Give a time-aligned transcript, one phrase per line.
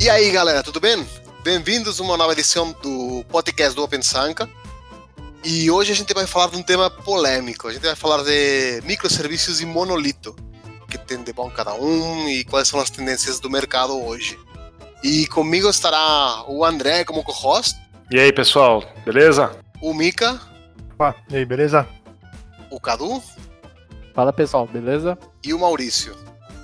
[0.00, 1.04] E aí, galera, tudo bem?
[1.42, 4.48] Bem-vindos a uma nova edição do podcast do Open Sanka.
[5.44, 7.66] E hoje a gente vai falar de um tema polêmico.
[7.66, 10.36] A gente vai falar de microserviços e monolito.
[10.82, 14.38] O que tem de bom cada um e quais são as tendências do mercado hoje.
[15.02, 17.76] E comigo estará o André como co-host.
[18.08, 19.50] E aí, pessoal, beleza?
[19.82, 20.40] O Mika.
[20.94, 21.84] Opa, e aí, beleza?
[22.70, 23.20] O Cadu.
[24.14, 25.18] Fala pessoal, beleza?
[25.44, 26.16] E o Maurício.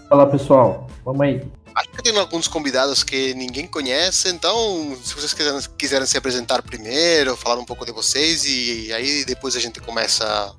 [0.09, 1.43] Fala pessoal, vamos aí.
[1.75, 6.63] Acho que tem alguns convidados que ninguém conhece, então se vocês quiserem, quiserem se apresentar
[6.63, 10.55] primeiro, falar um pouco de vocês e aí depois a gente começa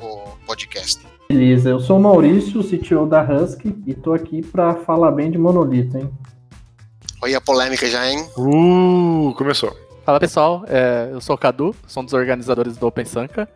[0.00, 1.06] o podcast.
[1.28, 5.36] Beleza, eu sou o Maurício, CTO da Husky e tô aqui para falar bem de
[5.36, 6.10] monolito, hein?
[7.22, 8.26] Olha a polêmica já, hein?
[8.36, 9.76] Uh, começou.
[10.04, 13.48] Fala pessoal, é, eu sou o Cadu, sou um dos organizadores do Open Sanka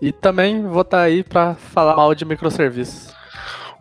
[0.00, 3.08] e também vou estar tá aí para falar mal de microserviços.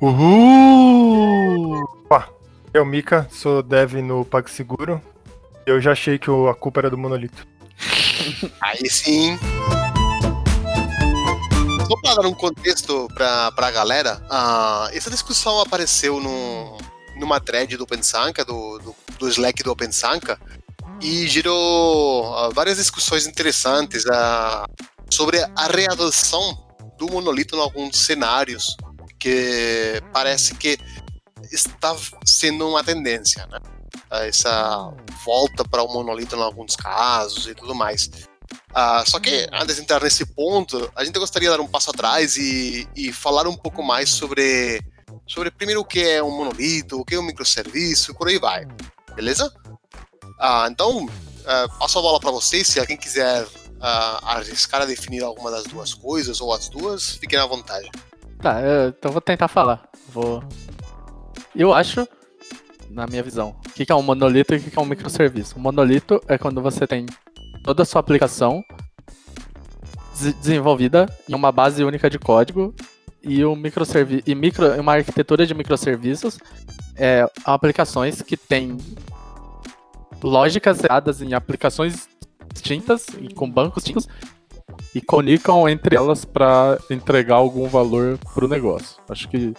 [0.02, 1.82] Uhul!
[2.06, 2.28] Opa,
[2.74, 5.02] eu, Mika, sou dev no PagSeguro.
[5.66, 7.46] Eu já achei que a culpa era do monolito.
[8.62, 9.38] Aí sim.
[11.88, 16.78] Só para dar um contexto para a galera, uh, essa discussão apareceu no,
[17.18, 20.40] numa thread do OpenSanka, do, do, do Slack do OpenSanka,
[21.02, 24.66] e gerou uh, várias discussões interessantes uh,
[25.10, 26.58] sobre a readoção
[26.98, 28.78] do monolito em alguns cenários,
[29.20, 30.78] que parece que
[31.52, 33.60] está sendo uma tendência, né?
[34.10, 34.94] Essa
[35.26, 38.10] volta para o monolito em alguns casos e tudo mais.
[38.72, 41.90] Uh, só que antes de entrar nesse ponto, a gente gostaria de dar um passo
[41.90, 44.82] atrás e, e falar um pouco mais sobre,
[45.28, 48.66] sobre primeiro o que é um monolito, o que é um microserviço, por aí vai.
[49.16, 49.54] Beleza?
[49.66, 52.68] Uh, então, uh, passo a bola para vocês.
[52.68, 53.46] Se alguém quiser
[54.24, 57.90] arriscar a definir alguma das duas coisas ou as duas, fiquem à vontade.
[58.40, 59.90] Tá, então vou tentar falar.
[60.10, 60.44] Vou
[61.56, 62.08] eu acho,
[62.90, 65.58] na minha visão, o que é um monolito e o que é um microserviço.
[65.58, 67.06] Um monolito é quando você tem
[67.64, 68.64] toda a sua aplicação
[70.42, 72.74] desenvolvida em uma base única de código
[73.24, 76.38] e um microserviço e micro, uma arquitetura de microserviços
[76.96, 78.78] é aplicações que têm
[80.24, 82.08] lógicas dadas em aplicações
[82.54, 84.08] distintas e com bancos distintos
[84.94, 88.98] e comunicam entre elas para entregar algum valor para o negócio.
[89.10, 89.54] Acho que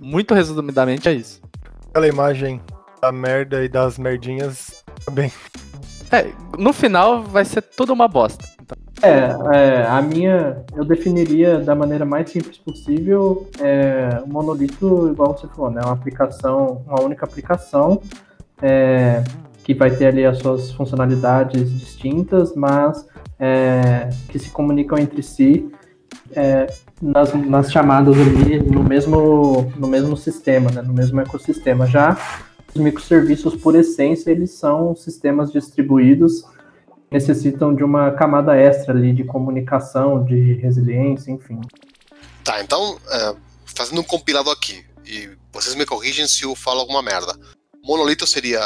[0.00, 1.40] muito resumidamente é isso.
[1.88, 2.60] Aquela imagem
[3.00, 5.32] da merda e das merdinhas também.
[6.10, 8.44] É, no final vai ser tudo uma bosta.
[8.62, 8.76] Então.
[9.02, 15.36] É, é, a minha, eu definiria da maneira mais simples possível é, o monolito, igual
[15.36, 15.80] você falou, né?
[15.84, 18.00] Uma aplicação, uma única aplicação
[18.62, 19.22] é,
[19.62, 23.06] que vai ter ali as suas funcionalidades distintas, mas
[23.38, 25.70] é, que se comunicam entre si
[26.32, 26.66] é,
[27.00, 31.86] nas, nas chamadas ali no mesmo, no mesmo sistema, né, no mesmo ecossistema.
[31.86, 32.16] Já
[32.74, 36.44] os microserviços, por essência, eles são sistemas distribuídos,
[37.10, 41.60] necessitam de uma camada extra ali de comunicação, de resiliência, enfim.
[42.44, 47.02] Tá, então, é, fazendo um compilado aqui, e vocês me corrigem se eu falo alguma
[47.02, 47.34] merda.
[47.82, 48.60] Monolito seria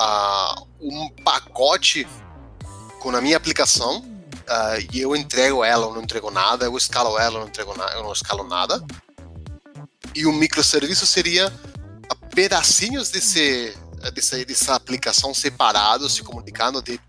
[0.00, 2.06] uh, um pacote
[3.00, 4.02] com a minha aplicação
[4.48, 7.74] uh, e eu entrego ela ou não entrego nada, eu escalo ela ou não entrego
[7.94, 8.82] eu não escalo nada.
[10.14, 11.52] E o microserviço seria
[12.34, 13.76] pedacinhos desse,
[14.12, 17.00] desse, dessa aplicação separados, se comunicando de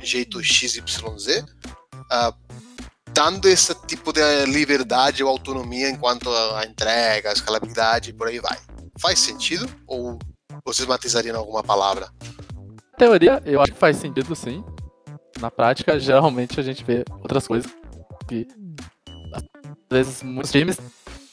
[0.00, 2.34] jeito XYZ, uh,
[3.12, 8.38] dando esse tipo de liberdade ou autonomia enquanto a entrega, a escalabilidade e por aí
[8.38, 8.58] vai.
[8.98, 9.68] Faz sentido?
[9.86, 10.18] Ou
[10.64, 12.10] vocês matizariam alguma palavra?
[12.98, 14.62] Teoria, eu acho que faz sentido sim
[15.40, 17.72] na prática, geralmente a gente vê outras coisas
[18.28, 18.46] que
[19.32, 19.42] às
[19.90, 20.78] vezes muitos times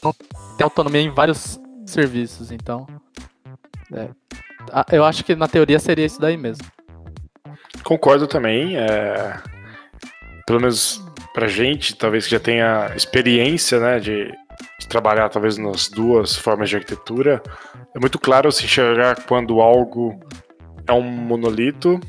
[0.04, 2.88] não têm autonomia em vários serviços, então
[3.94, 4.10] é,
[4.92, 6.66] eu acho que na teoria seria isso daí mesmo.
[7.84, 9.40] Concordo também, é,
[10.46, 11.04] pelo menos
[11.34, 14.32] pra gente, talvez que já tenha experiência, né, de,
[14.80, 17.42] de trabalhar talvez nas duas formas de arquitetura,
[17.96, 20.20] é muito claro se enxergar quando algo
[20.88, 22.00] é um monolito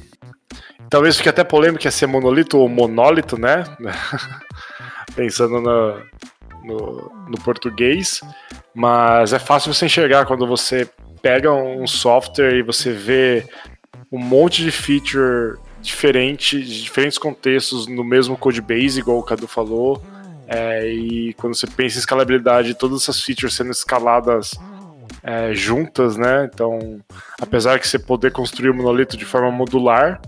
[0.91, 3.65] Talvez fique até polêmico é ser monolito ou monólito, né?
[5.15, 6.03] Pensando no,
[6.65, 8.21] no, no, português.
[8.75, 10.89] Mas é fácil você enxergar quando você
[11.21, 13.47] pega um software e você vê
[14.11, 19.47] um monte de feature diferente, de diferentes contextos no mesmo code base, igual o Cadu
[19.47, 20.03] falou.
[20.47, 24.53] É, e quando você pensa em escalabilidade, todas essas features sendo escaladas
[25.23, 26.49] é, juntas, né?
[26.53, 27.01] Então,
[27.41, 30.21] apesar de você poder construir o monolito de forma modular,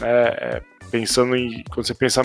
[0.00, 1.62] é, pensando em.
[1.70, 2.22] Quando você pensa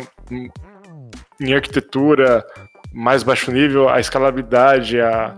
[1.40, 2.46] em arquitetura
[2.94, 5.38] mais baixo nível, a escalabilidade, a,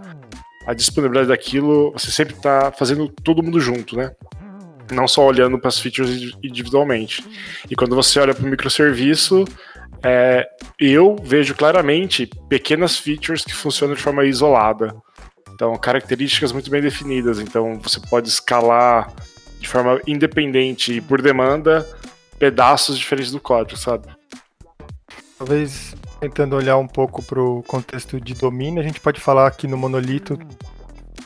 [0.66, 4.12] a disponibilidade daquilo, você sempre está fazendo todo mundo junto, né?
[4.92, 7.24] Não só olhando para as features individualmente.
[7.70, 9.46] E quando você olha para o microserviço,
[10.04, 10.48] é,
[10.80, 14.96] eu vejo claramente pequenas features que funcionam de forma isolada.
[15.54, 17.40] Então, características muito bem definidas.
[17.40, 19.14] Então, você pode escalar
[19.60, 21.86] de forma independente e por demanda
[22.40, 24.08] pedaços diferentes do código, sabe?
[25.38, 29.68] Talvez tentando olhar um pouco para o contexto de domínio, a gente pode falar que
[29.68, 30.40] no monolito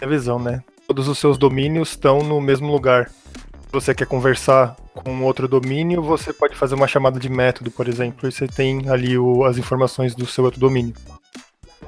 [0.01, 0.63] é visão, né?
[0.87, 3.09] Todos os seus domínios estão no mesmo lugar.
[3.09, 7.87] Se você quer conversar com outro domínio, você pode fazer uma chamada de método, por
[7.87, 10.93] exemplo, e você tem ali o, as informações do seu outro domínio.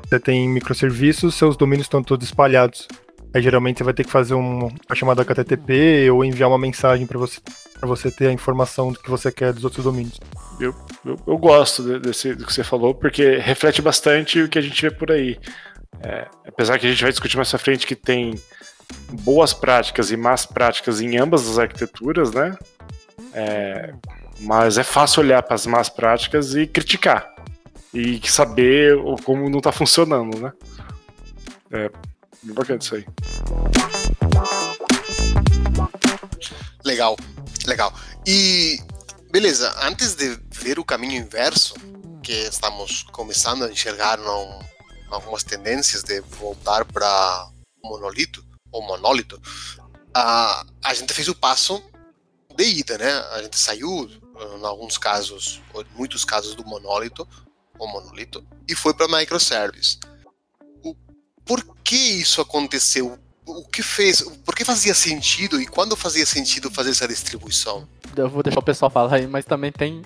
[0.08, 2.88] Você tem microserviços, seus domínios estão todos espalhados.
[3.34, 7.06] Aí geralmente você vai ter que fazer um, uma chamada HTTP ou enviar uma mensagem
[7.06, 7.40] para você
[7.80, 10.20] para você ter a informação do que você quer dos outros domínios.
[10.60, 10.74] Eu,
[11.04, 14.82] eu, eu gosto desse, do que você falou, porque reflete bastante o que a gente
[14.82, 15.38] vê por aí.
[16.02, 18.40] É, apesar que a gente vai discutir mais à frente que tem
[19.22, 22.56] boas práticas e más práticas em ambas as arquiteturas, né?
[23.34, 23.94] É,
[24.42, 27.34] mas é fácil olhar para as más práticas e criticar
[27.94, 30.52] e saber como não está funcionando, né?
[31.72, 31.90] É
[32.44, 33.06] bem bacana isso aí.
[36.84, 37.16] Legal,
[37.66, 37.94] legal.
[38.26, 38.80] E
[39.32, 41.76] beleza, antes de ver o caminho inverso,
[42.24, 44.20] que estamos começando a enxergar
[45.12, 47.50] algumas tendências de voltar para
[47.84, 49.40] monolito ou monólito,
[50.14, 51.84] a, a gente fez o passo
[52.56, 53.12] de ida, né?
[53.32, 54.10] A gente saiu,
[54.60, 57.28] em alguns casos, ou em muitos casos, do monólito
[57.78, 60.00] ou monolito e foi para microservice.
[60.84, 60.96] O,
[61.46, 63.20] por que isso aconteceu?
[63.46, 67.88] O que fez, por que fazia sentido e quando fazia sentido fazer essa distribuição?
[68.16, 70.02] Eu vou deixar o pessoal falar aí, mas também tem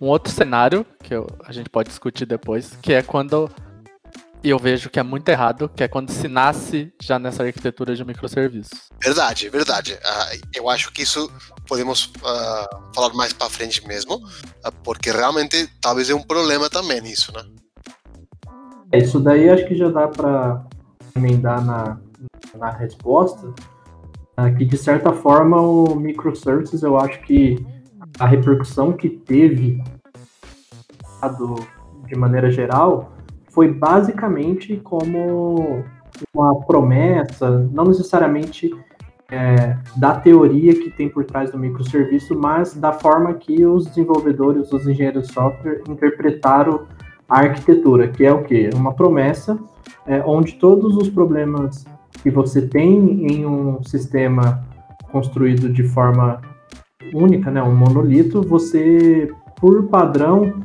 [0.00, 3.50] um outro cenário que eu, a gente pode discutir depois, que é quando
[4.42, 8.04] eu vejo que é muito errado, que é quando se nasce já nessa arquitetura de
[8.04, 8.88] microserviços.
[9.02, 9.94] Verdade, verdade.
[9.94, 11.30] Uh, eu acho que isso
[11.66, 17.06] podemos uh, falar mais para frente mesmo, uh, porque realmente talvez é um problema também
[17.06, 17.44] isso, né?
[18.94, 20.64] Isso daí acho que já dá para
[21.14, 22.00] emendar na,
[22.56, 23.52] na resposta,
[24.36, 27.64] é que de certa forma o microservices eu acho que
[28.18, 29.82] a repercussão que teve
[32.06, 33.12] de maneira geral
[33.50, 35.84] foi basicamente como
[36.34, 38.70] uma promessa, não necessariamente
[39.30, 44.72] é, da teoria que tem por trás do microserviço, mas da forma que os desenvolvedores,
[44.72, 46.86] os engenheiros de software interpretaram
[47.28, 48.70] a arquitetura, que é o quê?
[48.74, 49.58] Uma promessa
[50.06, 51.84] é, onde todos os problemas
[52.22, 54.64] que você tem em um sistema
[55.10, 56.40] construído de forma
[57.14, 60.62] única, né, um monolito, você, por padrão,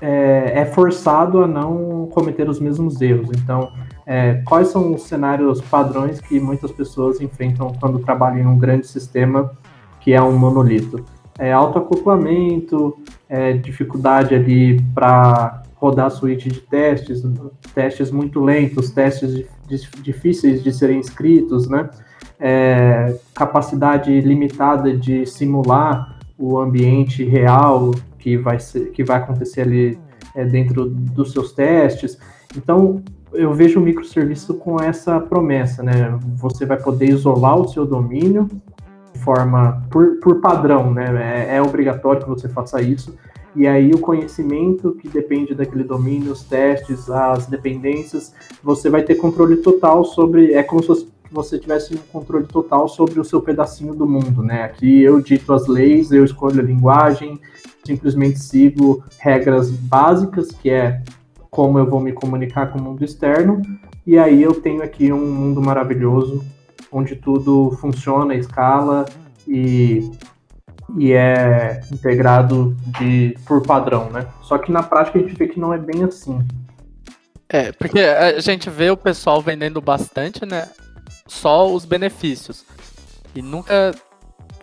[0.00, 3.30] é, é forçado a não cometer os mesmos erros.
[3.36, 3.70] Então,
[4.04, 8.86] é, quais são os cenários padrões que muitas pessoas enfrentam quando trabalham em um grande
[8.86, 9.52] sistema
[10.00, 11.04] que é um monolito?
[11.38, 12.98] É autoacoplamento,
[13.28, 17.24] é, dificuldade ali para rodar suíte de testes,
[17.74, 19.44] testes muito lentos, testes
[20.00, 21.90] difíceis de serem escritos, né?
[22.38, 29.98] É, capacidade limitada de simular o ambiente real que vai, ser, que vai acontecer ali
[30.36, 32.16] é, dentro dos seus testes.
[32.56, 33.02] Então,
[33.32, 36.16] eu vejo o microserviço com essa promessa, né?
[36.36, 38.48] Você vai poder isolar o seu domínio
[39.12, 41.48] de forma por, por padrão, né?
[41.50, 43.16] É, é obrigatório que você faça isso.
[43.54, 49.16] E aí o conhecimento que depende daquele domínio, os testes, as dependências, você vai ter
[49.16, 50.54] controle total sobre.
[50.54, 54.64] É como se você tivesse um controle total sobre o seu pedacinho do mundo, né?
[54.64, 57.40] Aqui eu dito as leis, eu escolho a linguagem,
[57.84, 61.02] simplesmente sigo regras básicas, que é
[61.50, 63.60] como eu vou me comunicar com o mundo externo,
[64.06, 66.42] e aí eu tenho aqui um mundo maravilhoso,
[66.90, 69.04] onde tudo funciona, escala
[69.46, 70.10] e
[70.96, 74.26] e é integrado de, por padrão, né?
[74.42, 76.38] Só que na prática a gente vê que não é bem assim.
[77.48, 80.68] É, porque a gente vê o pessoal vendendo bastante, né?
[81.26, 82.64] Só os benefícios.
[83.34, 83.94] E nunca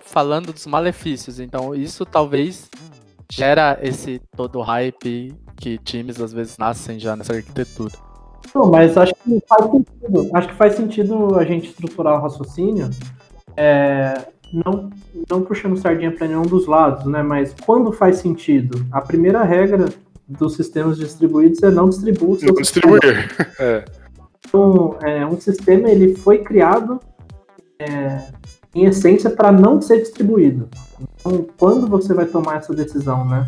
[0.02, 1.40] falando dos malefícios.
[1.40, 2.70] Então isso talvez
[3.32, 7.94] gera esse todo hype que times às vezes nascem já nessa arquitetura.
[8.56, 10.30] Não, mas acho que faz sentido.
[10.34, 12.90] Acho que faz sentido a gente estruturar o raciocínio
[13.56, 14.90] é, não,
[15.30, 17.22] não puxando sardinha para nenhum dos lados, né?
[17.24, 18.86] Mas quando faz sentido?
[18.92, 19.90] A primeira regra
[20.28, 23.02] dos sistemas distribuídos é não distribuir não distribuir.
[23.60, 23.86] É.
[24.48, 27.00] Então, é, um sistema ele foi criado
[27.78, 28.24] é,
[28.74, 30.68] em essência para não ser distribuído.
[31.16, 33.48] Então, quando você vai tomar essa decisão, né?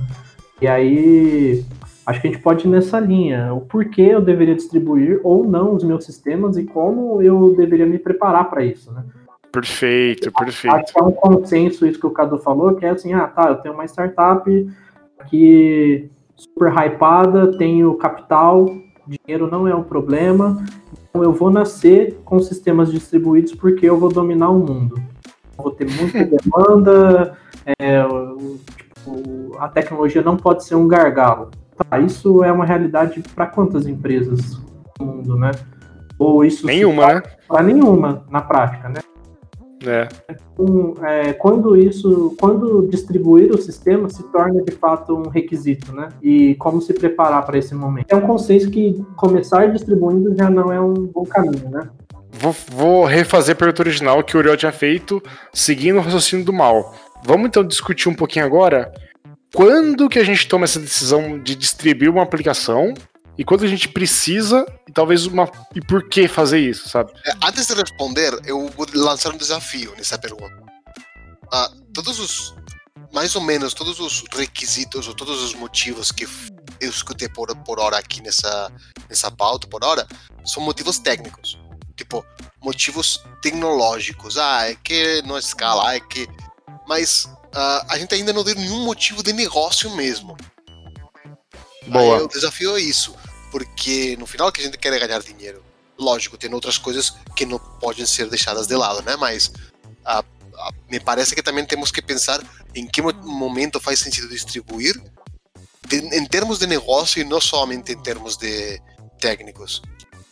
[0.61, 1.65] E aí
[2.05, 3.53] Acho que a gente pode ir nessa linha.
[3.53, 7.99] O porquê eu deveria distribuir ou não os meus sistemas e como eu deveria me
[7.99, 9.03] preparar para isso, né?
[9.51, 10.75] Perfeito, perfeito.
[10.75, 13.49] Acho que é um consenso isso que o Cadu falou, que é assim, ah, tá,
[13.49, 14.69] eu tenho uma startup
[15.29, 18.65] que super hypada, tenho capital,
[19.05, 20.63] dinheiro não é um problema,
[21.09, 24.95] então eu vou nascer com sistemas distribuídos porque eu vou dominar o mundo.
[25.57, 28.01] Eu vou ter muita demanda, é,
[28.77, 31.51] tipo, a tecnologia não pode ser um gargalo.
[31.89, 34.61] Tá, isso é uma realidade para quantas empresas
[34.99, 35.51] no mundo, né?
[36.17, 37.23] Ou isso nenhuma, né?
[37.47, 39.01] Para nenhuma na prática, né?
[39.85, 40.07] É.
[40.57, 46.09] Um, é, quando isso, quando distribuir o sistema se torna de fato um requisito, né?
[46.21, 48.11] E como se preparar para esse momento.
[48.11, 51.89] É um consenso que começar distribuindo já não é um bom caminho, né?
[52.31, 55.21] Vou, vou refazer a pergunta original que o Uriel tinha feito,
[55.53, 56.93] seguindo o raciocínio do mal.
[57.23, 58.91] Vamos então discutir um pouquinho agora
[59.53, 62.93] quando que a gente toma essa decisão de distribuir uma aplicação
[63.37, 67.11] e quando a gente precisa e talvez uma e por que fazer isso, sabe?
[67.25, 70.61] É, antes de responder, eu vou lançar um desafio nessa pergunta.
[71.51, 72.55] Ah, todos os
[73.13, 76.25] mais ou menos todos os requisitos ou todos os motivos que
[76.79, 78.71] eu escutei por, por hora aqui nessa
[79.09, 80.07] nessa pauta por hora
[80.45, 81.59] são motivos técnicos,
[81.95, 82.25] tipo
[82.61, 84.37] motivos tecnológicos.
[84.37, 86.27] Ah, é que não escala, é que
[86.87, 90.35] mas uh, a gente ainda não deu nenhum motivo de negócio mesmo.
[91.87, 92.17] Boa.
[92.17, 93.15] Aí, o desafio é isso,
[93.51, 95.63] porque no final que a gente quer é ganhar dinheiro.
[95.99, 99.15] Lógico, tem outras coisas que não podem ser deixadas de lado, né?
[99.17, 99.51] Mas
[100.05, 102.41] uh, uh, me parece que também temos que pensar
[102.73, 104.99] em que momento faz sentido distribuir
[105.87, 108.81] de, em termos de negócio e não somente em termos de
[109.19, 109.81] técnicos.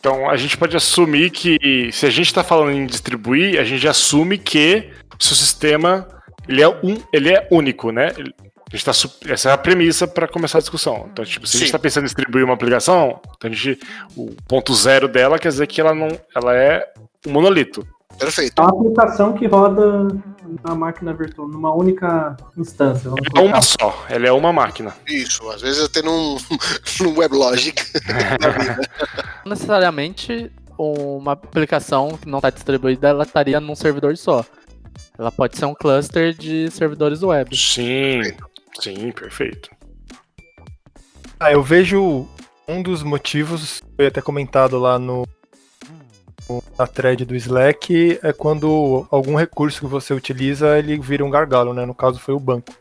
[0.00, 3.86] Então a gente pode assumir que se a gente está falando em distribuir, a gente
[3.86, 6.08] assume que o seu sistema
[6.48, 8.12] ele é, um, ele é único, né?
[8.72, 8.92] A gente tá,
[9.28, 11.08] essa é a premissa para começar a discussão.
[11.10, 11.56] Então, tipo, se Sim.
[11.56, 13.80] a gente está pensando em distribuir uma aplicação, então a gente,
[14.16, 16.88] o ponto zero dela quer dizer que ela não, ela é
[17.26, 17.84] um monolito.
[18.16, 18.60] Perfeito.
[18.60, 20.06] É uma aplicação que roda
[20.64, 23.10] na máquina virtual, numa única instância.
[23.36, 24.94] É uma só, ela é uma máquina.
[25.06, 26.36] Isso, às vezes até num,
[27.00, 27.82] num WebLogic
[29.44, 34.44] Não necessariamente uma aplicação que não está distribuída, ela estaria num servidor só.
[35.18, 37.54] Ela pode ser um cluster de servidores web.
[37.54, 38.22] Sim,
[38.80, 39.70] sim, perfeito.
[41.38, 42.28] Ah, eu vejo
[42.68, 45.26] um dos motivos, foi até comentado lá no
[46.76, 51.72] na thread do Slack, é quando algum recurso que você utiliza, ele vira um gargalo,
[51.72, 51.86] né?
[51.86, 52.74] No caso foi o banco.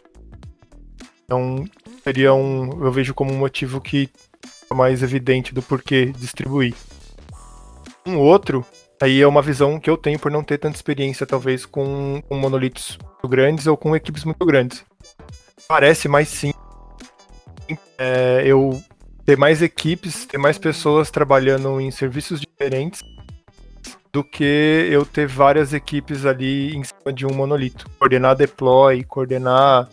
[1.24, 1.64] Então,
[2.04, 4.10] seria um, eu vejo como um motivo que
[4.72, 6.74] é mais evidente do porquê distribuir.
[8.08, 8.66] Um outro
[9.02, 12.36] Aí é uma visão que eu tenho por não ter tanta experiência, talvez, com, com
[12.36, 14.84] monolitos muito grandes ou com equipes muito grandes.
[15.70, 16.52] Parece mais sim
[17.96, 18.82] é, eu
[19.24, 23.02] ter mais equipes, ter mais pessoas trabalhando em serviços diferentes
[24.12, 27.88] do que eu ter várias equipes ali em cima de um monolito.
[28.00, 29.88] Coordenar deploy, coordenar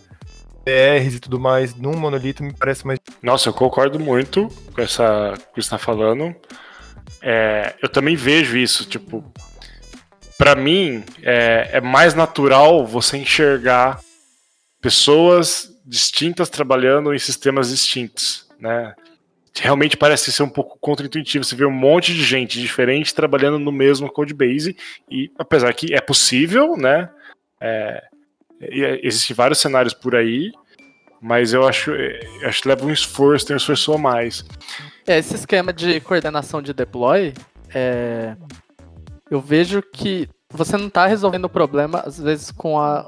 [0.65, 2.99] PRs e tudo mais num monolito me parece mais.
[3.23, 6.35] Nossa, eu concordo muito com essa que você está falando.
[7.21, 9.23] É, eu também vejo isso, tipo,
[10.39, 14.01] para mim é, é, mais natural você enxergar
[14.81, 18.95] pessoas distintas trabalhando em sistemas distintos, né?
[19.59, 21.43] Realmente parece ser um pouco contraintuitivo.
[21.43, 24.77] Você vê um monte de gente diferente trabalhando no mesmo codebase
[25.11, 27.09] e apesar que é possível, né?
[27.61, 28.05] É,
[29.03, 30.53] existem vários cenários por aí,
[31.21, 34.45] mas eu acho, eu acho que leva um esforço, tem um esforço a mais.
[35.07, 37.33] É, esse esquema de coordenação de deploy,
[37.75, 38.37] é,
[39.31, 43.05] eu vejo que você não está resolvendo o problema, às vezes, com a,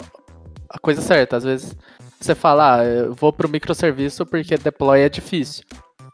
[0.68, 1.36] a coisa certa.
[1.36, 1.76] Às vezes
[2.20, 5.64] você fala, ah, eu vou para o microserviço porque deploy é difícil.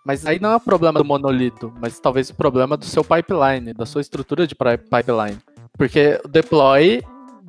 [0.05, 3.73] Mas aí não é o problema do monolito, mas talvez o problema do seu pipeline,
[3.73, 5.39] da sua estrutura de pipeline.
[5.79, 7.03] Porque o deploy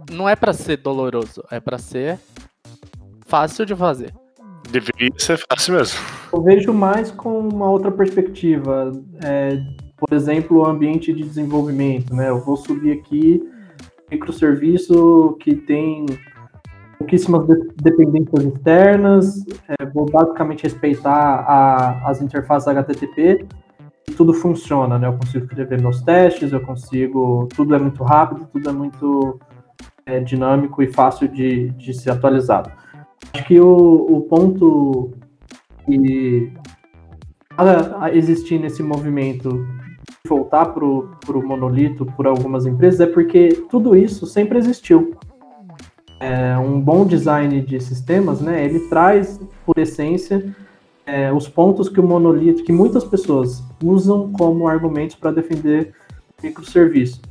[0.10, 2.18] não é para ser doloroso, é para ser
[3.28, 4.14] fácil de fazer.
[4.72, 6.00] Deveria ser fácil mesmo.
[6.32, 8.92] Eu vejo mais com uma outra perspectiva.
[9.24, 9.62] É,
[9.98, 12.14] por exemplo, o ambiente de desenvolvimento.
[12.16, 12.30] Né?
[12.30, 13.44] Eu vou subir aqui
[14.10, 16.06] microserviço que tem
[16.98, 17.48] pouquíssimas
[17.82, 23.46] dependências externas, é, vou basicamente respeitar a, as interfaces HTTP
[24.16, 25.08] tudo funciona, né?
[25.08, 29.40] Eu consigo escrever meus testes, eu consigo, tudo é muito rápido, tudo é muito
[30.06, 32.72] é, dinâmico e fácil de, de ser atualizado.
[33.34, 35.12] Acho que o, o ponto
[35.86, 36.54] que
[37.56, 39.66] para existir nesse movimento
[40.28, 45.16] voltar para o monolito por algumas empresas é porque tudo isso sempre existiu.
[46.20, 50.56] É, um bom design de sistemas, né, ele traz, por essência,
[51.06, 55.94] é, os pontos que o monolito, que muitas pessoas usam como argumentos para defender
[56.42, 57.22] microserviço.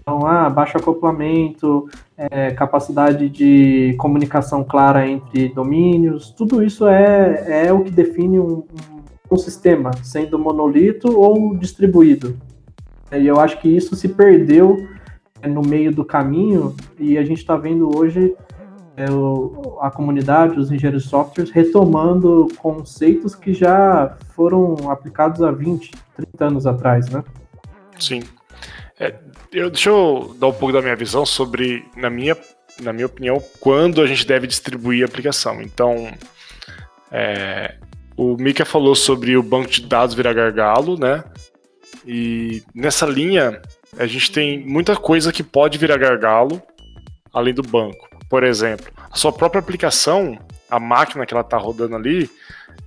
[0.00, 1.86] Então, ah, baixo acoplamento,
[2.16, 8.64] é, capacidade de comunicação clara entre domínios, tudo isso é, é o que define um,
[8.64, 12.36] um, um sistema, sendo monolito ou distribuído.
[13.12, 14.88] E eu acho que isso se perdeu
[15.46, 18.34] no meio do caminho e a gente está vendo hoje
[18.96, 25.52] é, o, a comunidade, os engenheiros de softwares, retomando conceitos que já foram aplicados há
[25.52, 27.22] 20, 30 anos atrás, né?
[27.98, 28.22] Sim.
[28.98, 29.14] É,
[29.52, 32.36] eu, deixa eu dar um pouco da minha visão sobre, na minha,
[32.82, 35.62] na minha opinião, quando a gente deve distribuir a aplicação.
[35.62, 36.08] Então,
[37.12, 37.76] é,
[38.16, 41.22] o Mika falou sobre o banco de dados virar gargalo, né?
[42.04, 43.62] E nessa linha,
[43.96, 46.62] a gente tem muita coisa que pode virar gargalo,
[47.32, 48.08] além do banco.
[48.28, 52.30] Por exemplo, a sua própria aplicação, a máquina que ela está rodando ali,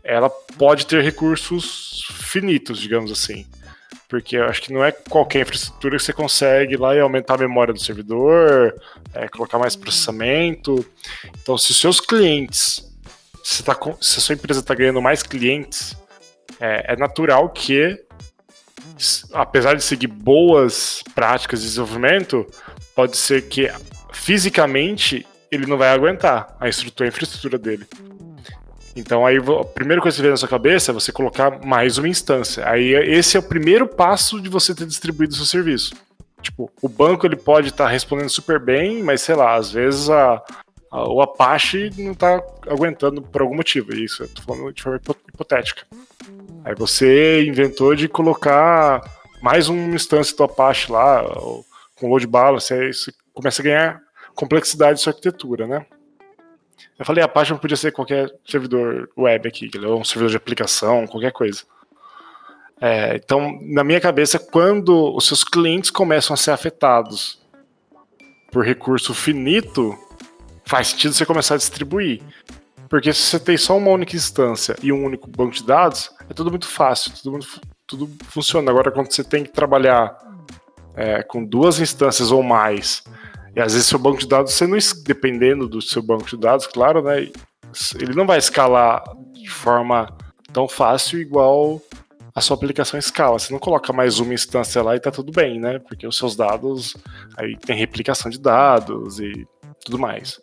[0.03, 3.45] ela pode ter recursos finitos, digamos assim.
[4.07, 7.37] Porque eu acho que não é qualquer infraestrutura que você consegue lá e aumentar a
[7.37, 8.75] memória do servidor,
[9.13, 10.85] é, colocar mais processamento.
[11.41, 12.85] Então, se os seus clientes,
[13.43, 15.95] se, tá, se a sua empresa está ganhando mais clientes,
[16.59, 17.99] é, é natural que,
[19.33, 22.45] apesar de seguir boas práticas de desenvolvimento,
[22.95, 23.71] pode ser que
[24.11, 27.85] fisicamente ele não vai aguentar a estrutura, a infraestrutura dele.
[28.95, 32.07] Então aí a primeira coisa que vê na sua cabeça é você colocar mais uma
[32.07, 32.67] instância.
[32.67, 35.93] Aí esse é o primeiro passo de você ter distribuído o seu serviço.
[36.41, 40.09] Tipo, o banco ele pode estar tá respondendo super bem, mas sei lá, às vezes
[40.09, 40.41] a,
[40.91, 43.93] a, o Apache não está aguentando por algum motivo.
[43.93, 44.99] Isso eu tô falando de forma
[45.33, 45.85] hipotética.
[46.63, 49.01] Aí você inventou de colocar
[49.41, 51.23] mais uma instância do Apache lá,
[51.95, 54.01] com load balance, aí você começa a ganhar
[54.35, 55.85] complexidade de sua arquitetura, né?
[56.97, 61.31] Eu falei, a página podia ser qualquer servidor web aqui, um servidor de aplicação, qualquer
[61.31, 61.63] coisa.
[62.79, 67.39] É, então, na minha cabeça, quando os seus clientes começam a ser afetados
[68.51, 69.95] por recurso finito,
[70.65, 72.21] faz sentido você começar a distribuir.
[72.91, 76.33] Porque se você tem só uma única instância e um único banco de dados, é
[76.33, 78.69] tudo muito fácil, tudo, muito, tudo funciona.
[78.69, 80.13] Agora, quando você tem que trabalhar
[80.93, 83.01] é, com duas instâncias ou mais
[83.55, 86.67] e às vezes seu banco de dados, você não dependendo do seu banco de dados,
[86.67, 87.31] claro, né?
[87.97, 89.01] Ele não vai escalar
[89.31, 90.13] de forma
[90.51, 91.81] tão fácil igual
[92.35, 93.39] a sua aplicação escala.
[93.39, 95.79] Você não coloca mais uma instância lá e tá tudo bem, né?
[95.79, 96.97] Porque os seus dados
[97.37, 99.47] aí tem replicação de dados e
[99.85, 100.41] tudo mais.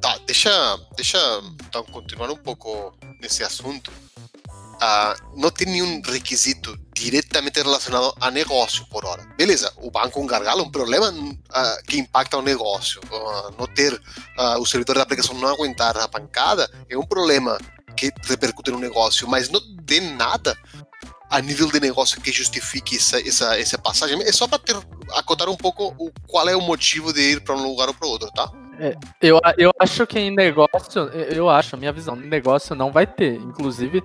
[0.00, 0.50] Tá, deixa,
[0.94, 1.18] deixa
[1.66, 3.90] então continuar um pouco nesse assunto.
[4.76, 9.26] Uh, não tem nenhum requisito diretamente relacionado a negócio por hora.
[9.36, 13.00] Beleza, o banco gargalo é um problema uh, que impacta o negócio.
[13.10, 13.98] Uh, não ter
[14.58, 17.58] o servidor da aplicação não aguentar a pancada é um problema
[17.96, 20.56] que repercute no negócio, mas não tem nada
[21.30, 24.20] a nível de negócio que justifique essa, essa, essa passagem.
[24.22, 24.60] É só para
[25.14, 28.06] acotar um pouco o, qual é o motivo de ir para um lugar ou para
[28.06, 28.50] outro, tá?
[28.78, 33.06] É, eu, eu acho que em negócio, eu acho, minha visão, em negócio não vai
[33.06, 33.34] ter.
[33.36, 34.02] Inclusive,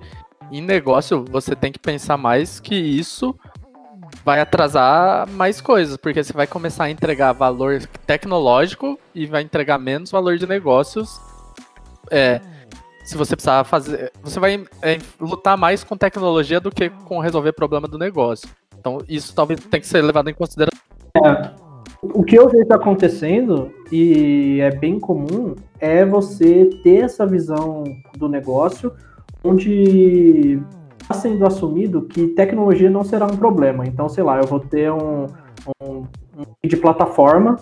[0.50, 3.38] em negócio, você tem que pensar mais que isso
[4.24, 9.78] vai atrasar mais coisas, porque você vai começar a entregar valor tecnológico e vai entregar
[9.78, 11.20] menos valor de negócios.
[12.10, 12.40] É,
[13.04, 14.12] se você precisar fazer.
[14.22, 18.48] Você vai é, lutar mais com tecnologia do que com resolver problema do negócio.
[18.78, 20.80] Então, isso talvez tenha que ser levado em consideração.
[21.24, 21.71] É,
[22.02, 27.84] o que eu vejo acontecendo, e é bem comum, é você ter essa visão
[28.16, 28.92] do negócio
[29.44, 30.60] onde
[31.00, 33.86] está sendo assumido que tecnologia não será um problema.
[33.86, 35.26] Então, sei lá, eu vou ter um,
[35.80, 36.04] um,
[36.36, 37.58] um de plataforma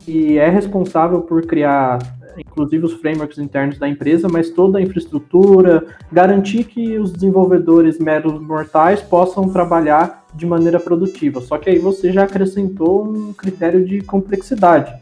[0.00, 1.98] que é responsável por criar,
[2.38, 8.40] inclusive, os frameworks internos da empresa, mas toda a infraestrutura, garantir que os desenvolvedores meros
[8.40, 11.40] mortais possam trabalhar de maneira produtiva.
[11.40, 14.94] Só que aí você já acrescentou um critério de complexidade.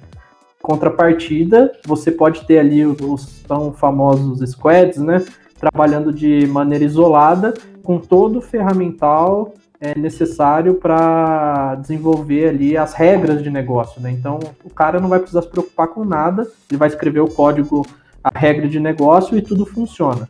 [0.62, 5.24] Contrapartida, você pode ter ali os tão famosos squads, né?
[5.58, 13.42] trabalhando de maneira isolada, com todo o ferramental é, necessário para desenvolver ali as regras
[13.42, 14.00] de negócio.
[14.00, 14.10] Né?
[14.10, 17.86] Então, o cara não vai precisar se preocupar com nada, ele vai escrever o código,
[18.22, 20.28] a regra de negócio e tudo funciona.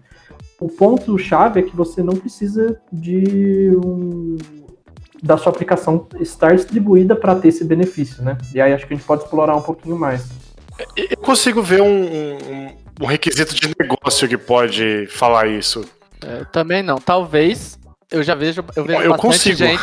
[0.60, 4.36] O ponto chave é que você não precisa de um,
[5.22, 8.38] da sua aplicação estar distribuída para ter esse benefício, né?
[8.54, 10.28] E aí acho que a gente pode explorar um pouquinho mais.
[10.96, 12.68] Eu consigo ver um, um,
[13.02, 15.84] um requisito de negócio que pode falar isso.
[16.24, 16.96] É, também não.
[16.96, 17.78] Talvez
[18.10, 19.56] eu já vejo, eu vejo eu bastante consigo.
[19.56, 19.82] gente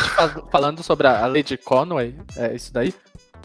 [0.50, 2.94] falando sobre a lei de Conway, é isso daí?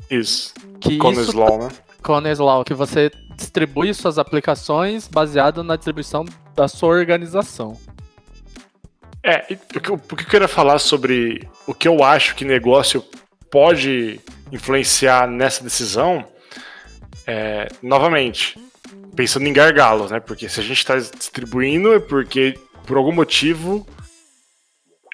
[0.10, 0.54] Isso.
[0.80, 1.70] Que Conway's isso, Law, né?
[2.02, 7.78] Conway's Law, que você distribui suas aplicações baseado na distribuição da sua organização.
[9.22, 12.46] É, o que, eu, o que eu queria falar sobre o que eu acho que
[12.46, 13.04] negócio
[13.52, 14.20] pode
[14.52, 16.26] influenciar nessa decisão
[17.28, 18.58] é, novamente,
[19.16, 20.20] pensando em gargalos, né?
[20.20, 23.86] Porque se a gente está distribuindo é porque, por algum motivo,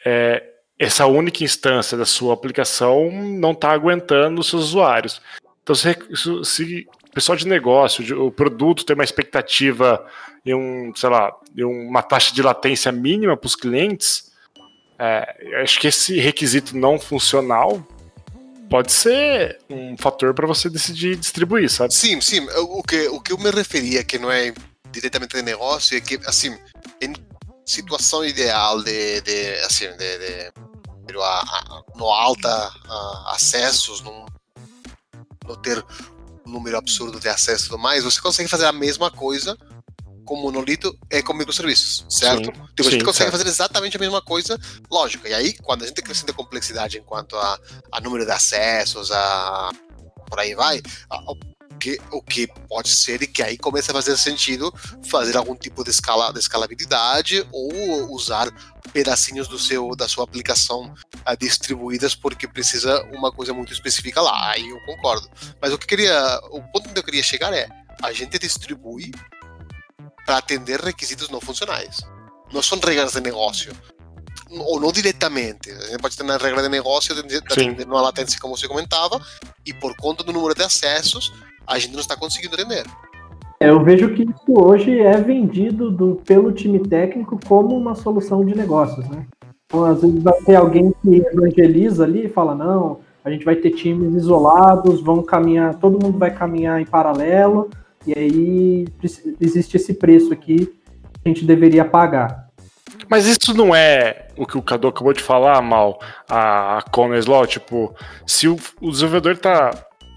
[0.06, 0.44] é,
[0.78, 5.22] essa única instância da sua aplicação não está aguentando os seus usuários.
[5.64, 5.98] Então, se,
[6.44, 10.06] se o pessoal de negócio, o produto tem uma expectativa
[10.46, 14.32] e um, sei lá, uma taxa de latência mínima para os clientes,
[15.00, 17.86] é, acho que esse requisito não funcional
[18.70, 21.94] pode ser um fator para você decidir distribuir, sabe?
[21.94, 22.46] Sim, sim.
[22.58, 24.54] O que, o que eu me referia, que não é
[24.92, 26.56] diretamente de negócio, é que, assim,
[27.02, 27.14] em
[27.66, 30.52] situação ideal de, de assim, de, de,
[31.08, 34.26] de a, a, no alta a, acessos, não,
[35.48, 35.84] não ter
[36.46, 39.58] um número absurdo de acessos e tudo mais, você consegue fazer a mesma coisa
[40.26, 42.46] com monolito é com microserviços, certo?
[42.46, 43.32] Sim, tipo, a gente sim, consegue certo.
[43.32, 45.28] fazer exatamente a mesma coisa, lógico.
[45.28, 47.60] E aí, quando a gente crescendo a complexidade enquanto a,
[47.92, 49.70] a número de acessos, a
[50.28, 51.24] por aí vai, a,
[51.76, 54.74] que, o que pode ser e que aí começa a fazer sentido
[55.10, 58.50] fazer algum tipo de, escala, de escalabilidade ou usar
[58.94, 60.94] pedacinhos do seu da sua aplicação
[61.28, 64.52] uh, distribuídas porque precisa uma coisa muito específica lá.
[64.52, 65.30] Aí eu concordo.
[65.62, 67.68] Mas o que queria, o ponto onde eu queria chegar é
[68.02, 69.12] a gente distribui
[70.26, 71.98] para atender requisitos não funcionais.
[72.52, 73.74] Não são regras de negócio.
[74.50, 75.72] Ou não diretamente.
[75.72, 79.24] A gente pode ter uma regra de negócio de atender uma latência, como você comentava,
[79.66, 81.34] e por conta do número de acessos,
[81.68, 82.86] a gente não está conseguindo atender.
[83.60, 88.46] É, eu vejo que isso hoje é vendido do, pelo time técnico como uma solução
[88.46, 89.26] de negócios, né?
[89.66, 93.56] Então, às vezes vai ter alguém que evangeliza ali e fala, não, a gente vai
[93.56, 97.70] ter times isolados, vão caminhar, todo mundo vai caminhar em paralelo,
[98.06, 98.88] e aí
[99.42, 102.46] existe esse preço aqui que a gente deveria pagar.
[103.10, 106.00] Mas isso não é o que o Cadu acabou de falar, Mal,
[106.30, 107.94] a, a Connors Law, tipo,
[108.26, 109.72] se o, o desenvolvedor tá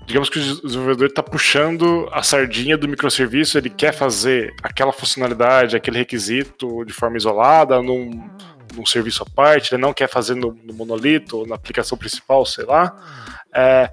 [0.09, 5.77] digamos que o desenvolvedor está puxando a sardinha do microserviço, ele quer fazer aquela funcionalidade,
[5.77, 8.27] aquele requisito de forma isolada, num,
[8.75, 12.64] num serviço à parte, ele não quer fazer no, no monolito, na aplicação principal, sei
[12.64, 12.97] lá.
[13.55, 13.90] É,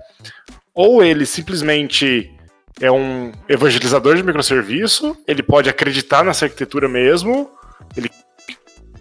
[0.73, 2.33] ou ele simplesmente
[2.79, 7.51] é um evangelizador de microserviço, ele pode acreditar nessa arquitetura mesmo,
[7.97, 8.09] ele,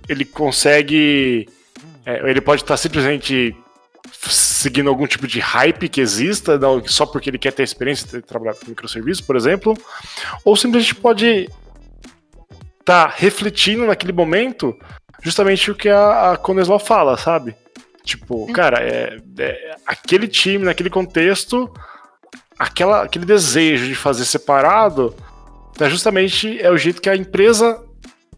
[0.08, 1.48] ele consegue.
[2.04, 3.56] É, ele pode estar simplesmente
[4.64, 8.26] seguindo algum tipo de hype que exista, não, só porque ele quer ter experiência de
[8.26, 9.76] trabalhar com microserviço, por exemplo,
[10.42, 11.50] ou simplesmente pode
[12.80, 14.74] estar tá refletindo naquele momento
[15.22, 17.54] justamente o que a, a Coneslaw fala, sabe?
[18.04, 21.70] Tipo, cara, é, é, aquele time, naquele contexto,
[22.58, 25.14] aquela, aquele desejo de fazer separado,
[25.78, 27.82] é justamente é o jeito que a empresa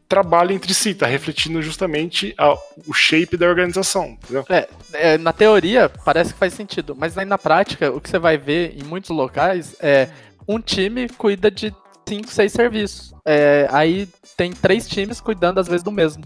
[0.09, 2.55] trabalha entre si, tá refletindo justamente a,
[2.87, 4.45] o shape da organização, entendeu?
[4.49, 8.19] É, é, na teoria parece que faz sentido, mas aí na prática o que você
[8.19, 10.09] vai ver em muitos locais é
[10.47, 11.75] um time cuida de
[12.09, 13.12] cinco, seis serviços.
[13.25, 16.25] É, aí tem três times cuidando às vezes do mesmo.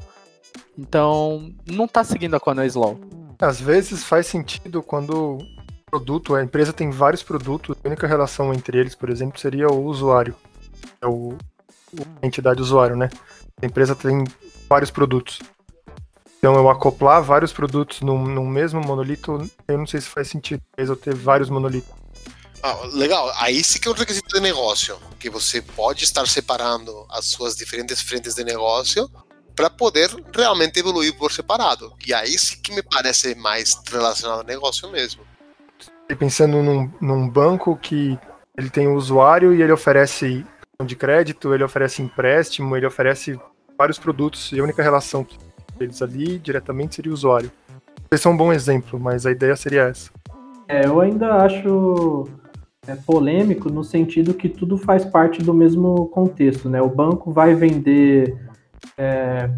[0.79, 3.01] Então não tá seguindo a Conway Law.
[3.39, 5.39] Às vezes faz sentido quando
[5.91, 9.85] produto, a empresa tem vários produtos, a única relação entre eles, por exemplo, seria o
[9.85, 10.37] usuário.
[11.01, 11.37] É o,
[12.23, 13.09] a entidade usuário, né?
[13.63, 14.25] A empresa tem
[14.69, 15.41] vários produtos.
[16.39, 20.63] Então eu acoplar vários produtos num, num mesmo monolito, eu não sei se faz sentido,
[20.77, 21.91] mas eu ter vários monolitos.
[22.63, 27.07] Ah, legal, aí sim que é um requisito de negócio, que você pode estar separando
[27.11, 29.11] as suas diferentes frentes de negócio
[29.55, 31.95] para poder realmente evoluir por separado.
[32.07, 35.23] E aí sim que me parece mais relacionado ao negócio mesmo
[36.15, 38.19] pensando num, num banco que
[38.57, 40.45] ele tem o usuário e ele oferece
[40.85, 43.39] de crédito, ele oferece empréstimo, ele oferece
[43.81, 45.27] vários produtos e a única relação
[45.79, 47.51] deles ali diretamente seria o usuário.
[48.13, 50.11] Esse é um bom exemplo, mas a ideia seria essa.
[50.69, 52.29] É, eu ainda acho
[52.87, 56.83] é, polêmico no sentido que tudo faz parte do mesmo contexto, né?
[56.83, 58.37] O banco vai vender
[58.99, 59.49] é,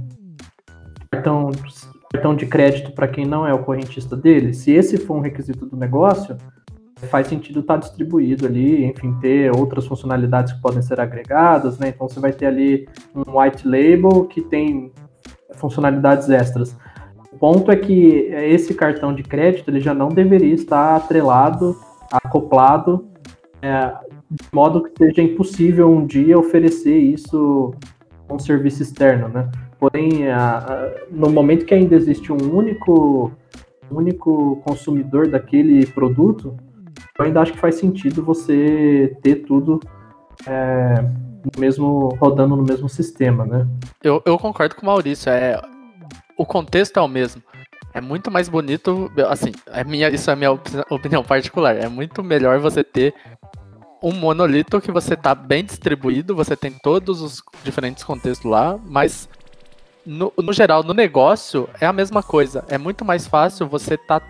[1.10, 1.50] cartão
[2.12, 5.64] cartão de crédito para quem não é o correntista dele, se esse for um requisito
[5.66, 6.36] do negócio,
[7.06, 11.88] faz sentido estar tá distribuído ali, enfim, ter outras funcionalidades que podem ser agregadas, né?
[11.88, 14.92] Então você vai ter ali um white label que tem
[15.54, 16.76] funcionalidades extras.
[17.32, 21.76] O ponto é que esse cartão de crédito ele já não deveria estar atrelado,
[22.10, 23.08] acoplado,
[23.60, 23.92] é,
[24.30, 27.74] de modo que seja impossível um dia oferecer isso
[28.30, 29.50] um serviço externo, né?
[29.78, 33.32] Porém, a, a, no momento que ainda existe um único,
[33.90, 36.56] único consumidor daquele produto,
[37.18, 39.80] eu ainda acho que faz sentido você ter tudo
[40.46, 43.66] é, no mesmo, rodando no mesmo sistema, né?
[44.02, 45.30] Eu, eu concordo com o Maurício.
[45.30, 45.60] É,
[46.36, 47.42] o contexto é o mesmo.
[47.94, 50.52] É muito mais bonito, assim, é minha, isso é minha
[50.88, 51.76] opinião particular.
[51.76, 53.14] É muito melhor você ter
[54.02, 59.28] um monolito que você tá bem distribuído, você tem todos os diferentes contextos lá, mas
[60.04, 62.64] no, no geral, no negócio, é a mesma coisa.
[62.68, 64.20] É muito mais fácil você tá,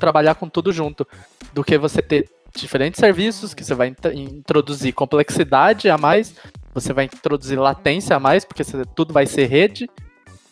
[0.00, 1.06] trabalhar com tudo junto
[1.52, 6.34] do que você ter diferentes serviços que você vai introduzir complexidade a mais,
[6.74, 9.88] você vai introduzir latência a mais, porque tudo vai ser rede.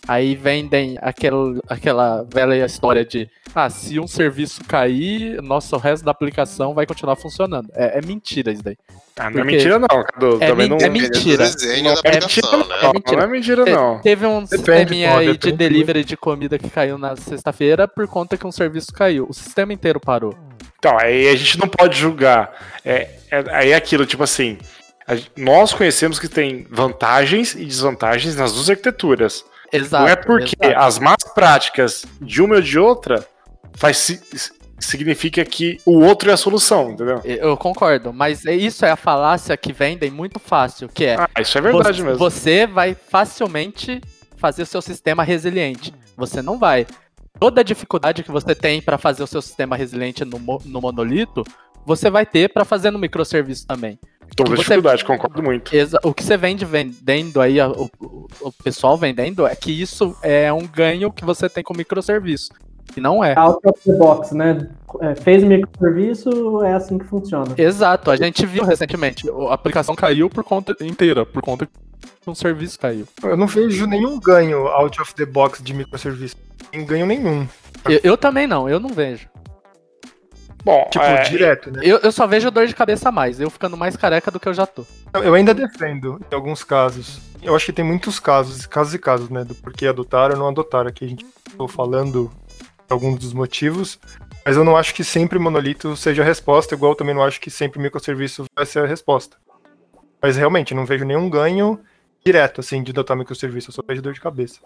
[0.07, 6.05] Aí vendem aquel, aquela velha história de ah, se um serviço cair, nosso o resto
[6.05, 7.69] da aplicação vai continuar funcionando.
[7.75, 8.77] É, é mentira isso daí.
[9.17, 10.39] Ah, não é mentira não, Cadu.
[10.41, 10.77] É, Também não...
[10.79, 11.45] é mentira.
[11.83, 12.61] Não, é mentira não.
[12.61, 13.17] É mentira.
[13.17, 13.99] Não é mentira não.
[14.01, 18.47] Teve um sisteminha aí de delivery de comida que caiu na sexta-feira por conta que
[18.47, 19.27] um serviço caiu.
[19.29, 20.35] O sistema inteiro parou.
[20.79, 22.53] Então, aí a gente não pode julgar.
[22.85, 24.57] É, é, aí é aquilo, tipo assim,
[25.07, 29.45] a nós conhecemos que tem vantagens e desvantagens nas duas arquiteturas.
[29.73, 30.03] Exato.
[30.05, 30.81] não é porque exato.
[30.81, 33.27] as más práticas de uma ou de outra
[33.75, 34.21] faz, si-
[34.79, 37.21] significa que o outro é a solução, entendeu?
[37.25, 41.41] Eu concordo, mas é- isso é a falácia que vendem muito fácil, que é Ah,
[41.41, 42.19] isso é verdade você, mesmo.
[42.19, 44.01] você vai facilmente
[44.37, 45.93] fazer o seu sistema resiliente.
[46.17, 46.87] Você não vai.
[47.41, 51.45] Toda a dificuldade que você tem para fazer o seu sistema resiliente no, no monolito,
[51.85, 53.99] você vai ter para fazer no microserviço também.
[54.37, 55.71] Toda você- dificuldade, concordo muito.
[56.05, 60.67] O que você vende vendendo aí, o, o- pessoal vendendo, é que isso é um
[60.67, 62.51] ganho que você tem com microserviço.
[62.97, 63.39] E não é.
[63.39, 64.69] Out of the box, né?
[65.01, 67.55] É, fez microserviço, é assim que funciona.
[67.57, 72.35] Exato, a gente viu recentemente, a aplicação caiu por conta inteira, por conta que um
[72.35, 73.07] serviço caiu.
[73.23, 76.37] Eu não vejo nenhum ganho out of the box de microserviço.
[76.73, 77.47] Nem ganho nenhum.
[77.89, 79.29] Eu, eu também não, eu não vejo.
[80.69, 81.81] Bom, Tipo, é, direto, né?
[81.83, 84.47] Eu, eu só vejo dor de cabeça a mais, eu ficando mais careca do que
[84.47, 84.85] eu já tô.
[85.15, 87.23] Eu ainda defendo, em alguns casos.
[87.43, 89.45] Eu acho que tem muitos casos, casos e casos, né?
[89.45, 90.91] Do porquê adotaram ou não adotaram.
[90.91, 92.31] Aqui a gente estou falando
[92.87, 93.99] alguns dos motivos.
[94.45, 97.41] Mas eu não acho que sempre monolito seja a resposta, igual eu também não acho
[97.41, 99.39] que sempre microserviço vai ser a resposta.
[100.21, 101.81] Mas realmente, não vejo nenhum ganho
[102.23, 103.71] direto, assim, de adotar microserviço.
[103.71, 104.61] Eu só vejo dor de cabeça.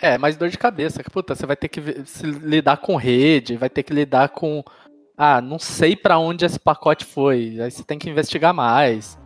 [0.00, 1.80] É, mas dor de cabeça, que puta, você vai ter que
[2.42, 4.64] lidar com rede, vai ter que lidar com.
[5.16, 7.58] Ah, não sei pra onde esse pacote foi.
[7.60, 9.18] Aí você tem que investigar mais.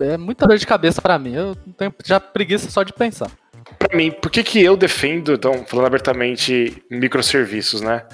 [0.00, 1.34] É, é muita dor de cabeça pra mim.
[1.34, 3.30] Eu tenho já preguiça só de pensar.
[3.78, 8.04] Pra mim, por que, que eu defendo, então, falando abertamente, microserviços, né?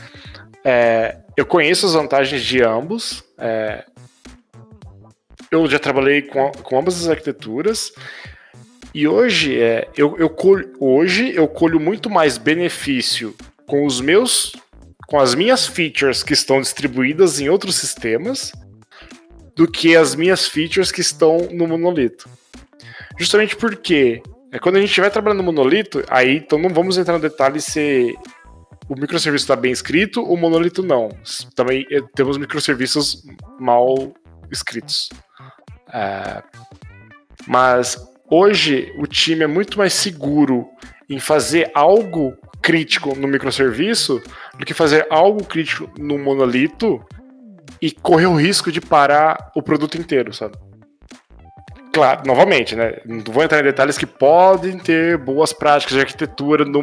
[0.65, 3.25] É, eu conheço as vantagens de ambos.
[3.39, 3.85] é,
[5.51, 7.93] eu já trabalhei com, com ambas as arquiteturas.
[8.95, 13.35] E hoje, é, eu, eu colho, hoje eu colho muito mais benefício
[13.67, 14.53] com os meus.
[15.11, 18.53] Com as minhas features que estão distribuídas em outros sistemas
[19.57, 22.31] do que as minhas features que estão no monolito.
[23.19, 27.15] Justamente porque é quando a gente estiver trabalhando no monolito, aí então não vamos entrar
[27.15, 28.17] no detalhe se
[28.89, 31.09] o microserviço está bem escrito, o monolito não.
[31.57, 33.25] Também eh, temos microserviços
[33.59, 34.15] mal
[34.51, 35.09] escritos.
[35.93, 36.41] É,
[37.49, 37.97] mas
[38.31, 40.69] hoje o time é muito mais seguro
[41.09, 44.23] em fazer algo crítico no microserviço
[44.61, 47.03] do que fazer algo crítico no monolito
[47.81, 50.55] e correr o risco de parar o produto inteiro, sabe?
[51.93, 52.99] Claro, novamente, né?
[53.07, 56.81] Não vou entrar em detalhes que podem ter boas práticas de arquitetura no,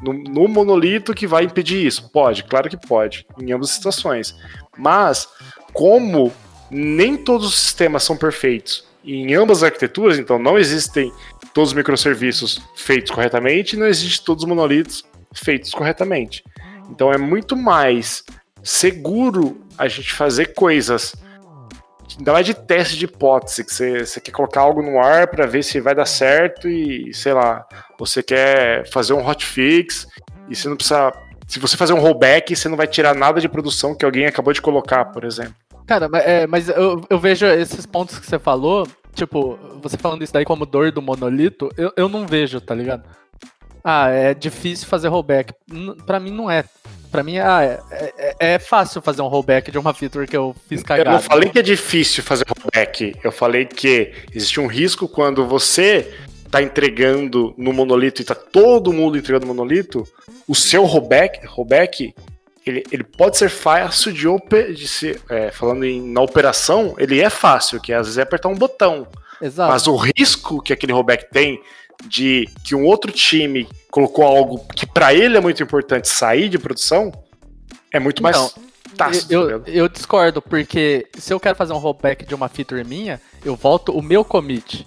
[0.00, 2.08] no, no monolito que vai impedir isso.
[2.10, 4.34] Pode, claro que pode, em ambas as situações.
[4.78, 5.28] Mas,
[5.72, 6.32] como
[6.70, 11.12] nem todos os sistemas são perfeitos e em ambas as arquiteturas, então não existem
[11.52, 15.04] todos os microserviços feitos corretamente não existem todos os monolitos
[15.34, 16.42] feitos corretamente.
[16.88, 18.24] Então é muito mais
[18.62, 21.14] seguro a gente fazer coisas
[22.18, 25.46] ainda mais de teste de hipótese, que você, você quer colocar algo no ar para
[25.46, 27.66] ver se vai dar certo e, sei lá,
[27.98, 30.06] você quer fazer um hotfix
[30.48, 31.12] e você não precisa.
[31.46, 34.52] Se você fazer um rollback, você não vai tirar nada de produção que alguém acabou
[34.52, 35.54] de colocar, por exemplo.
[35.86, 40.22] Cara, mas, é, mas eu, eu vejo esses pontos que você falou, tipo, você falando
[40.22, 43.04] isso daí como dor do monolito, eu, eu não vejo, tá ligado?
[43.82, 45.52] Ah, é difícil fazer rollback.
[46.06, 46.64] Pra mim não é.
[47.10, 50.54] Pra mim ah, é, é, é fácil fazer um rollback de uma feature que eu
[50.68, 51.10] fiz Eu cagada.
[51.12, 56.12] não falei que é difícil fazer rollback, eu falei que existe um risco quando você
[56.50, 60.06] tá entregando no monolito e tá todo mundo entregando no monolito,
[60.46, 62.14] o seu rollback, rollback
[62.66, 67.20] ele, ele pode ser fácil de, ope- de ser, é, falando em, na operação, ele
[67.20, 69.06] é fácil, que às vezes é apertar um botão.
[69.40, 69.72] Exato.
[69.72, 71.58] Mas o risco que aquele rollback tem
[72.06, 76.58] de que um outro time colocou algo que pra ele é muito importante sair de
[76.58, 77.10] produção
[77.92, 78.50] é muito mais Então,
[78.90, 79.26] putaço.
[79.28, 79.68] tá Eu, ligado?
[79.68, 83.92] eu discordo, porque se eu quero fazer um rollback de uma feature minha, eu volto
[83.92, 84.86] o meu commit.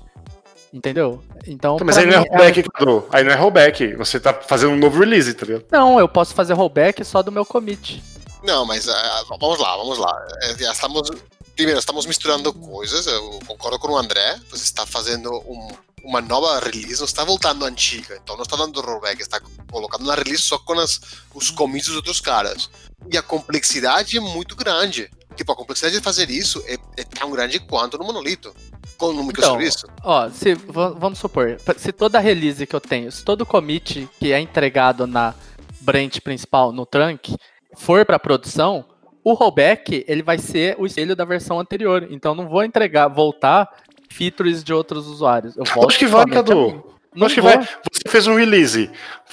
[0.74, 1.21] Entendeu?
[1.45, 1.76] Então.
[1.76, 3.06] Então, mas aí não é rollback, Cadu.
[3.12, 3.93] Aí não é rollback.
[3.95, 5.65] Você tá fazendo um novo release, tá ligado?
[5.69, 8.02] Não, eu posso fazer rollback só do meu commit.
[8.41, 10.28] Não, mas ah, vamos lá, vamos lá.
[10.43, 11.10] É, estamos.
[11.56, 13.06] Primeiro, estamos misturando coisas.
[13.06, 14.38] Eu concordo com o André.
[14.50, 15.67] Você está fazendo um-
[16.04, 18.20] uma nova release, não está voltando à antiga.
[18.24, 21.00] Então não está dando rollback, está colocando uma release só com as,
[21.34, 22.70] os commits dos outros caras.
[23.12, 25.10] E a complexidade é muito grande.
[25.36, 28.54] Tipo, a complexidade de fazer isso é, é tão grande quanto no monolito.
[28.98, 29.88] Com no microserviço.
[30.04, 34.32] Ó, se va- vamos supor, se toda release que eu tenho, se todo commit que
[34.32, 35.34] é entregado na
[35.80, 37.36] branch principal no trunk
[37.78, 38.86] for para produção,
[39.24, 42.08] o rollback ele vai ser o espelho da versão anterior.
[42.12, 43.68] Então não vou entregar, voltar
[44.12, 45.56] features de outros usuários.
[45.58, 46.84] Eu Acho que vai, Cadu.
[47.13, 47.58] Não Acho que vai.
[47.60, 48.89] Você fez um release,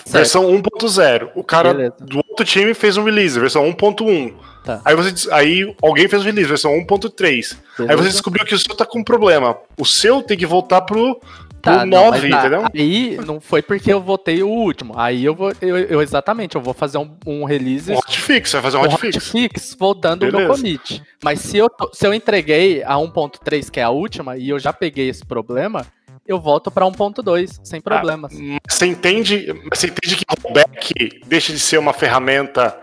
[0.06, 1.30] versão 1.0.
[1.36, 1.94] O cara Beleza.
[2.00, 4.34] do outro time fez um release, versão 1.1.
[4.64, 4.80] Tá.
[4.84, 7.56] Aí, você, aí alguém fez um release, versão 1.3.
[7.88, 9.56] Aí você descobriu que o seu tá com um problema.
[9.78, 11.20] O seu tem que voltar pro,
[11.68, 12.66] Tá, não, 9, mas tá, entendeu?
[12.74, 14.94] Aí não foi porque eu votei o último.
[14.96, 15.52] Aí eu vou.
[15.60, 18.84] Eu, eu- exatamente, eu vou fazer um, um release Um hotfix, vai fazer um um
[18.84, 19.16] hotfix.
[19.16, 21.02] hotfix voltando o meu commit.
[21.22, 24.72] Mas se eu, se eu entreguei a 1.3, que é a última, e eu já
[24.72, 25.86] peguei esse problema,
[26.26, 28.32] eu volto pra 1.2, sem problemas.
[28.34, 32.78] Mas Você entende, você entende que rollback deixa de ser uma ferramenta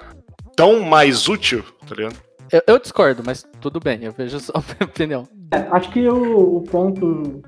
[0.56, 2.16] tão mais útil, tá ligado?
[2.52, 5.28] Eu, eu discordo, mas tudo bem, eu vejo só a minha opinião.
[5.52, 7.42] É, acho que o, o ponto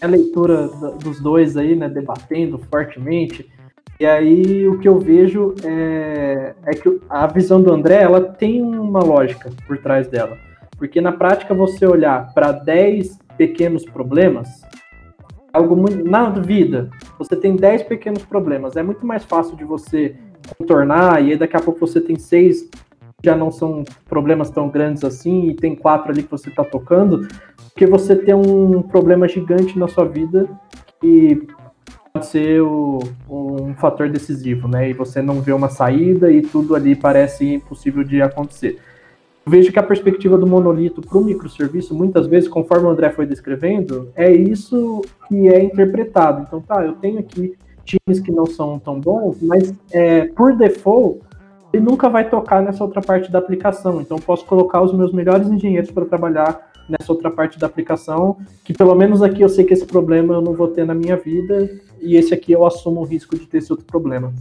[0.00, 0.68] a leitura
[1.02, 3.50] dos dois aí, né, debatendo fortemente.
[3.98, 8.62] E aí o que eu vejo é, é que a visão do André, ela tem
[8.62, 10.38] uma lógica por trás dela.
[10.78, 14.62] Porque na prática você olhar para 10 pequenos problemas,
[15.52, 20.16] algo muito, na vida, você tem 10 pequenos problemas, é muito mais fácil de você
[20.56, 22.68] contornar e aí daqui a pouco você tem seis
[23.22, 27.26] já não são problemas tão grandes assim e tem quatro ali que você está tocando,
[27.72, 30.48] porque você tem um problema gigante na sua vida
[31.00, 31.46] que
[32.12, 34.90] pode ser o- um fator decisivo, né?
[34.90, 38.78] E você não vê uma saída e tudo ali parece impossível de acontecer.
[39.46, 43.26] Vejo que a perspectiva do monolito para o microserviço, muitas vezes, conforme o André foi
[43.26, 46.44] descrevendo, é isso que é interpretado.
[46.46, 47.54] Então, tá, eu tenho aqui
[47.84, 51.20] times que não são tão bons, mas é, por default,
[51.72, 54.00] ele nunca vai tocar nessa outra parte da aplicação.
[54.00, 58.72] Então, posso colocar os meus melhores engenheiros para trabalhar nessa outra parte da aplicação, que
[58.72, 61.70] pelo menos aqui eu sei que esse problema eu não vou ter na minha vida,
[62.00, 64.32] e esse aqui eu assumo o risco de ter esse outro problema.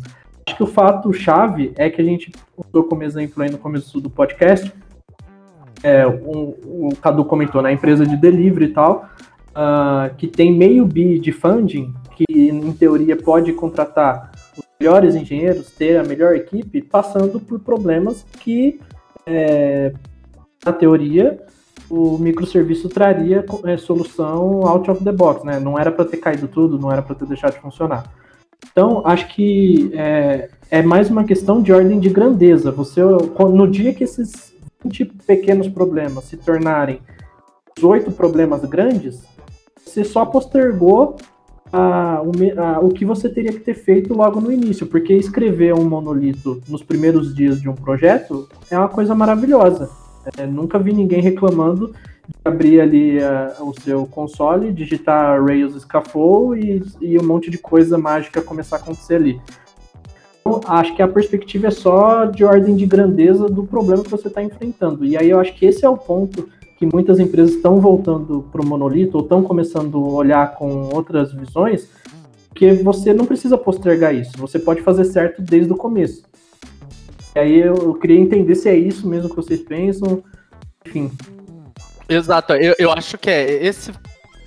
[0.48, 4.02] Acho que o fato chave é que a gente usou como exemplo aí no começo
[4.02, 4.74] do podcast,
[5.84, 9.06] é, um- o Cadu comentou, na empresa de delivery e tal,
[9.54, 14.32] ah, que tem meio bi de funding, que em teoria pode contratar
[14.80, 18.80] melhores engenheiros, ter a melhor equipe, passando por problemas que,
[19.26, 19.94] é,
[20.66, 21.38] na teoria,
[21.90, 25.60] o microserviço traria é, solução out of the box, né?
[25.60, 28.10] Não era para ter caído tudo, não era para ter deixado de funcionar.
[28.72, 32.72] Então, acho que é, é mais uma questão de ordem de grandeza.
[32.72, 37.02] Você, no dia que esses 20 pequenos problemas se tornarem
[37.78, 39.24] os oito problemas grandes,
[39.78, 41.18] você só postergou
[41.72, 42.22] a-
[42.58, 46.62] a- o que você teria que ter feito logo no início, porque escrever um monolito
[46.68, 49.90] nos primeiros dias de um projeto é uma coisa maravilhosa.
[50.38, 56.60] É, nunca vi ninguém reclamando de abrir ali a- o seu console, digitar Rails Scaffold
[57.02, 59.42] e, e um monte de coisa mágica começar a acontecer ali.
[60.42, 64.28] Então, acho que a perspectiva é só de ordem de grandeza do problema que você
[64.28, 65.06] está enfrentando.
[65.06, 66.50] E aí eu acho que esse é o ponto
[66.80, 71.34] que muitas empresas estão voltando para o monolito ou estão começando a olhar com outras
[71.34, 71.90] visões,
[72.56, 74.32] que você não precisa postergar isso.
[74.38, 76.24] Você pode fazer certo desde o começo.
[77.36, 80.24] E aí eu, queria entender se é isso mesmo que vocês pensam.
[80.88, 81.12] Enfim,
[82.08, 83.92] Exato, eu, eu acho que é esse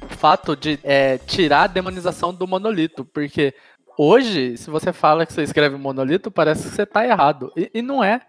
[0.09, 3.55] fato de é, tirar a demonização do monolito, porque
[3.97, 7.53] hoje, se você fala que você escreve monolito, parece que você tá errado.
[7.57, 8.23] E, e não é.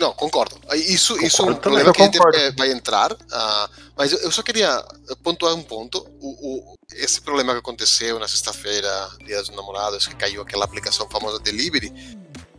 [0.00, 0.58] Não, concordo.
[0.74, 2.56] Isso, isso é um Concordo problema que a gente concordo.
[2.56, 4.82] vai entrar, ah, mas eu, só queria
[5.22, 5.98] pontuar um ponto.
[6.18, 11.06] O, o- esse problema que aconteceu na sexta-feira, Dia dos Namorados, que caiu aquela aplicação
[11.10, 11.92] famosa Delivery,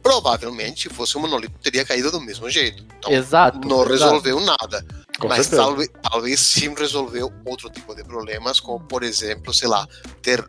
[0.04, 2.84] provavelmente, se fosse um monolito, teria caído do mesmo jeito.
[3.00, 3.58] Então, Exato.
[3.68, 3.92] não exato.
[3.92, 4.86] resolveu nada.
[5.20, 9.88] Com mas talvez, talvez sim resolveu outro tipo de problemas, como por exemplo, sei lá,
[10.22, 10.48] ter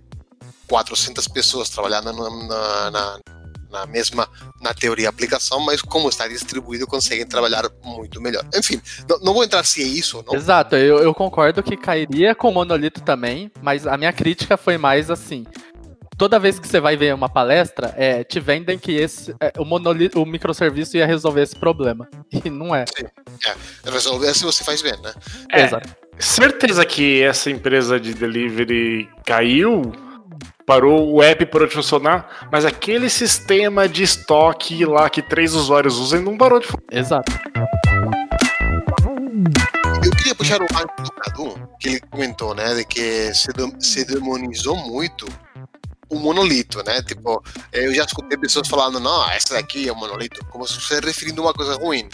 [0.68, 3.18] 400 pessoas trabalhando na, na, na,
[3.72, 4.28] na mesma,
[4.60, 8.44] na teoria aplicação, mas como está distribuído, conseguem trabalhar muito melhor.
[8.54, 10.34] Enfim, não, não vou entrar se é isso ou não.
[10.34, 14.76] Exato, eu, eu concordo que cairia com o monolito também, mas a minha crítica foi
[14.76, 15.46] mais assim.
[16.18, 19.64] toda vez que você vai ver uma palestra, é, te vendem que esse, é, o,
[19.64, 22.08] monolito, o microserviço ia resolver esse problema.
[22.44, 22.84] E não é.
[23.84, 25.12] Resolver se você faz bem, né?
[25.50, 25.88] É, Exato.
[26.18, 29.92] certeza que essa empresa de delivery caiu,
[30.66, 35.98] parou, o app parou de funcionar, mas aquele sistema de estoque lá que três usuários
[35.98, 36.92] usam não parou de funcionar.
[36.92, 37.32] Exato.
[40.04, 43.80] Eu queria puxar o gancho do Cadu, que ele comentou, né, de que se, dem-
[43.80, 45.26] se demonizou muito
[46.08, 47.02] o monolito, né?
[47.02, 47.42] Tipo,
[47.72, 51.40] eu já escutei pessoas falando, não, essa daqui é um monolito, como se fosse referindo
[51.42, 52.08] a uma coisa ruim.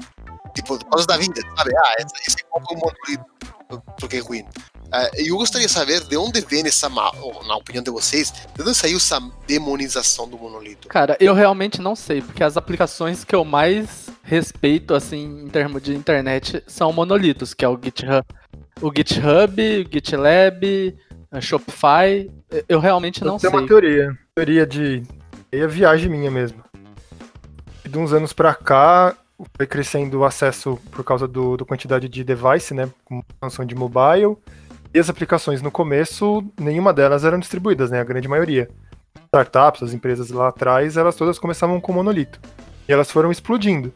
[0.55, 1.71] Tipo, coisas da vida, sabe?
[1.77, 1.95] Ah,
[2.27, 4.45] esse copo é um monolito, porque é ruim.
[4.91, 8.75] Ah, eu gostaria de saber de onde vem essa, na opinião de vocês, de onde
[8.75, 10.89] saiu essa demonização do monolito?
[10.89, 15.83] Cara, eu realmente não sei, porque as aplicações que eu mais respeito, assim, em termos
[15.83, 18.25] de internet, são monolitos, que é o GitHub,
[18.81, 20.97] o GitHub, o GitLab,
[21.31, 22.31] a Shopify.
[22.69, 23.61] Eu realmente não Eu tenho sei.
[23.61, 24.19] uma teoria.
[24.35, 25.03] Teoria de.
[25.53, 26.63] É viagem minha mesmo.
[27.85, 29.15] E de uns anos pra cá,
[29.57, 32.89] foi crescendo o acesso por causa do, do quantidade de device, né?
[33.05, 34.37] Com função de mobile.
[34.99, 38.01] As aplicações no começo, nenhuma delas eram distribuídas, né?
[38.01, 38.69] A grande maioria.
[39.27, 42.41] Startups, as empresas lá atrás, elas todas começavam com monolito.
[42.89, 43.93] E elas foram explodindo.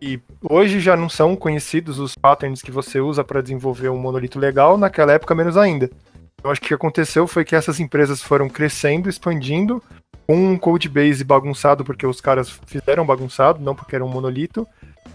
[0.00, 4.38] E hoje já não são conhecidos os patterns que você usa para desenvolver um monolito
[4.38, 5.88] legal, naquela época menos ainda.
[6.42, 9.80] Eu acho que o que aconteceu foi que essas empresas foram crescendo, expandindo,
[10.26, 14.66] com um code base bagunçado, porque os caras fizeram bagunçado, não porque era um monolito.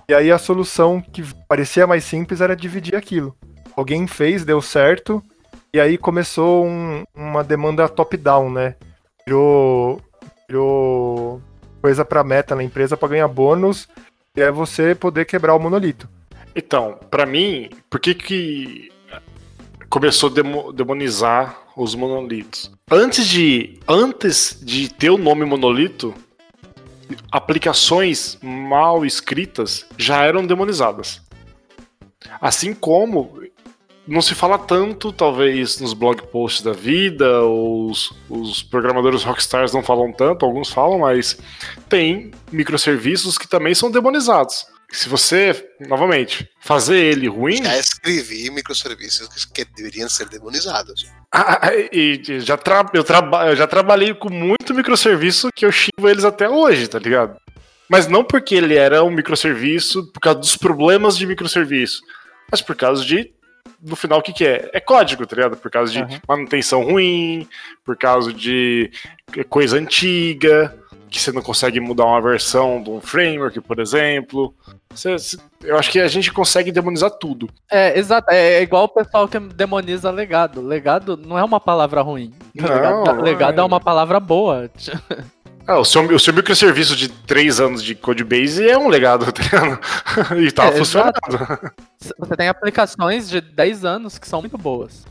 [0.08, 3.36] E aí a solução que parecia mais simples era dividir aquilo.
[3.78, 5.24] Alguém fez, deu certo,
[5.72, 8.76] e aí começou um- uma demanda top-down, né?
[9.26, 10.02] Virou,
[10.50, 11.40] virou
[11.80, 13.88] coisa pra meta na empresa pra ganhar bônus,
[14.36, 16.10] e é você poder quebrar o monolito.
[16.56, 18.92] Então, pra mim, por que que
[19.90, 22.72] começou a demo- demonizar os monolitos?
[22.90, 26.16] Antes de antes de ter o nome monolito,
[27.32, 31.22] aplicações mal escritas já eram demonizadas.
[32.42, 33.40] Assim como
[34.08, 39.74] não se fala tanto, talvez, nos blog posts da vida, ou os, os programadores rockstars
[39.74, 41.38] não falam tanto, alguns falam, mas
[41.90, 44.66] tem microserviços que também são demonizados.
[44.90, 51.06] Se você, novamente, fazer ele ruim, Já escrevi microserviços que, que deveriam ser demonizados.
[51.30, 55.66] ah, ah, e e já, tra eu, traba eu já trabalhei com muito microserviço que
[55.66, 57.38] eu xingo eles até hoje, tá ligado?
[57.90, 62.02] Mas não porque ele era um microserviço, por causa dos problemas de microserviço,
[62.50, 63.30] mas por causa de,
[63.82, 64.70] no final, o que, que é?
[64.74, 65.58] É código, tá ligado?
[65.58, 66.20] Por causa de Uhum.
[66.28, 67.48] manutenção ruim,
[67.86, 68.92] por causa de
[69.50, 70.76] coisa antiga,
[71.10, 74.54] que você não consegue mudar uma versão de um framework, por exemplo.
[75.64, 77.50] Eu acho que a gente consegue demonizar tudo.
[77.72, 78.30] É, exato.
[78.32, 80.62] É igual o pessoal que demoniza legado.
[80.62, 82.34] Legado não é uma palavra ruim.
[82.56, 83.62] Não, legado, legado é.
[83.62, 84.70] é uma palavra boa.
[85.68, 89.44] Ah, o seu, o seu microserviço de 3 anos de codebase é um legado, tá
[89.44, 89.80] ligado?
[90.42, 91.14] E tá É, funcionando.
[92.00, 95.06] Você tem aplicações de 10 anos que são muito boas.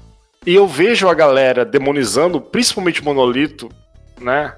[0.46, 3.68] E eu vejo a galera demonizando, principalmente o monolito,
[4.18, 4.54] né?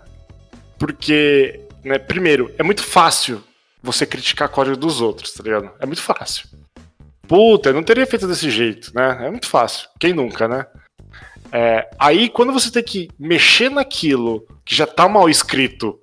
[0.78, 3.42] Porque, né, primeiro, é muito fácil
[3.82, 5.70] você criticar código dos outros, tá ligado?
[5.80, 6.46] É muito fácil.
[7.26, 9.26] Puta, eu não teria feito desse jeito, né?
[9.26, 9.88] É muito fácil.
[9.98, 10.64] Quem nunca, né?
[11.52, 15.98] É, aí, quando você tem que mexer naquilo que já tá mal escrito,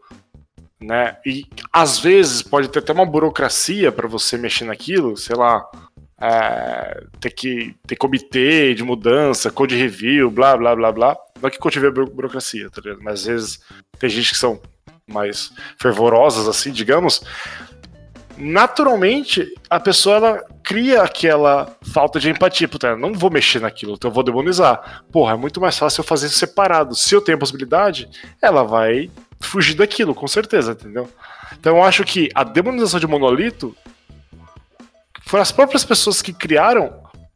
[0.82, 1.18] né?
[1.26, 5.66] E às vezes pode ter até uma burocracia para você mexer naquilo, sei lá,
[6.20, 11.18] é, ter que ter comitê de mudança, code review, blá blá blá blá.
[11.42, 13.04] Não é que é buro- burocracia, tá ligado?
[13.04, 13.60] Mas às vezes
[14.00, 14.60] tem gente que são
[15.08, 17.22] mais fervorosas, assim, digamos.
[18.38, 22.68] Naturalmente, a pessoa ela cria aquela falta de empatia.
[22.68, 25.04] Puta, não vou mexer naquilo, então eu vou demonizar.
[25.12, 26.96] Porra, é muito mais fácil eu fazer isso separado.
[26.96, 28.10] Se eu tenho a possibilidade,
[28.42, 29.10] ela vai
[29.40, 31.10] fugir daquilo, com certeza, entendeu?
[31.58, 33.76] Então eu acho que a demonização de monolito
[35.26, 36.94] foram as próprias pessoas que criaram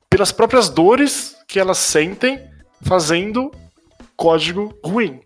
[0.10, 2.42] pelas próprias dores que elas sentem
[2.82, 3.52] fazendo
[4.16, 5.22] código ruim.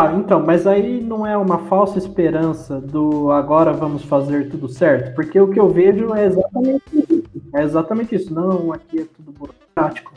[0.00, 5.12] Ah, então, mas aí não é uma falsa esperança do agora vamos fazer tudo certo?
[5.12, 7.24] Porque o que eu vejo é exatamente isso.
[7.52, 8.32] É exatamente isso.
[8.32, 10.12] Não, aqui é tudo burocrático.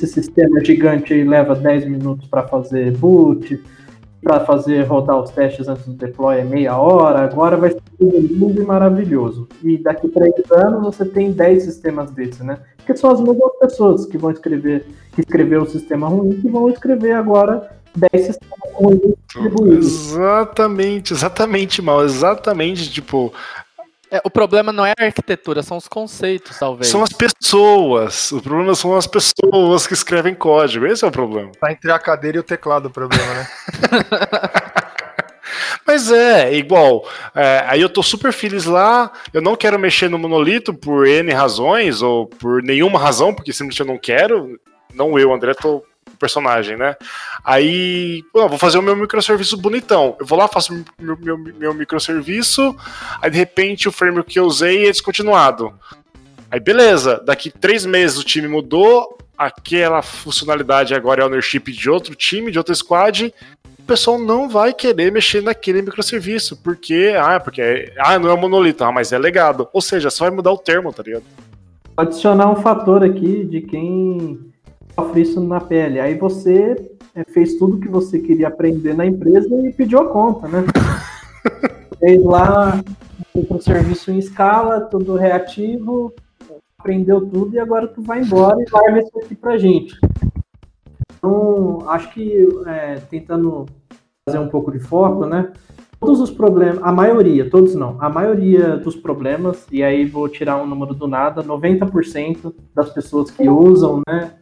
[0.00, 3.60] Esse sistema gigante leva 10 minutos para fazer boot,
[4.22, 7.24] para fazer rodar os testes antes do deploy é meia hora.
[7.24, 9.48] Agora vai ser tudo lindo e maravilhoso.
[9.60, 12.58] E daqui três anos você tem 10 sistemas desses, né?
[12.76, 17.10] Porque são as mesmas pessoas que vão escrever, que o sistema ruim, que vão escrever
[17.10, 19.86] agora 10 sistemas ruins distribuídos.
[19.86, 23.32] Exatamente, exatamente, mal, exatamente, tipo,
[24.10, 26.88] É, o problema não é a arquitetura, são os conceitos, talvez.
[26.88, 28.30] São as pessoas.
[28.30, 30.86] O problema são as pessoas que escrevem código.
[30.86, 31.50] Esse é o problema.
[31.60, 33.48] Tá entre a cadeira e o teclado o problema, né?
[35.86, 37.04] Mas é, igual.
[37.34, 39.10] É, aí eu tô super feliz lá.
[39.32, 43.80] Eu não quero mexer no monolito por N razões, ou por nenhuma razão, porque simplesmente
[43.80, 44.60] eu não quero.
[44.94, 45.82] Não eu, André, tô
[46.18, 46.96] personagem, né?
[47.44, 50.16] Aí, pô, vou fazer o meu microserviço bonitão.
[50.18, 52.74] Eu vou lá, faço meu, meu, meu microserviço,
[53.20, 55.72] aí de repente o framework que eu usei é descontinuado.
[56.50, 62.14] Aí beleza, daqui três meses o time mudou, aquela funcionalidade agora é ownership de outro
[62.14, 63.32] time, de outro squad,
[63.78, 68.82] o pessoal não vai querer mexer naquele microserviço, porque, ah, porque, ah, não é monolito,
[68.82, 69.68] ah, mas é legado.
[69.72, 71.22] Ou seja, só vai mudar o termo, tá ligado?
[71.96, 74.52] Adicionar um fator aqui de quem
[74.98, 76.00] sofre isso na pele.
[76.00, 80.48] Aí você é, fez tudo que você queria aprender na empresa e pediu a conta,
[80.48, 80.64] né?
[82.00, 82.80] fez lá
[83.34, 86.12] um serviço em escala, tudo reativo,
[86.78, 89.98] aprendeu tudo e agora tu vai embora e vai isso aqui pra gente.
[91.18, 93.66] Então, acho que é, tentando
[94.28, 95.52] fazer um pouco de foco, né?
[95.98, 100.62] Todos os problemas, a maioria, todos não, a maioria dos problemas, e aí vou tirar
[100.62, 104.34] um número do nada, 90% das pessoas que usam, né,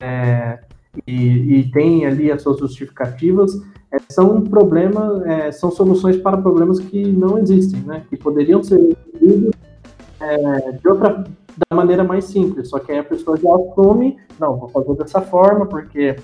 [0.00, 0.58] é,
[1.06, 3.52] e, e, tem ali as suas justificativas,
[3.92, 8.04] é, são problemas, é, são soluções para problemas que não existem, né?
[8.08, 9.54] Que poderiam ser resolvidos
[10.20, 11.24] é, de outra
[11.68, 15.20] da maneira mais simples, só que aí a pessoa já assume, não, vou fazer dessa
[15.20, 16.16] forma, porque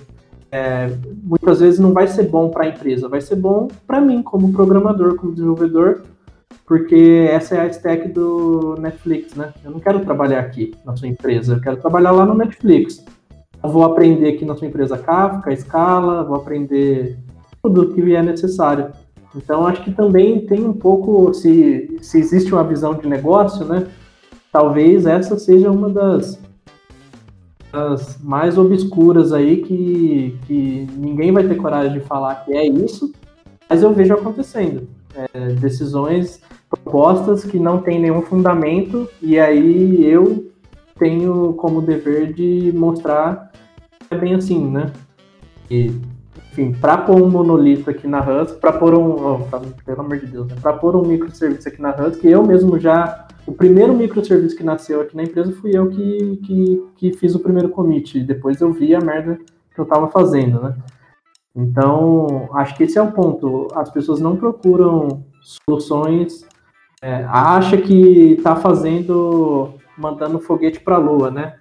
[0.51, 0.91] é,
[1.23, 4.51] muitas vezes não vai ser bom para a empresa, vai ser bom para mim, como
[4.51, 6.03] programador, como desenvolvedor,
[6.65, 9.53] porque essa é a stack do Netflix, né?
[9.63, 13.03] Eu não quero trabalhar aqui na sua empresa, eu quero trabalhar lá no Netflix.
[13.63, 17.17] Vou aprender aqui na sua empresa Kafka, Scala, vou aprender
[17.61, 18.91] tudo que é necessário.
[19.35, 23.87] Então, acho que também tem um pouco, se, se existe uma visão de negócio, né?
[24.51, 26.41] Talvez essa seja uma das,
[27.71, 33.13] das mais obscuras aí que, que ninguém vai ter coragem de falar que é isso,
[33.69, 34.87] mas eu vejo acontecendo.
[35.15, 40.51] É, decisões propostas que não tem nenhum fundamento, e aí eu
[40.97, 43.50] tenho como dever de mostrar
[44.11, 44.91] é bem assim, né?
[45.69, 45.91] E,
[46.51, 49.39] enfim, para pôr um monolito aqui na Husky, para pôr um, oh,
[49.85, 50.55] pelo amor de Deus, né?
[50.61, 55.01] para pôr um microserviço aqui na Husky, eu mesmo já, o primeiro microserviço que nasceu
[55.01, 58.93] aqui na empresa fui eu que, que, que fiz o primeiro commit, depois eu vi
[58.93, 59.39] a merda
[59.73, 60.75] que eu estava fazendo, né?
[61.55, 63.67] Então, acho que esse é o ponto.
[63.75, 66.45] As pessoas não procuram soluções,
[67.01, 71.55] é, acha que está fazendo, mandando foguete para a lua, né?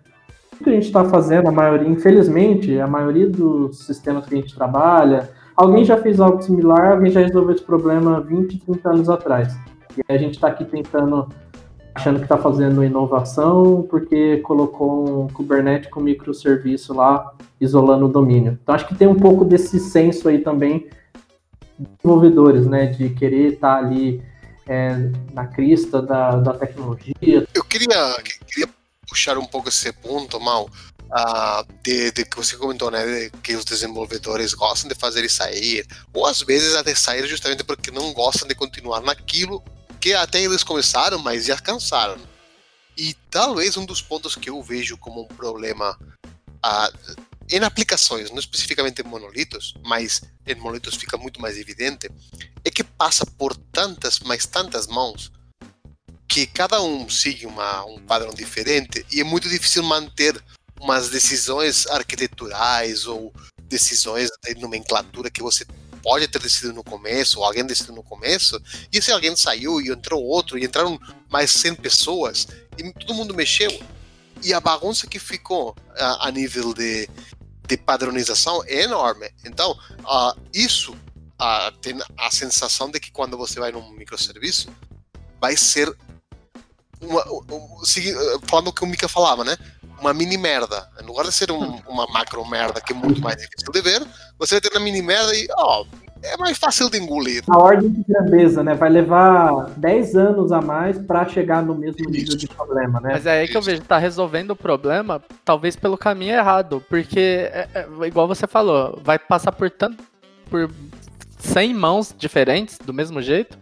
[0.62, 4.54] Que a gente está fazendo, a maioria, infelizmente, a maioria dos sistemas que a gente
[4.54, 9.56] trabalha, alguém já fez algo similar, alguém já resolveu esse problema 20, 30 anos atrás.
[9.96, 11.28] E a gente está aqui tentando,
[11.94, 18.58] achando que está fazendo inovação, porque colocou um Kubernetes com microserviço lá, isolando o domínio.
[18.62, 20.88] Então acho que tem um pouco desse senso aí também
[21.78, 24.22] desenvolvedores, né, de querer estar tá ali
[24.68, 27.46] é, na crista da, da tecnologia.
[27.54, 28.68] Eu queria, queria
[29.10, 30.70] puxar um pouco esse ponto, Mal,
[31.10, 35.28] uh, de, de, que você comentou, né, de que os desenvolvedores gostam de fazer e
[35.28, 35.84] sair,
[36.14, 39.62] ou às vezes até sair justamente porque não gostam de continuar naquilo
[40.00, 42.16] que até eles começaram, mas já cansaram.
[42.96, 45.98] E talvez um dos pontos que eu vejo como um problema
[46.64, 52.08] uh, em aplicações, não especificamente em monolitos, mas em monolitos fica muito mais evidente,
[52.64, 55.32] é que passa por tantas, mas tantas mãos
[56.30, 60.40] que cada um siga uma, um padrão diferente e é muito difícil manter
[60.80, 65.66] umas decisões arquiteturais ou decisões de nomenclatura que você
[66.00, 68.62] pode ter decidido no começo, ou alguém decidiu no começo,
[68.92, 72.46] e se alguém saiu e entrou outro, e entraram mais 100 pessoas,
[72.78, 73.70] e todo mundo mexeu.
[74.42, 77.08] E a bagunça que ficou a, a nível de,
[77.66, 79.28] de padronização é enorme.
[79.44, 84.72] Então, uh, isso uh, tem a sensação de que quando você vai num microserviço,
[85.38, 85.94] vai ser
[87.00, 87.24] uma,
[88.42, 89.56] falando o que o Mika falava, né?
[90.00, 90.88] Uma mini merda.
[91.00, 94.02] Em lugar de ser um, uma macro merda que é muito mais difícil de ver,
[94.38, 95.84] você vai ter uma mini merda e, ó,
[96.22, 97.42] é mais fácil de engolir.
[97.48, 98.74] A ordem de grandeza, né?
[98.74, 102.10] Vai levar 10 anos a mais para chegar no mesmo Isso.
[102.10, 103.10] nível de problema, né?
[103.12, 107.50] Mas é aí que eu vejo, tá resolvendo o problema, talvez pelo caminho errado, porque,
[107.52, 110.02] é, é, igual você falou, vai passar por tanto,
[110.50, 110.70] por
[111.38, 113.58] 100 mãos diferentes, do mesmo jeito,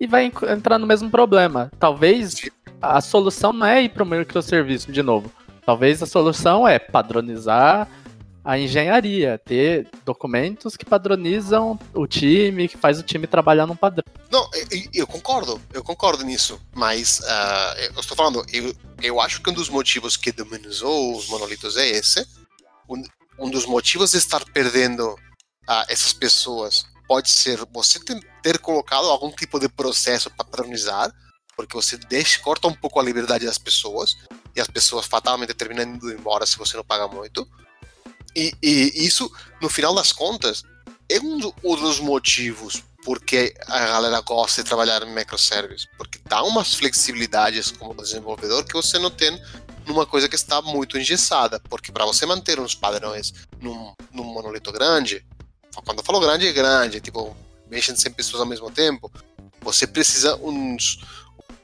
[0.00, 1.70] e vai entrar no mesmo problema.
[1.78, 2.40] Talvez
[2.80, 5.30] a solução não é ir para o microserviço de novo.
[5.64, 7.88] Talvez a solução é padronizar
[8.48, 14.04] a engenharia, ter documentos que padronizam o time, que faz o time trabalhar num padrão.
[14.30, 19.42] Não, eu, eu concordo, eu concordo nisso, mas uh, eu estou falando, eu, eu acho
[19.42, 22.26] que um dos motivos que demonizou os monolitos é esse.
[22.88, 23.02] Um,
[23.38, 27.98] um dos motivos de estar perdendo uh, essas pessoas pode ser você
[28.42, 31.12] ter, colocado algum tipo de processo para padronizar,
[31.58, 34.16] porque você deixa, corta um pouco a liberdade das pessoas,
[34.54, 37.48] e as pessoas fatalmente terminam indo embora se você não paga muito.
[38.34, 39.28] E, e isso,
[39.60, 40.62] no final das contas,
[41.08, 41.36] é um
[41.74, 47.92] dos motivos porque a galera gosta de trabalhar em microservices, porque dá umas flexibilidades como
[47.94, 49.36] desenvolvedor que você não tem
[49.84, 54.70] numa coisa que está muito engessada, porque para você manter uns padrões num, num monolito
[54.70, 55.24] grande,
[55.84, 57.36] quando eu falo grande é grande, tipo,
[57.68, 59.10] mexendo 100 pessoas ao mesmo tempo,
[59.60, 61.00] você precisa uns,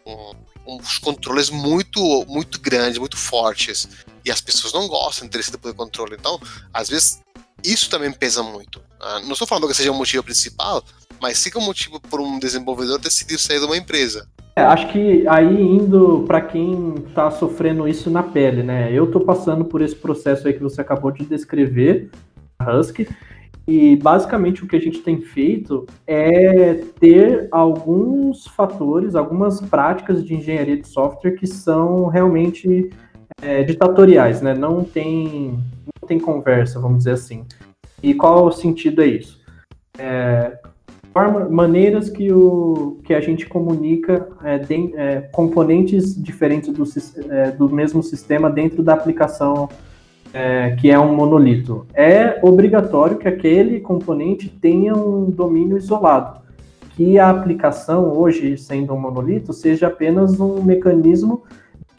[0.07, 3.89] um, uns controles muito, muito grandes, muito fortes.
[4.25, 6.17] E as pessoas não gostam desse tipo de controle.
[6.19, 6.41] Então,
[6.73, 7.21] às vezes,
[7.63, 8.81] isso também pesa muito.
[9.01, 10.83] Ah, não estou falando que seja o motivo principal,
[11.21, 14.27] mas fica um motivo por um desenvolvedor decidir sair de uma empresa.
[14.57, 18.93] É, acho que aí indo para quem está sofrendo isso na pele, né?
[18.93, 22.11] Eu estou passando por esse processo aí que você acabou de descrever,
[22.63, 23.09] Husky,
[23.67, 30.35] e basicamente o que a gente tem feito é ter alguns fatores, algumas práticas de
[30.35, 32.91] engenharia de software que são realmente
[33.41, 34.55] é, ditatoriais, né?
[34.55, 35.59] Não tem,
[36.01, 37.45] não tem conversa, vamos dizer assim.
[38.03, 39.41] E qual o sentido é isso?
[39.99, 40.59] É,
[41.15, 46.85] forma, maneiras que, o, que a gente comunica é, de, é, componentes diferentes do,
[47.31, 49.69] é, do mesmo sistema dentro da aplicação
[50.35, 51.87] é, que é um monolito.
[51.95, 56.41] É obrigatório que aquele componente tenha um domínio isolado,
[56.91, 61.45] que a aplicação, hoje sendo um monolito, seja apenas um mecanismo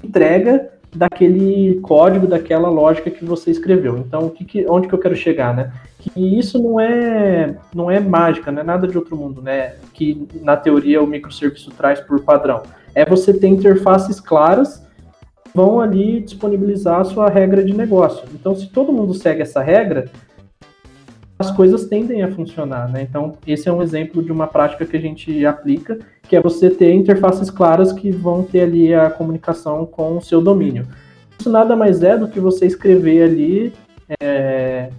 [0.02, 3.98] de entrega daquele código, daquela lógica que você escreveu.
[3.98, 5.72] Então, que, que, onde que eu quero chegar, né?
[6.00, 9.76] Que isso não é, não é mágica, não é nada de outro mundo, né?
[9.94, 12.64] Que na teoria o microserviço traz por padrão.
[12.94, 14.85] É você ter interfaces claras
[15.56, 18.28] vão ali disponibilizar a sua regra de negócio.
[18.34, 20.12] Então, se todo mundo segue essa regra,
[21.40, 23.08] as coisas tendem a funcionar, né?
[23.10, 26.70] Então, esse é um exemplo de uma prática que a gente aplica, que é você
[26.70, 30.86] ter interfaces claras que vão ter ali a comunicação com o seu domínio.
[31.40, 33.74] Isso nada mais é do que você escrever ali
[34.22, 34.90] é,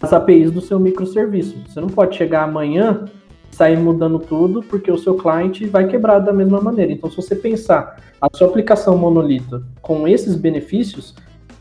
[0.00, 1.56] as APIs do seu microserviço.
[1.66, 3.06] Você não pode chegar amanhã
[3.50, 6.92] sair mudando tudo, porque o seu cliente vai quebrar da mesma maneira.
[6.92, 11.14] Então, se você pensar a sua aplicação monolito com esses benefícios,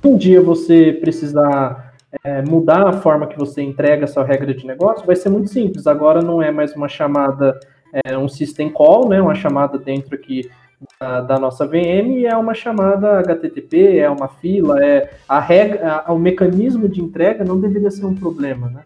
[0.04, 4.66] um dia você precisar é, mudar a forma que você entrega a sua regra de
[4.66, 5.88] negócio, vai ser muito simples.
[5.88, 7.60] Agora não é mais uma chamada,
[8.06, 10.50] é, um system call, né, uma chamada dentro aqui
[11.00, 16.14] da, da, nossa VM, é uma chamada HTTP, é uma fila, é a regra, a,
[16.14, 18.82] o mecanismo de entrega não deveria ser um problema, né?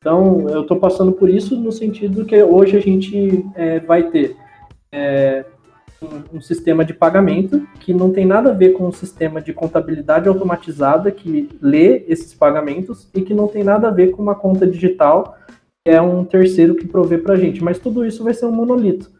[0.00, 4.36] Então, eu estou passando por isso no sentido que hoje a gente é, vai ter
[4.92, 5.44] é,
[6.00, 9.52] um, um, sistema de pagamento que não tem nada a ver com um sistema de
[9.52, 14.36] contabilidade automatizada que lê esses pagamentos e que não tem nada a ver com uma
[14.36, 15.36] conta digital
[15.84, 17.62] que é um terceiro que provê para a gente.
[17.62, 19.10] Mas tudo isso vai ser um monolito.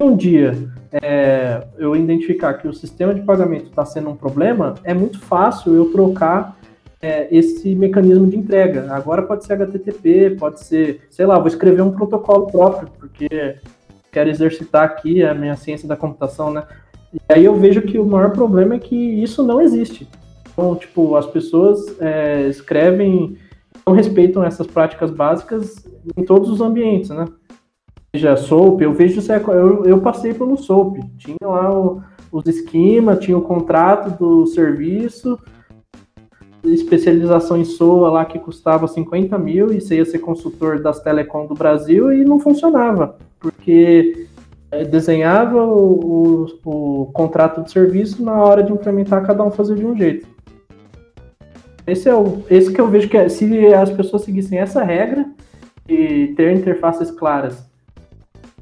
[0.00, 0.52] Um dia
[0.90, 5.74] é, eu identificar que o sistema de pagamento está sendo um problema, é muito fácil
[5.76, 6.58] eu trocar
[7.00, 8.92] é, esse mecanismo de entrega.
[8.92, 13.56] Agora pode ser HTTP, pode ser, sei lá, vou escrever um protocolo próprio, porque
[14.10, 16.64] quero exercitar aqui a minha ciência da computação, né?
[17.12, 20.08] E aí eu vejo que o maior problema é que isso não existe.
[20.52, 23.36] Então, tipo, as pessoas é, escrevem,
[23.86, 25.84] não respeitam essas práticas básicas
[26.16, 27.26] em todos os ambientes, né?
[28.14, 33.18] Seja SOAP, eu vejo isso, eu, eu passei pelo SOAP, tinha lá o, os esquemas,
[33.18, 35.36] tinha o contrato do serviço,
[36.64, 41.46] especialização em SOA lá que custava 50 mil e você ia ser consultor das telecom
[41.46, 44.26] do Brasil e não funcionava, porque
[44.70, 49.76] é, desenhava o, o, o, contrato de serviço na hora de implementar cada um fazia
[49.76, 50.26] de um jeito.
[51.86, 55.26] Esse é o esse que eu vejo que é, se as pessoas seguissem essa regra
[55.86, 57.62] e ter interfaces claras,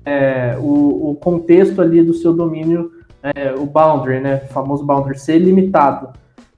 [0.04, 2.90] é, o, o, contexto ali do seu domínio,
[3.22, 6.08] é, o boundary, né, o famoso boundary, ser limitado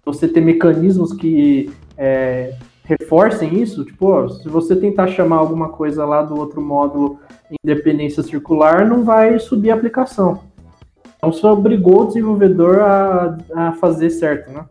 [0.05, 6.23] você ter mecanismos que é, reforcem isso, tipo, se você tentar chamar alguma coisa lá
[6.23, 7.19] do outro módulo
[7.63, 10.43] independência circular, não vai subir a aplicação.
[11.17, 14.67] Então você obrigou o desenvolvedor a, a fazer certo, né?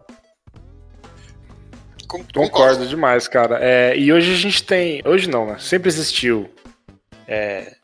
[2.34, 3.58] Concordo demais, cara.
[3.60, 5.02] É, e hoje a gente tem.
[5.04, 5.56] Hoje não, né?
[5.58, 6.48] Sempre existiu
[7.28, 7.76] é,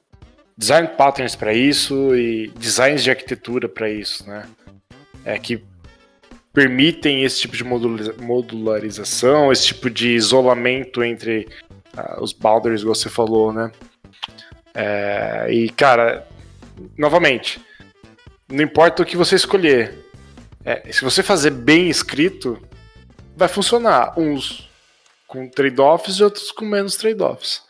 [0.55, 4.45] design patterns para isso e designs de arquitetura para isso, né?
[5.25, 5.63] É que
[6.53, 11.47] permitem esse tipo de modularização, esse tipo de isolamento entre
[11.97, 13.71] uh, os boundaries, como você falou, né?
[14.73, 16.27] É, e, cara,
[16.97, 17.61] novamente,
[18.47, 20.05] não importa o que você escolher,
[20.65, 22.61] é, se você fazer bem escrito,
[23.35, 24.19] vai funcionar.
[24.19, 24.69] Uns
[25.27, 27.63] com trade-offs e outros com menos trade-offs.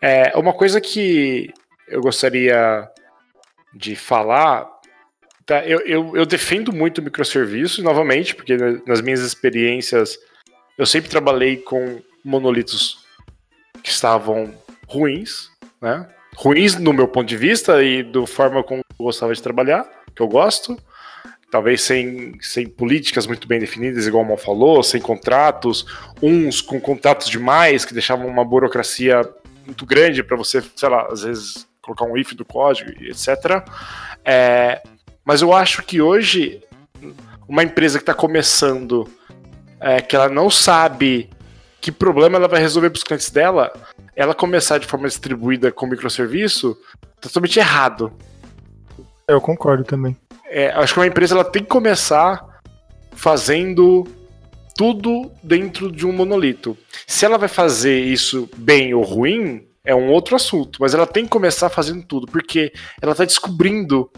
[0.00, 1.52] É, uma coisa que
[1.88, 2.88] eu gostaria
[3.74, 4.79] de falar.
[5.46, 10.18] Tá, eu, eu, eu defendo muito microserviços, novamente, porque nas minhas experiências
[10.78, 13.04] eu sempre trabalhei com monolitos
[13.82, 14.54] que estavam
[14.86, 16.08] ruins, né?
[16.36, 20.22] Ruins no meu ponto de vista e do forma como eu gostava de trabalhar, que
[20.22, 20.76] eu gosto
[21.50, 25.84] talvez sem, sem políticas muito bem definidas, igual o Mal falou, sem contratos,
[26.22, 29.28] uns com contratos demais, que deixavam uma burocracia
[29.66, 33.64] muito grande para você, sei lá, às vezes colocar um if do código, etc.
[34.24, 34.80] É,
[35.24, 36.62] mas eu acho que hoje,
[37.48, 39.08] uma empresa que está começando,
[39.80, 41.30] é, que ela não sabe
[41.80, 43.72] que problema ela vai resolver para os clientes dela,
[44.14, 48.12] ela começar de forma distribuída com microserviço, tá totalmente errado.
[49.26, 50.16] Eu concordo também
[50.50, 52.44] é, acho que uma empresa ela tem que começar
[53.12, 54.04] fazendo
[54.76, 56.76] tudo dentro de um monolito.
[57.06, 61.24] Se ela vai fazer isso bem ou ruim, é um outro assunto, mas ela tem
[61.24, 64.10] que começar fazendo tudo, porque ela está descobrindo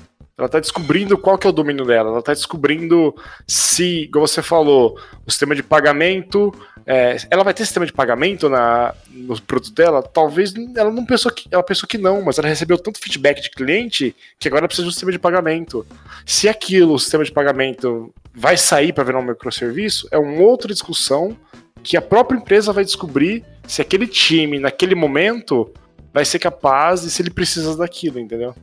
[0.43, 3.15] ela está descobrindo qual que é o domínio dela, ela está descobrindo
[3.47, 6.53] se, como você falou, o sistema de pagamento,
[6.85, 10.03] é, ela vai ter sistema de pagamento na, no produto dela?
[10.03, 13.51] Talvez ela não pensou que, ela pensou que não, mas ela recebeu tanto feedback de
[13.51, 15.87] cliente que agora precisa de um sistema de pagamento.
[16.27, 20.73] Se aquilo, o sistema de pagamento, vai sair para virar um microserviço, é uma outra
[20.73, 21.37] discussão
[21.83, 25.71] que a própria empresa vai descobrir se aquele time, naquele momento,
[26.13, 28.55] vai ser capaz e se ele precisa daquilo, entendeu?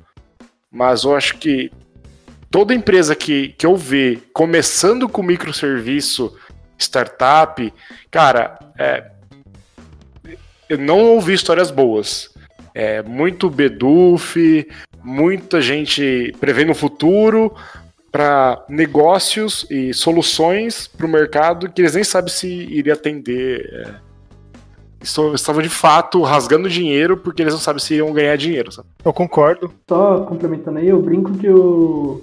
[0.71, 1.71] Mas eu acho que
[2.51, 6.35] toda empresa que, que eu ver começando com microserviço,
[6.77, 7.73] startup,
[8.11, 9.11] cara, é,
[10.67, 12.29] eu não ouvi histórias boas.
[12.73, 14.67] É, muito beduf,
[15.03, 17.53] muita gente prevendo o futuro
[18.11, 24.01] para negócios e soluções para o mercado que eles nem sabem se iria atender.
[25.01, 28.71] É, estavam de fato rasgando dinheiro porque eles não sabem se iam ganhar dinheiro.
[28.71, 28.87] Sabe?
[29.03, 29.71] Eu concordo.
[29.87, 32.21] Só complementando aí, eu brinco que o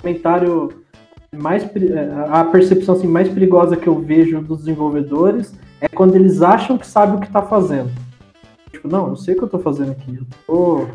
[0.00, 0.72] comentário
[1.36, 1.68] mais
[2.30, 6.86] a percepção assim, mais perigosa que eu vejo dos desenvolvedores é quando eles acham que
[6.86, 7.90] sabem o que está fazendo.
[8.70, 10.16] Tipo, não, eu sei o que eu estou fazendo aqui.
[10.16, 10.86] Eu tô,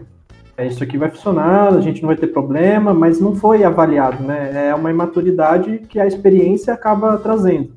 [0.58, 4.24] é, isso aqui vai funcionar, a gente não vai ter problema, mas não foi avaliado,
[4.24, 4.70] né?
[4.70, 7.72] É uma imaturidade que a experiência acaba trazendo.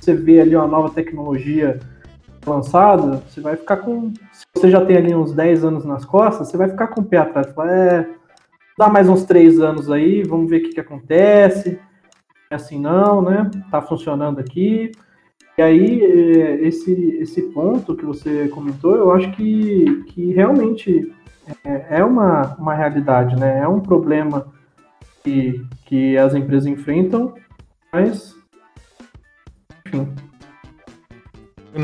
[0.00, 1.80] Você vê ali uma nova tecnologia
[2.50, 4.12] lançada, você vai ficar com.
[4.32, 7.04] Se você já tem ali uns 10 anos nas costas, você vai ficar com o
[7.04, 7.52] pé atrás.
[7.52, 8.08] Fala, é,
[8.78, 11.78] dá mais uns 3 anos aí, vamos ver o que, que acontece.
[12.50, 13.50] É assim não, né?
[13.70, 14.92] Tá funcionando aqui.
[15.58, 21.12] E aí, é, esse, esse ponto que você comentou, eu acho que, que realmente
[21.64, 23.60] é, é uma, uma realidade, né?
[23.60, 24.46] É um problema
[25.24, 27.34] que, que as empresas enfrentam,
[27.92, 28.36] mas,
[29.86, 30.12] enfim,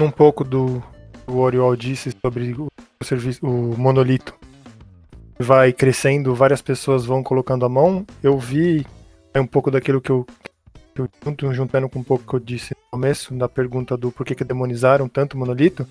[0.00, 0.82] um pouco do,
[1.26, 2.68] do Oriol disse sobre o,
[3.02, 4.34] serviço, o monolito
[5.38, 8.06] vai crescendo, várias pessoas vão colocando a mão.
[8.22, 8.86] Eu vi
[9.34, 10.26] é um pouco daquilo que eu,
[10.94, 14.12] que eu junto, juntando com um pouco que eu disse no começo, da pergunta do
[14.12, 15.86] por que, que demonizaram tanto o monolito.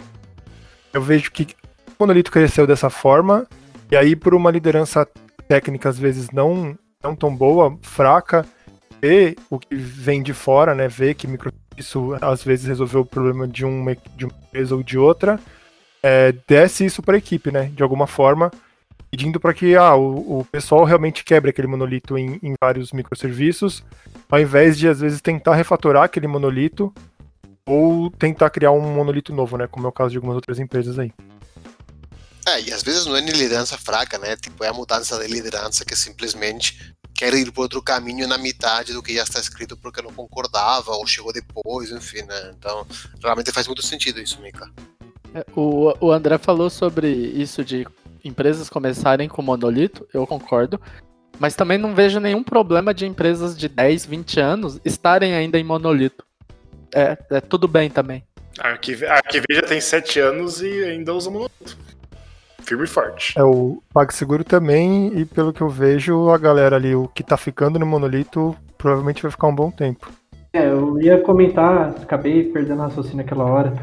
[0.93, 1.43] Eu vejo que
[1.87, 3.47] o monolito cresceu dessa forma,
[3.91, 5.07] e aí por uma liderança
[5.47, 8.45] técnica às vezes não, não tão boa, fraca,
[9.01, 10.87] ver o que vem de fora, né?
[10.87, 14.81] Ver que micro isso às vezes resolveu o problema de uma, de uma empresa ou
[14.81, 15.39] de outra,
[16.01, 17.71] é, desce isso para a equipe, né?
[17.75, 18.51] De alguma forma,
[19.11, 23.83] pedindo para que ah, o, o, pessoal realmente quebre aquele monolito em, em, vários microserviços,
[24.29, 26.93] ao invés de às vezes tentar refatorar aquele monolito
[27.65, 29.67] ou tentar criar um monolito novo, né?
[29.67, 31.11] Como é o caso de algumas outras empresas aí.
[32.47, 34.35] É, e às vezes não é nem liderança fraca, né?
[34.35, 38.93] Tipo, é a mudança de liderança que simplesmente quer ir por outro caminho na metade
[38.93, 42.51] do que já está escrito porque não concordava ou chegou depois, enfim, né?
[42.57, 42.83] Então,
[43.21, 44.67] realmente faz muito sentido isso, Mika.
[45.35, 47.85] É, o, o André falou sobre isso de
[48.25, 50.81] empresas começarem com monolito, eu concordo.
[51.37, 55.63] Mas também não vejo nenhum problema de empresas de 10, 20 anos estarem ainda em
[55.63, 56.25] monolito.
[56.91, 58.23] É, é tudo bem também.
[58.57, 61.77] A Arquiveja tem 7 anos e ainda usa monolito
[62.61, 63.37] firme e forte.
[63.37, 67.37] É, o PagSeguro também, e pelo que eu vejo, a galera ali, o que tá
[67.37, 70.09] ficando no monolito, provavelmente vai ficar um bom tempo.
[70.53, 73.73] É, eu ia comentar, acabei perdendo a raciocínio naquela hora.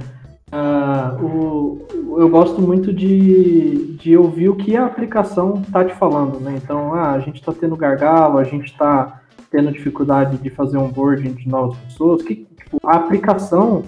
[0.51, 6.41] Uh, o, eu gosto muito de, de ouvir o que a aplicação está te falando,
[6.41, 6.59] né?
[6.63, 9.21] Então, ah, a gente está tendo gargalo, a gente está
[9.51, 12.23] tendo dificuldade de fazer onboarding de novas pessoas.
[12.23, 13.85] Que, tipo, a aplicação,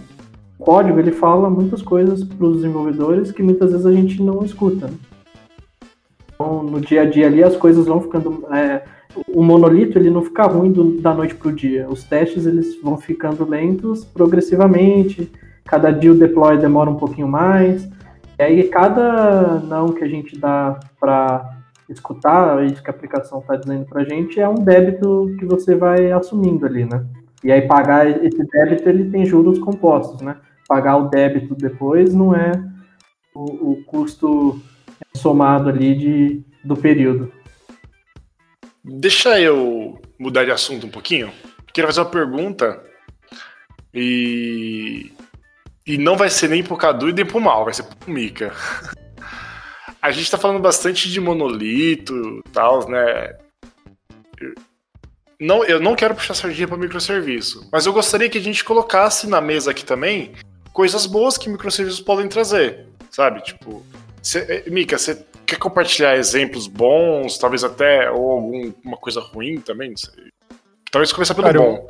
[0.61, 4.86] código, ele fala muitas coisas para os desenvolvedores que muitas vezes a gente não escuta.
[4.86, 4.94] Né?
[6.34, 8.46] Então, no dia a dia ali, as coisas vão ficando...
[8.54, 8.82] É,
[9.26, 11.88] o monolito ele não fica ruim do, da noite para o dia.
[11.88, 15.28] Os testes eles vão ficando lentos progressivamente
[15.70, 17.88] Cada dia o deploy demora um pouquinho mais.
[18.36, 21.48] E aí, cada não que a gente dá para
[21.88, 25.76] escutar, isso que a aplicação está dizendo para a gente, é um débito que você
[25.76, 27.04] vai assumindo ali, né?
[27.44, 30.36] E aí, pagar esse débito, ele tem juros compostos, né?
[30.71, 32.53] Pagar o débito depois não é
[33.35, 34.62] o, o custo
[35.16, 37.33] somado ali de, do período.
[38.85, 41.33] Deixa eu mudar de assunto um pouquinho.
[41.73, 42.81] Queria fazer uma pergunta
[43.93, 45.11] e
[45.85, 48.55] e não vai ser nem pro Cadu e nem pro Mal, vai ser pro Mika.
[50.01, 52.14] A gente tá falando bastante de monolito
[52.47, 53.37] e tal, né?
[55.41, 59.27] Não, eu não quero puxar sardinha para microserviço, mas eu gostaria que a gente colocasse
[59.27, 60.33] na mesa aqui também
[60.73, 63.43] coisas boas que microserviços podem trazer, sabe?
[63.43, 63.85] Tipo,
[64.23, 69.95] cê, eh, Mika, você quer compartilhar exemplos bons, talvez até, ou alguma coisa ruim também?
[70.91, 71.89] Talvez começar pelo Cara, bom.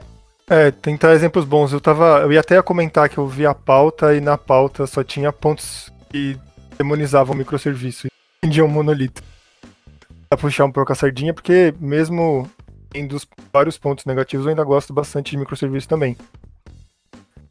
[0.48, 1.72] É, tentar exemplos bons.
[1.72, 2.20] Eu tava.
[2.22, 5.92] Eu ia até comentar que eu vi a pauta e na pauta só tinha pontos
[6.10, 6.36] que
[6.76, 8.10] demonizavam o microserviço e
[8.42, 9.22] vendiam um monolito.
[10.28, 12.50] Pra puxar um pouco a sardinha, porque mesmo
[12.94, 16.16] em dos vários pontos negativos, eu ainda gosto bastante de microserviço também.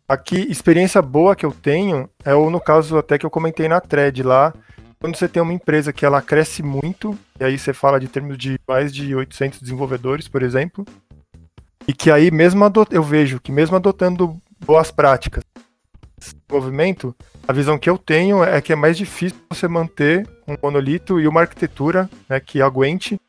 [0.10, 3.80] Aqui, experiência boa que eu tenho é o, no caso até que eu comentei na
[3.80, 4.51] thread lá,
[4.99, 8.36] quando você tem uma empresa que ela cresce muito, e aí você fala de termos
[8.36, 10.84] de mais de 800 desenvolvedores, por exemplo,
[11.88, 12.91] e que aí, mesmo adot...
[12.91, 17.16] eu vejo que mesmo adotando boas práticas de desenvolvimento,
[17.47, 21.28] a visão que eu tenho é que é mais difícil você manter um monolito e
[21.28, 23.22] uma arquitetura né, que aguente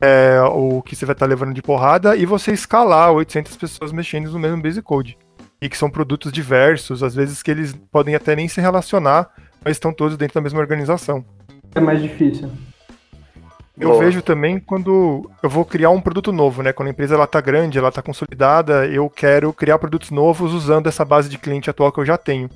[0.00, 4.32] é, o que você vai estar levando de porrada e você escalar 800 pessoas mexendo
[4.32, 5.16] no mesmo base code.
[5.60, 9.30] E que são produtos diversos, às vezes que eles podem até nem se relacionar,
[9.64, 11.24] mas estão todos dentro da mesma organização.
[11.74, 12.50] É mais difícil.
[13.78, 14.04] Eu Boa.
[14.04, 16.72] vejo também quando eu vou criar um produto novo, né?
[16.72, 20.86] Quando a empresa ela tá grande, ela tá consolidada, eu quero criar produtos novos usando
[20.86, 22.48] essa base de cliente atual que eu já tenho.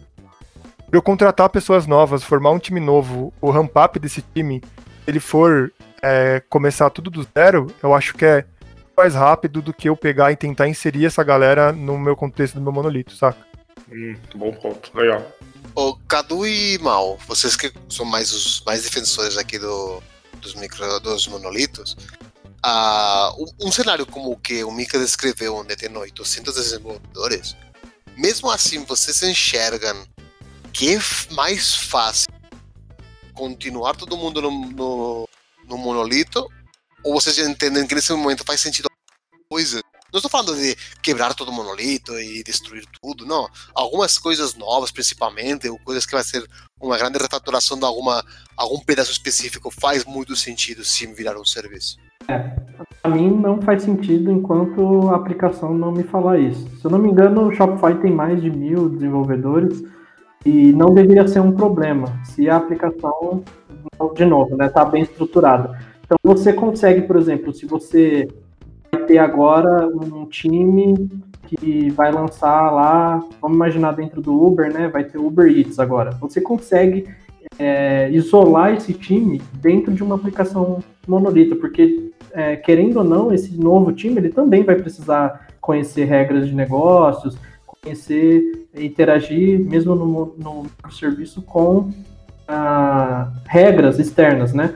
[0.89, 4.63] Para eu contratar pessoas novas, formar um time novo, o ramp up desse time,
[5.07, 5.71] ele for
[6.03, 8.45] é, começar tudo do zero, eu acho que é
[8.97, 12.61] mais rápido do que eu pegar e tentar inserir essa galera no meu contexto do
[12.61, 13.38] meu monolito, saca?
[13.91, 15.26] Hum, bom ponto, legal.
[15.74, 20.03] O Cadu e Mal, vocês que são mais os mais defensores aqui do,
[20.41, 21.97] dos, micro, dos monolitos,
[22.64, 27.57] uh, um cenário como o que o Mika descreveu, onde tem 800 desenvolvedores,
[28.16, 30.05] mesmo assim vocês enxergam
[30.72, 31.01] que é
[31.32, 32.30] mais fácil
[33.34, 35.28] continuar todo mundo no, no,
[35.66, 36.49] no monolito
[37.05, 38.89] ou vocês entendem que nesse momento faz sentido
[39.49, 39.81] coisa
[40.13, 43.47] não estou falando de quebrar todo o monolito e destruir tudo, não.
[43.75, 46.45] Algumas coisas novas, principalmente, ou coisas que vai ser
[46.81, 48.23] uma grande refatoração de alguma,
[48.57, 51.97] algum pedaço específico, faz muito sentido sim virar um serviço.
[52.29, 52.39] É,
[53.01, 56.69] para mim não faz sentido enquanto a aplicação não me falar isso.
[56.81, 59.83] Se eu não me engano, o Shopify tem mais de mil desenvolvedores
[60.45, 63.45] e não deveria ser um problema se a aplicação,
[64.15, 65.89] de novo, né, tá bem estruturada.
[66.11, 68.27] Então você consegue, por exemplo, se você
[68.91, 71.09] vai ter agora um time
[71.47, 74.89] que vai lançar lá, vamos imaginar dentro do Uber, né?
[74.89, 76.11] Vai ter Uber Eats agora.
[76.21, 77.07] Você consegue
[77.57, 83.57] é, isolar esse time dentro de uma aplicação monolita, porque é, querendo ou não, esse
[83.57, 90.93] novo time ele também vai precisar conhecer regras de negócios, conhecer, interagir mesmo no, no
[90.93, 91.91] serviço com
[92.49, 94.75] ah, regras externas, né?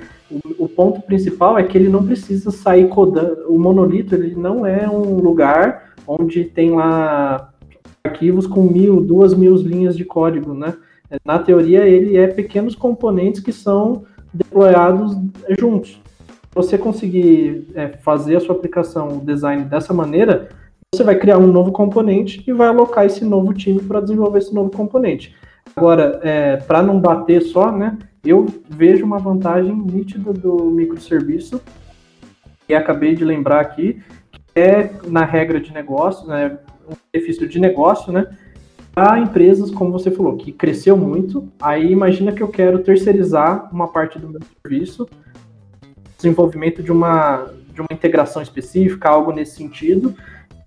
[0.59, 3.47] O, ponto principal é que ele não precisa sair codando.
[3.49, 7.53] O monolito ele não é um lugar onde tem lá
[8.03, 10.75] arquivos com mil, duas mil linhas de código, né?
[11.25, 15.17] Na teoria, ele é pequenos componentes que são deployados
[15.59, 16.01] juntos.
[16.55, 20.49] Você conseguir é, fazer a sua aplicação, o design dessa maneira,
[20.95, 24.55] você vai criar um novo componente e vai alocar esse novo time para desenvolver esse
[24.55, 25.35] novo componente.
[25.77, 27.99] Agora, é, para não bater só, né?
[28.25, 31.61] eu vejo uma vantagem nítida do microserviço,
[32.67, 34.03] e acabei de lembrar aqui,
[34.33, 36.59] que é na regra de negócio, né,
[36.89, 38.27] um benefício de negócio, né,
[38.95, 43.89] para empresas, como você falou, que cresceu muito, aí imagina que eu quero terceirizar uma
[43.89, 45.07] parte do meu serviço,
[46.17, 50.15] desenvolvimento de uma, de uma integração específica, algo nesse sentido,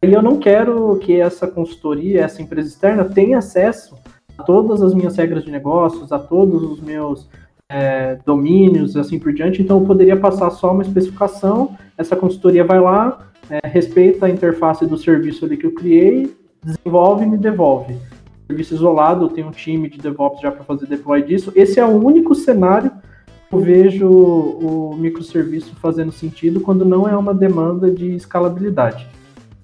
[0.03, 3.95] e eu não quero que essa consultoria, essa empresa externa tenha acesso
[4.37, 7.27] a todas as minhas regras de negócios, a todos os meus
[7.69, 9.61] é, domínios e assim por diante.
[9.61, 14.85] Então, eu poderia passar só uma especificação, essa consultoria vai lá, é, respeita a interface
[14.85, 17.97] do serviço ali que eu criei, desenvolve e me devolve.
[18.47, 21.51] Serviço isolado, eu tenho um time de DevOps já para fazer deploy disso.
[21.55, 22.91] Esse é o único cenário
[23.49, 29.07] que eu vejo o microserviço fazendo sentido quando não é uma demanda de escalabilidade.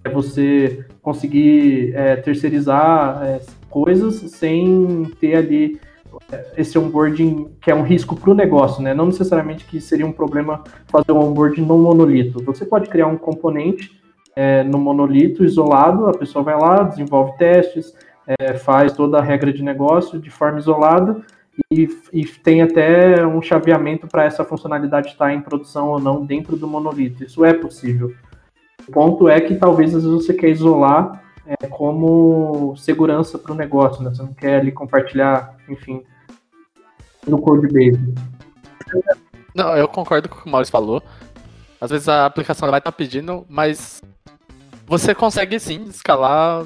[0.03, 3.41] É você conseguir é, terceirizar é,
[3.74, 5.80] coisas sem ter ali
[6.32, 8.93] é, esse onboarding que é um risco para o negócio, né?
[8.93, 12.43] Não necessariamente que seria um problema fazer um onboarding no monolito.
[12.43, 13.99] Você pode criar um componente
[14.36, 17.95] é, no monolito isolado, a pessoa vai lá, desenvolve testes,
[18.28, 21.21] é, faz toda a regra de negócio de forma isolada
[21.71, 26.55] e, e tem até um chaveamento para essa funcionalidade estar em produção ou não dentro
[26.55, 27.24] do monolito.
[27.24, 28.13] Isso é possível.
[28.88, 33.56] O ponto é que talvez às vezes você quer isolar é, como segurança para o
[33.56, 34.10] negócio, né?
[34.10, 36.04] Você não quer ali compartilhar, enfim,
[37.28, 38.14] no code base.
[39.54, 41.02] Não, eu concordo com o que o Maurício falou.
[41.80, 44.02] Às vezes a aplicação vai estar tá pedindo, mas
[44.86, 46.66] você consegue sim escalar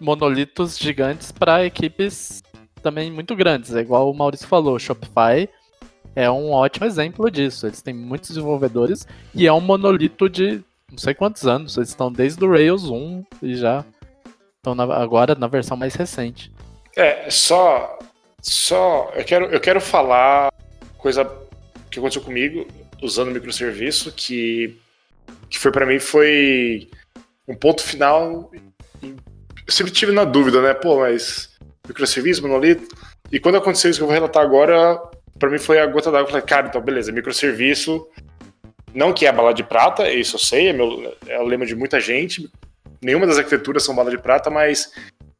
[0.00, 2.42] monolitos gigantes para equipes
[2.82, 3.74] também muito grandes.
[3.74, 5.48] É igual o Maurício falou, Shopify
[6.14, 7.66] é um ótimo exemplo disso.
[7.66, 11.76] Eles têm muitos desenvolvedores e é um monolito de não sei quantos anos.
[11.76, 13.84] Eles estão desde o Rails 1 e já
[14.58, 16.52] estão na, agora na versão mais recente.
[16.96, 17.98] É, só.
[18.40, 19.10] Só.
[19.14, 20.52] Eu quero, eu quero falar
[20.98, 21.24] coisa
[21.90, 22.66] que aconteceu comigo
[23.02, 24.76] usando microserviço que,
[25.48, 26.88] que foi para mim foi
[27.46, 28.50] um ponto final.
[29.02, 30.74] Eu sempre tive na dúvida, né?
[30.74, 31.56] Pô, mas
[31.86, 32.94] microserviço, monolito.
[33.30, 35.00] E quando aconteceu isso que eu vou relatar agora,
[35.38, 36.26] para mim foi a gota d'água.
[36.26, 38.06] Eu falei, cara, então beleza, microserviço
[38.94, 41.66] não que é a bala de prata, isso eu sei, é, meu, é o lema
[41.66, 42.50] de muita gente.
[43.02, 44.90] Nenhuma das arquiteturas são bala de prata, mas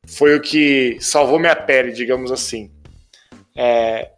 [0.06, 2.70] foi o que salvou minha pele, digamos assim.
[3.56, 4.10] É,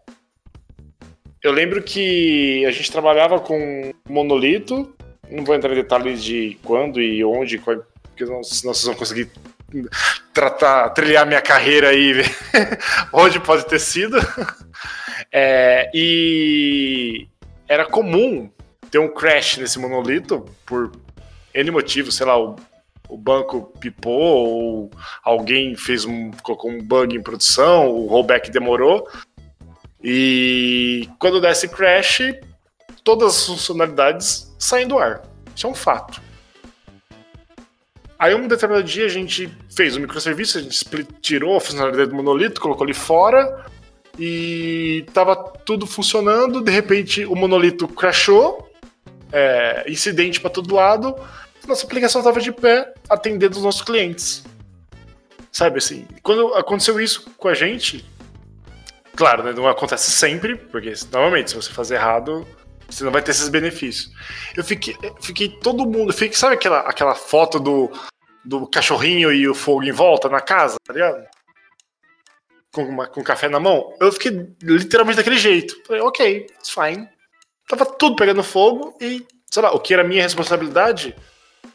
[1.42, 4.94] eu lembro que a gente trabalhava com monolito,
[5.30, 9.30] não vou entrar em detalhes de quando e onde, porque senão vocês vão conseguir
[10.34, 12.22] tratar, trilhar minha carreira aí,
[13.12, 14.18] onde pode ter sido.
[15.32, 17.26] É, e
[17.68, 18.50] era comum
[18.90, 20.92] ter um crash nesse monolito por
[21.54, 22.56] N motivo, sei lá, o,
[23.10, 24.90] o banco pipou ou
[25.22, 29.06] alguém fez um, colocou um bug em produção, o rollback demorou.
[30.02, 32.22] E quando desse crash,
[33.04, 35.22] todas as funcionalidades saem do ar.
[35.54, 36.22] Isso é um fato.
[38.18, 42.10] Aí um determinado dia a gente fez um microserviço, a gente split, tirou a funcionalidade
[42.10, 43.64] do monolito, colocou ali fora
[44.18, 46.62] e tava tudo funcionando.
[46.62, 48.70] De repente o monolito crashou
[49.32, 51.16] é, incidente para todo lado,
[51.70, 54.44] nossa aplicação estava de pé atendendo os nossos clientes.
[55.50, 58.04] Sabe assim, quando aconteceu isso com a gente,
[59.16, 62.46] claro, né, não acontece sempre, porque normalmente se você fazer errado,
[62.88, 64.12] você não vai ter esses benefícios.
[64.56, 67.90] Eu fiquei, fiquei todo mundo, fiquei, sabe aquela, aquela foto do,
[68.44, 71.24] do cachorrinho e o fogo em volta na casa, tá ligado?
[72.72, 73.96] Com, uma, com café na mão?
[74.00, 75.82] Eu fiquei literalmente daquele jeito.
[75.84, 77.08] Falei, ok, it's fine.
[77.68, 81.16] Tava tudo pegando fogo e, sei lá, o que era minha responsabilidade,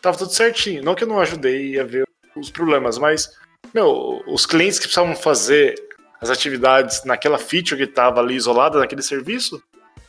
[0.02, 0.84] tava tudo certinho.
[0.84, 3.32] Não que eu não ajudei a ver os problemas, mas,
[3.74, 5.76] meu, os clientes que precisavam fazer
[6.22, 9.62] as atividades naquela feature que tava ali isolada naquele serviço,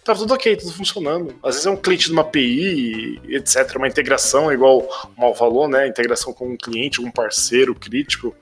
[0.05, 1.35] tava tudo ok, tudo funcionando.
[1.43, 5.69] Às vezes é um cliente de uma API, etc, uma integração, igual o Mal falou,
[5.69, 5.87] né?
[5.87, 8.35] Integração com um cliente, um parceiro crítico,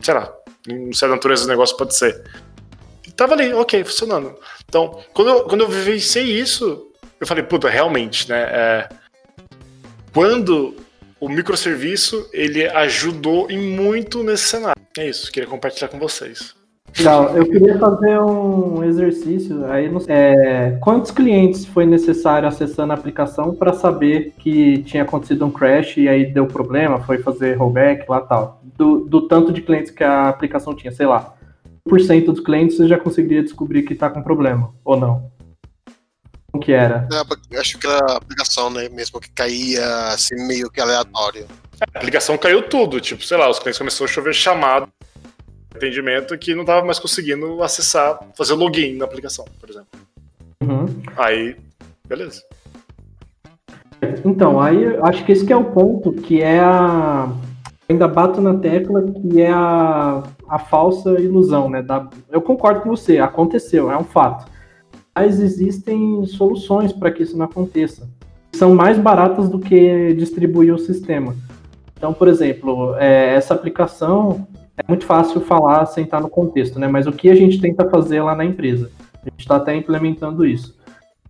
[0.00, 0.34] sei lá,
[0.66, 2.24] não sei a natureza do negócio pode ser.
[3.06, 4.34] E tava ali, ok, funcionando.
[4.66, 8.42] Então, quando eu, quando eu vivenciei isso, eu falei, puta, realmente, né?
[8.42, 8.88] É,
[10.14, 10.74] quando
[11.20, 14.80] o microserviço ele ajudou em muito nesse cenário.
[14.96, 16.54] É isso, queria compartilhar com vocês.
[16.96, 19.90] Legal, eu queria fazer um exercício aí.
[20.06, 25.96] É, quantos clientes foi necessário acessando a aplicação para saber que tinha acontecido um crash
[25.96, 28.62] e aí deu problema, foi fazer rollback lá tal?
[28.78, 31.34] Do, do tanto de clientes que a aplicação tinha, sei lá,
[32.06, 35.33] cento dos clientes você já conseguiria descobrir que está com problema, ou não?
[36.54, 37.08] Como que era?
[37.50, 41.48] É, acho que era a aplicação, né, mesmo que caía assim, meio que aleatório.
[41.92, 44.88] A aplicação caiu tudo, tipo, sei lá, os clientes começaram a chover chamado
[45.74, 49.88] atendimento que não estava mais conseguindo acessar, fazer login na aplicação, por exemplo.
[50.62, 50.86] Uhum.
[51.16, 51.56] Aí,
[52.06, 52.44] beleza.
[54.24, 57.28] Então, aí acho que esse que é o ponto, que é a.
[57.88, 61.82] Ainda bato na tecla que é a a falsa ilusão, né?
[61.82, 64.53] Da, eu concordo com você, aconteceu, é um fato.
[65.14, 68.08] Mas existem soluções para que isso não aconteça.
[68.52, 71.34] São mais baratas do que distribuir o sistema.
[71.96, 74.46] Então, por exemplo, é, essa aplicação
[74.76, 76.88] é muito fácil falar sem estar no contexto, né?
[76.88, 78.90] Mas o que a gente tenta fazer lá na empresa?
[79.22, 80.76] A gente está até implementando isso.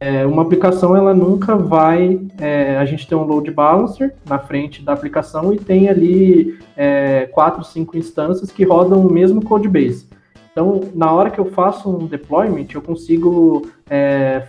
[0.00, 2.20] É, uma aplicação ela nunca vai.
[2.38, 7.26] É, a gente tem um load balancer na frente da aplicação e tem ali é,
[7.32, 10.06] quatro, cinco instâncias que rodam o mesmo code base.
[10.54, 14.46] Então, na hora que eu faço um deployment, eu consigo é,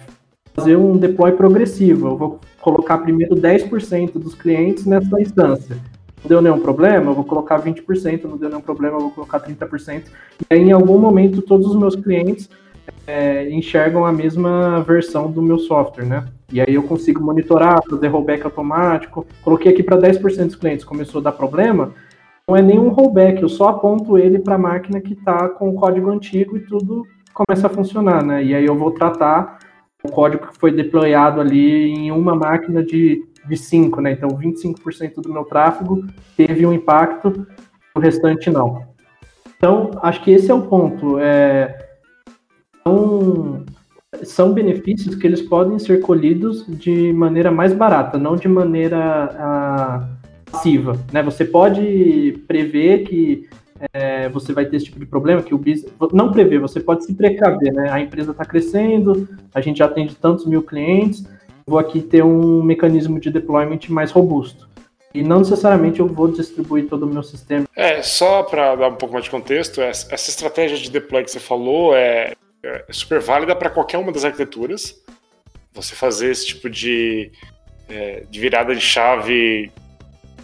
[0.54, 2.10] fazer um deploy progressivo.
[2.10, 5.76] Eu vou colocar primeiro 10% dos clientes nessa instância.
[6.24, 9.40] Não deu nenhum problema, eu vou colocar 20%, não deu nenhum problema, eu vou colocar
[9.40, 10.04] 30%.
[10.42, 12.52] E aí, em algum momento, todos os meus clientes
[13.08, 16.28] é, enxergam a mesma versão do meu software, né?
[16.52, 19.26] E aí eu consigo monitorar, fazer rollback automático.
[19.44, 21.94] Coloquei aqui para 10% dos clientes, começou a dar problema.
[22.48, 25.74] Não é nenhum rollback, eu só aponto ele para a máquina que está com o
[25.74, 28.44] código antigo e tudo começa a funcionar, né?
[28.44, 29.58] E aí eu vou tratar
[30.04, 34.12] o código que foi deployado ali em uma máquina de, de 5, né?
[34.12, 36.06] Então 25% do meu tráfego
[36.38, 37.48] teve um impacto,
[37.96, 38.84] o restante não.
[39.58, 41.18] Então, acho que esse é o ponto.
[41.18, 41.76] É,
[42.84, 43.66] são,
[44.24, 50.08] são benefícios que eles podem ser colhidos de maneira mais barata, não de maneira ah,
[50.56, 51.00] passiva.
[51.12, 51.22] Né?
[51.24, 53.48] Você pode prever que
[53.94, 55.92] é, você vai ter esse tipo de problema, que o business.
[56.14, 57.90] Não prever, você pode se precaver, né?
[57.92, 61.26] A empresa está crescendo, a gente já atende tantos mil clientes,
[61.68, 64.70] vou aqui ter um mecanismo de deployment mais robusto.
[65.14, 67.66] E não necessariamente eu vou distribuir todo o meu sistema.
[67.76, 71.40] É, só para dar um pouco mais de contexto, essa estratégia de deploy que você
[71.40, 72.34] falou é
[72.66, 75.00] é super válida para qualquer uma das arquiteturas.
[75.74, 77.32] Você fazer esse tipo de,
[77.88, 79.72] é, de virada de chave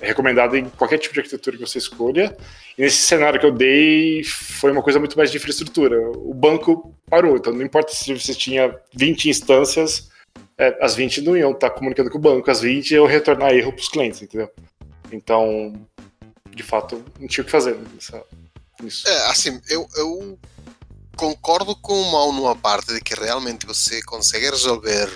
[0.02, 2.36] recomendado em qualquer tipo de arquitetura que você escolha.
[2.78, 6.00] E nesse cenário que eu dei, foi uma coisa muito mais de infraestrutura.
[6.18, 10.10] O banco parou, então não importa se você tinha 20 instâncias,
[10.58, 13.72] é, as 20 não iam estar comunicando com o banco, as 20 iam retornar erro
[13.74, 14.50] para os clientes, entendeu?
[15.12, 15.74] Então,
[16.50, 17.78] de fato, não tinha o que fazer
[18.82, 19.08] nisso.
[19.08, 20.40] É, assim, eu, eu
[21.16, 25.08] concordo com o Mal numa parte de que realmente você consegue resolver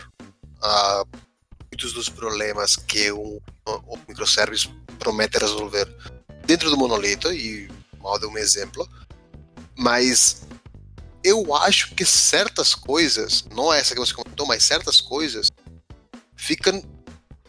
[0.64, 1.08] uh,
[1.76, 5.86] muitos dos problemas que o, o microservice promete resolver
[6.46, 7.70] dentro do monolito, e
[8.00, 8.88] Mal deu um exemplo,
[9.78, 10.44] mas
[11.22, 15.52] eu acho que certas coisas, não é essa que você comentou, mas certas coisas
[16.38, 16.82] ficam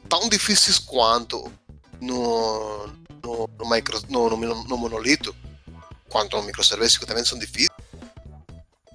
[0.08, 1.52] tão difíceis quanto
[2.00, 2.86] no,
[3.22, 5.36] no, no, micro, no, no, no monolito,
[6.08, 7.70] quanto no microserviço, que também são difíceis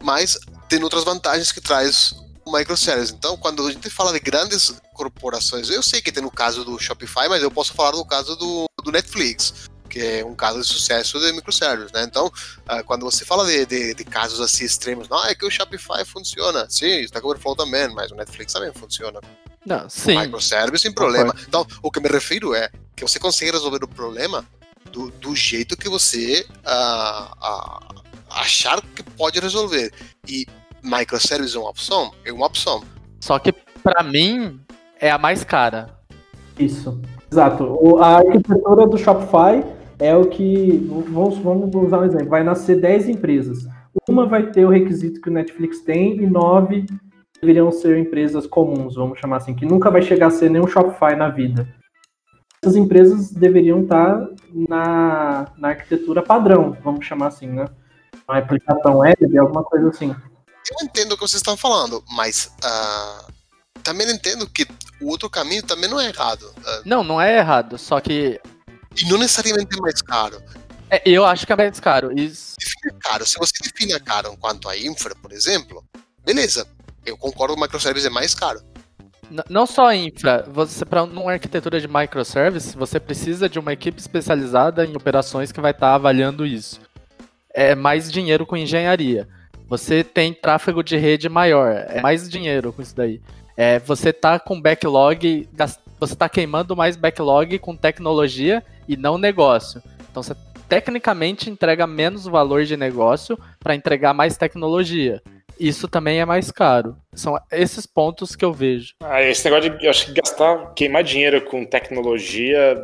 [0.04, 2.16] mas tem outras vantagens que traz
[2.52, 3.14] o microservice.
[3.14, 6.78] Então, quando a gente fala de grandes corporações, eu sei que tem no caso do
[6.78, 10.68] Shopify, mas eu posso falar do caso do, do Netflix, que é um caso de
[10.68, 12.04] sucesso de microservices, né?
[12.04, 15.52] Então, uh, quando você fala de, de, de, casos assim extremos, não, é que o
[15.52, 16.68] Shopify funciona.
[16.70, 19.20] Sim, o Stack Overflow também, mas o Netflix também funciona.
[19.66, 20.18] Não, sim.
[20.18, 21.36] Microservice sem problema.
[21.47, 24.45] Então, o que me refiro é que você consegue resolver o problema
[24.91, 29.93] do, do jeito que você uh, uh, achar que pode resolver.
[30.28, 30.47] E
[30.84, 32.12] microservice é uma opção?
[32.26, 32.84] É uma opção.
[33.20, 33.52] Só que
[33.84, 34.60] para mim
[35.00, 35.90] é a mais cara.
[36.58, 37.02] Isso.
[37.32, 37.98] Exato.
[38.00, 39.64] A arquitetura do Shopify
[40.00, 40.88] é o que.
[41.10, 42.30] Vamos, vamos usar um exemplo.
[42.30, 43.68] Vai nascer 10 empresas.
[44.08, 46.86] Uma vai ter o requisito que o Netflix tem e nove
[47.42, 51.16] deveriam ser empresas comuns, vamos chamar assim, que nunca vai chegar a ser nenhum Shopify
[51.16, 51.68] na vida.
[52.64, 57.66] Essas empresas deveriam estar na, na arquitetura padrão, vamos chamar assim, né?
[58.28, 60.16] uma aplicação web, alguma coisa assim.
[60.70, 63.32] Eu entendo o que vocês estão falando, mas uh,
[63.84, 64.68] também entendo que
[65.01, 66.43] o outro caminho também não é errado.
[66.43, 68.39] Uh, não, não é errado, só que.
[68.95, 70.41] E não necessariamente é mais caro.
[70.89, 72.12] É, eu acho que é mais caro.
[72.18, 72.55] Isso...
[72.99, 73.26] Caro.
[73.26, 75.84] Se você define caro quanto a infra, por exemplo,
[76.24, 76.68] beleza.
[77.05, 78.62] Eu concordo que o microservice é mais caro.
[79.49, 83.99] não só a infra, você para uma arquitetura de microservice, você precisa de uma equipe
[83.99, 86.80] especializada em operações que vai estar tá avaliando isso
[87.53, 89.28] é mais dinheiro com engenharia.
[89.72, 93.22] Você tem tráfego de rede maior, é mais dinheiro com isso daí.
[93.55, 95.47] É, você tá com backlog,
[95.97, 99.81] você tá queimando mais backlog com tecnologia e não negócio.
[100.10, 100.35] Então você
[100.68, 105.22] tecnicamente entrega menos valor de negócio para entregar mais tecnologia.
[105.57, 106.98] Isso também é mais caro.
[107.14, 108.95] São esses pontos que eu vejo.
[109.02, 112.76] Ah, esse negócio de eu acho que gastar, queimar dinheiro com tecnologia,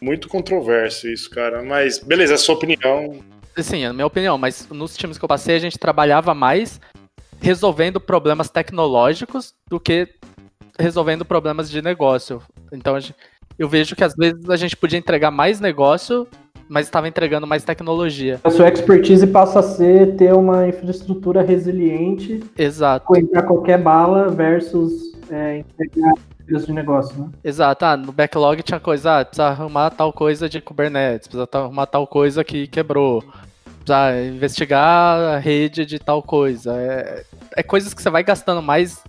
[0.00, 1.62] muito controverso isso, cara.
[1.62, 3.22] Mas beleza, é a sua opinião.
[3.62, 6.80] Sim, é a minha opinião, mas nos times que eu passei a gente trabalhava mais
[7.40, 10.08] resolvendo problemas tecnológicos do que
[10.78, 12.42] resolvendo problemas de negócio.
[12.72, 12.98] Então
[13.58, 16.26] eu vejo que às vezes a gente podia entregar mais negócio,
[16.68, 18.40] mas estava entregando mais tecnologia.
[18.44, 23.06] A sua expertise passa a ser ter uma infraestrutura resiliente, Exato.
[23.08, 26.14] aguentar qualquer bala versus é, entregar
[26.58, 27.28] de negócio, né?
[27.44, 31.86] Exato, ah, no backlog tinha coisa, ah, precisa arrumar tal coisa de Kubernetes, precisa arrumar
[31.86, 33.22] tal coisa que quebrou.
[33.90, 36.74] Ah, investigar a rede de tal coisa.
[36.76, 37.24] É,
[37.56, 39.02] é coisas que você vai gastando mais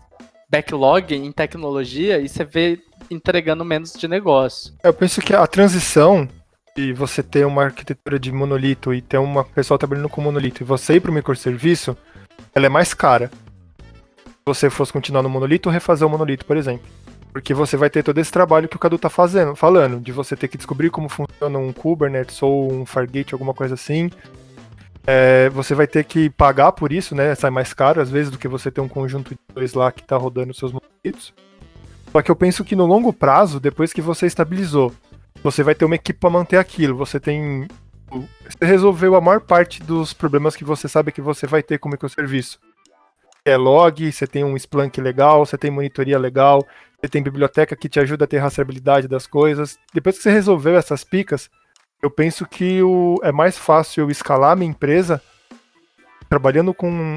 [0.50, 2.80] backlog em tecnologia e você vê
[3.10, 4.74] entregando menos de negócio.
[4.84, 6.28] Eu penso que a transição
[6.76, 10.66] de você ter uma arquitetura de monolito e ter uma pessoa trabalhando com monolito e
[10.66, 11.98] você ir para o microserviço,
[12.54, 13.30] ela é mais cara.
[14.26, 16.86] Se você fosse continuar no monolito ou refazer o monolito, por exemplo.
[17.32, 20.36] Porque você vai ter todo esse trabalho que o Cadu tá fazendo, falando, de você
[20.36, 24.10] ter que descobrir como funciona um Kubernetes ou um Fargate, alguma coisa assim.
[25.06, 27.34] É, você vai ter que pagar por isso, né?
[27.34, 30.04] Sai mais caro, às vezes, do que você ter um conjunto de dois lá que
[30.04, 31.34] tá rodando os seus monolitos.
[32.12, 34.94] Só que eu penso que no longo prazo, depois que você estabilizou,
[35.42, 36.96] você vai ter uma equipe para manter aquilo.
[36.98, 37.68] Você tem.
[38.10, 41.88] Você resolveu a maior parte dos problemas que você sabe que você vai ter com
[41.88, 42.60] o microserviço.
[43.44, 46.64] É log, você tem um Splunk legal, você tem monitoria legal,
[47.00, 49.80] você tem biblioteca que te ajuda a ter rastreabilidade das coisas.
[49.94, 51.50] Depois que você resolveu essas picas,
[52.02, 55.22] eu penso que o, é mais fácil eu escalar minha empresa
[56.28, 57.16] trabalhando com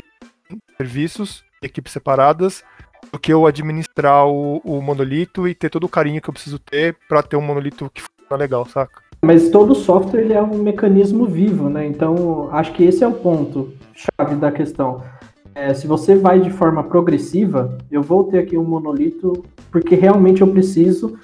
[0.77, 2.65] serviços, equipes separadas,
[3.13, 6.59] do que eu administrar o, o monolito e ter todo o carinho que eu preciso
[6.59, 9.03] ter para ter um monolito que funciona legal, saca?
[9.25, 11.87] Mas todo software ele é um mecanismo vivo, né?
[11.87, 15.03] Então acho que esse é o ponto chave da questão.
[15.55, 20.41] É, se você vai de forma progressiva, eu vou ter aqui um monolito porque realmente
[20.41, 21.17] eu preciso.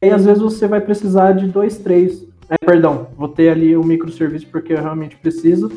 [0.00, 2.26] E às vezes você vai precisar de dois, três.
[2.54, 5.72] É, perdão, vou ter ali um microserviço porque eu realmente preciso.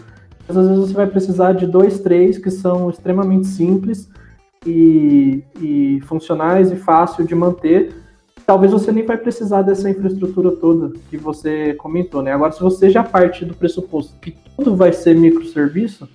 [0.48, 4.10] Mas às vezes você vai precisar de dois, três que são extremamente simples
[4.66, 7.96] e, e funcionais e fácil de manter,
[8.46, 12.32] talvez você nem vai precisar dessa infraestrutura toda que você comentou, né?
[12.32, 16.08] Agora, se você já parte do pressuposto que tudo vai ser microserviço,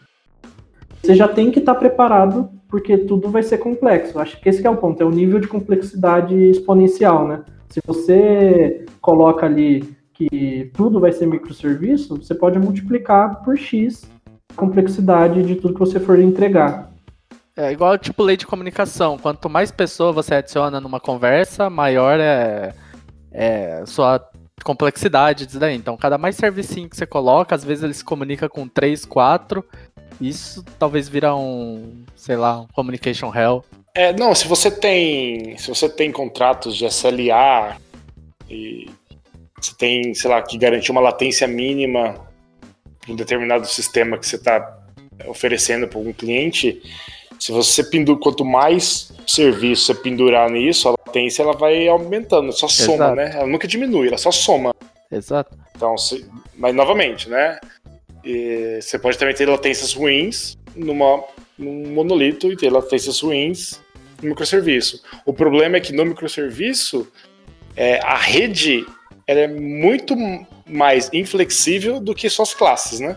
[1.03, 4.19] você já tem que estar preparado porque tudo vai ser complexo.
[4.19, 7.43] Acho que esse que é o ponto, é o nível de complexidade exponencial, né?
[7.69, 14.03] Se você coloca ali que tudo vai ser microserviço, você pode multiplicar por X
[14.51, 16.93] a complexidade de tudo que você for entregar.
[17.57, 19.19] É igual tipo lei de comunicação.
[19.19, 22.75] Quanto mais pessoa você adiciona numa conversa, maior é,
[23.31, 24.19] é sua
[24.65, 25.77] complexidade disso daí.
[25.77, 29.65] Então, cada mais servicinho que você coloca, às vezes ele se comunica com 3, 4.
[30.21, 33.65] Isso talvez vira um, sei lá, um communication hell.
[33.95, 37.77] É, não, se você tem, se você tem contratos de SLA
[38.49, 38.89] e
[39.67, 42.27] você tem, sei lá, que garantir uma latência mínima
[43.01, 44.79] para um determinado sistema que você está
[45.27, 46.83] oferecendo para algum cliente,
[47.39, 52.69] se você pendura, quanto mais serviço você pendurar nisso, a latência ela vai aumentando, só
[52.69, 53.17] soma, Exato.
[53.17, 53.33] né?
[53.35, 54.73] Ela nunca diminui, ela só soma.
[55.11, 55.57] Exato.
[55.75, 56.25] Então, se,
[56.57, 57.59] mas novamente, né?
[58.25, 61.25] E você pode também ter latências ruins numa,
[61.59, 63.81] num monolito e ter latências ruins
[64.23, 65.03] no microserviço.
[65.27, 67.11] O problema é que no microserviço
[67.77, 68.87] é, a rede
[69.33, 70.15] ela é muito
[70.69, 73.17] mais inflexível do que suas classes, né?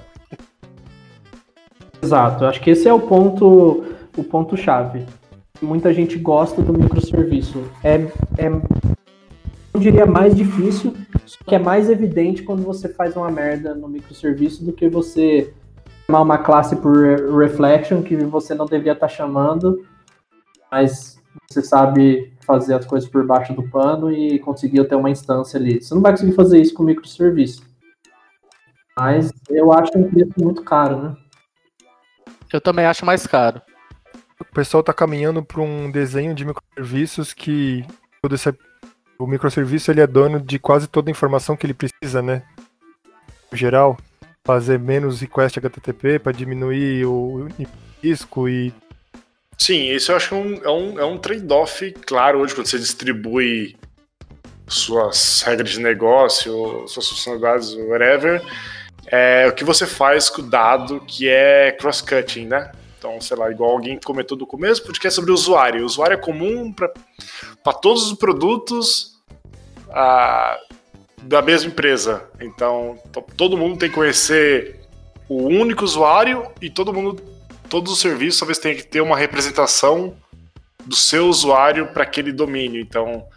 [2.01, 2.45] Exato.
[2.45, 3.83] Acho que esse é o ponto
[4.17, 5.05] o ponto-chave.
[5.61, 7.69] Muita gente gosta do microserviço.
[7.83, 7.95] É,
[8.37, 8.47] é,
[9.73, 13.89] eu diria, mais difícil, só que é mais evidente quando você faz uma merda no
[13.89, 15.53] microserviço do que você
[16.05, 16.95] chamar uma classe por
[17.37, 19.85] reflection que você não deveria estar tá chamando,
[20.71, 21.14] mas
[21.49, 25.81] você sabe fazer as coisas por baixo do pano e conseguir ter uma instância ali.
[25.81, 27.63] Você não vai conseguir fazer isso com microserviço.
[28.97, 31.15] Mas eu acho um preço muito caro, né?
[32.51, 33.61] Eu também acho mais caro
[34.39, 37.85] o pessoal está caminhando para um desenho de microserviços que
[38.21, 38.53] todo esse,
[39.17, 42.43] o microserviço ele é dono de quase toda a informação que ele precisa, né?
[43.51, 43.97] No geral,
[44.43, 47.47] fazer menos request HTTP para diminuir o
[48.01, 48.73] risco e
[49.57, 52.67] Sim, isso eu acho que é um, é um, é um trade-off claro hoje quando
[52.67, 53.75] você distribui
[54.67, 58.41] suas regras de negócio, suas funcionalidades, whatever.
[59.07, 62.71] É o que você faz com o dado que é cross-cutting, né?
[62.97, 65.83] Então, sei lá, igual alguém comentou do começo, porque é sobre o usuário.
[65.83, 69.21] O usuário é comum para todos os produtos
[69.91, 70.57] ah,
[71.21, 72.27] da mesma empresa.
[72.41, 72.97] Então,
[73.37, 74.81] todo mundo tem que conhecer
[75.29, 77.21] o único usuário e todo mundo,
[77.69, 80.17] todos os serviços talvez tenha que ter uma representação
[80.85, 82.81] do seu usuário para aquele domínio.
[82.81, 83.27] Então,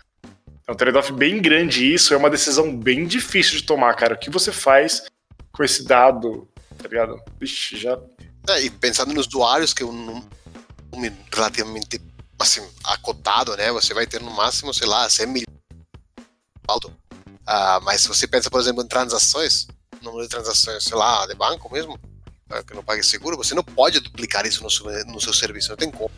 [0.66, 4.14] é um trade-off bem grande isso, é uma decisão bem difícil de tomar, cara.
[4.14, 5.05] O que você faz
[5.52, 7.20] com esse dado, tá ligado?
[7.40, 7.98] Vixe, já
[8.48, 10.22] é, e pensando nos usuários, que é um
[10.90, 12.00] número relativamente
[12.38, 13.70] assim, acotado, né?
[13.72, 15.59] Você vai ter no máximo, sei lá, 100 milhões
[16.66, 16.88] alto.
[16.88, 19.66] Uh, mas se você pensa, por exemplo, em transações,
[20.02, 21.98] número de transações, sei lá, de banco mesmo,
[22.66, 25.76] que não pague seguro, você não pode duplicar isso no seu, no seu serviço, não
[25.76, 26.10] tem como.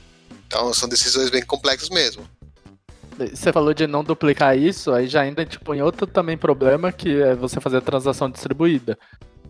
[0.46, 2.28] Então são decisões bem complexas mesmo.
[3.18, 7.20] Você falou de não duplicar isso, aí já ainda tipo, em outro também problema que
[7.20, 8.98] é você fazer a transação distribuída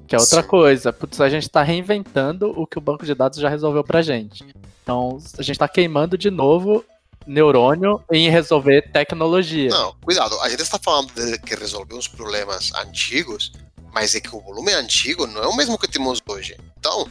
[0.09, 0.93] Que é outra coisa.
[0.93, 4.44] Putz, a gente está reinventando o que o banco de dados já resolveu pra gente.
[4.82, 6.85] Então, a gente está queimando de novo
[7.27, 9.70] neurônio em resolver tecnologia.
[9.70, 13.52] Não, cuidado, a gente está falando de que resolveu uns problemas antigos,
[13.93, 16.57] mas é que o volume antigo não é o mesmo que temos hoje.
[16.79, 17.09] Então,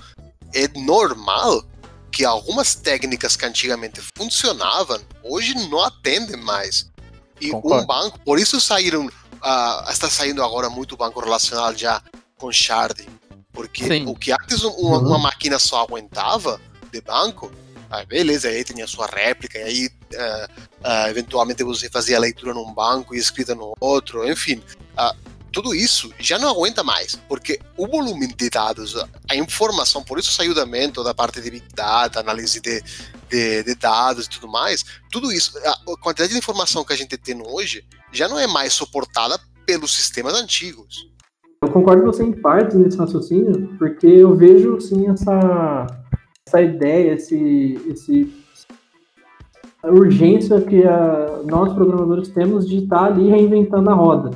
[0.53, 1.64] é normal
[2.11, 6.89] que algumas técnicas que antigamente funcionavam, hoje não atendem mais.
[7.39, 7.84] E Concordo.
[7.84, 12.01] um banco, por isso saíram, uh, está saindo agora muito banco relacional já
[12.38, 13.07] com sharding.
[13.51, 14.06] Porque Sim.
[14.07, 16.60] o que antes um- uma, uma máquina só aguentava
[16.91, 17.51] de banco,
[17.89, 20.49] ah, beleza, aí tinha sua réplica, e aí ah,
[20.84, 24.61] ah, eventualmente você fazia leitura num banco e escrita no outro, enfim.
[24.97, 25.15] ah,
[25.51, 28.95] tudo isso já não aguenta mais, porque o volume de dados,
[29.30, 32.81] a informação, por isso saiu também toda a parte de Big Data, análise de,
[33.30, 37.17] de, de dados e tudo mais, tudo isso, a quantidade de informação que a gente
[37.17, 41.09] tem hoje já não é mais suportada pelos sistemas antigos.
[41.61, 45.88] Eu concordo com você em partes nesse raciocínio, porque eu vejo sim essa,
[46.47, 48.34] essa ideia, esse, esse
[49.84, 54.31] a urgência que a, nós programadores temos de estar ali reinventando a roda.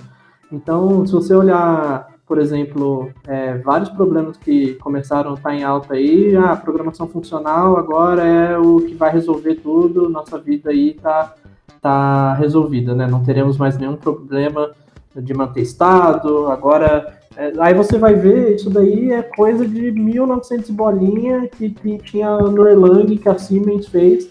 [0.54, 5.96] Então, se você olhar, por exemplo, é, vários problemas que começaram a estar em alta
[5.96, 11.34] aí, a programação funcional agora é o que vai resolver tudo, nossa vida aí está
[11.82, 13.08] tá resolvida, né?
[13.08, 14.72] Não teremos mais nenhum problema
[15.16, 20.70] de manter estado, agora é, aí você vai ver, isso daí é coisa de 1900
[20.70, 24.30] bolinha que, que tinha no Erlang, que a Siemens fez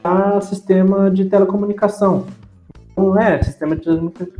[0.00, 2.24] para sistema de telecomunicação.
[2.96, 3.84] Então, é, sistema de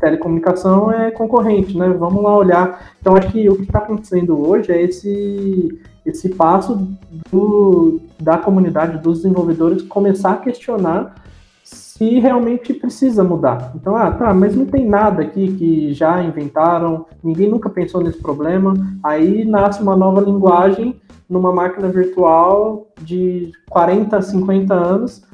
[0.00, 1.90] telecomunicação é concorrente, né?
[1.90, 2.92] Vamos lá olhar.
[2.98, 6.88] Então, acho que o que está acontecendo hoje é esse, esse passo
[7.30, 11.14] do, da comunidade, dos desenvolvedores, começar a questionar
[11.62, 13.72] se realmente precisa mudar.
[13.74, 18.22] Então, ah, tá, mas não tem nada aqui que já inventaram, ninguém nunca pensou nesse
[18.22, 18.72] problema.
[19.02, 25.25] Aí nasce uma nova linguagem numa máquina virtual de 40, 50 anos,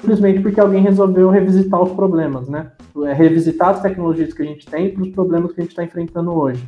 [0.00, 2.72] simplesmente porque alguém resolveu revisitar os problemas, né?
[3.04, 5.84] É, revisitar as tecnologias que a gente tem para os problemas que a gente está
[5.84, 6.66] enfrentando hoje.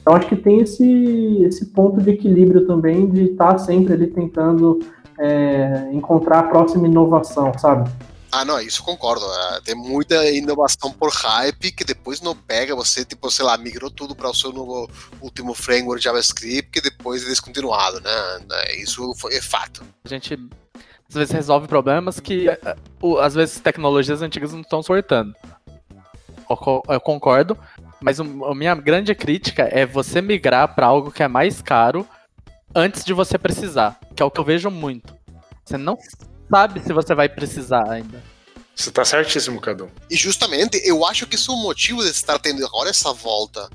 [0.00, 4.80] Então, acho que tem esse, esse ponto de equilíbrio também de estar sempre ali tentando
[5.18, 7.90] é, encontrar a próxima inovação, sabe?
[8.32, 9.24] Ah, não, isso concordo.
[9.26, 12.76] é, Tem muita inovação por hype que depois não pega.
[12.76, 14.88] Você, tipo, sei lá, migrou tudo para o seu novo
[15.20, 18.10] último framework JavaScript que depois é descontinuado, né?
[18.52, 19.82] É, Isso é fato.
[20.04, 20.38] A gente
[21.10, 22.58] às vezes resolve problemas que eh,
[23.20, 25.34] às vezes tecnologias antigas não estão suportando.
[26.48, 27.58] Eu co- Eu concordo,
[28.00, 28.24] mas a
[28.54, 32.06] minha grande crítica é você migrar para algo que é mais caro
[32.74, 35.14] antes de você precisar, que é o que eu vejo muito.
[35.64, 35.98] Você não
[36.48, 38.22] sabe se você vai precisar ainda.
[38.74, 39.90] Você tá certíssimo, Cadu.
[40.08, 43.68] E justamente, eu acho que isso é o motivo de estar tendo agora essa volta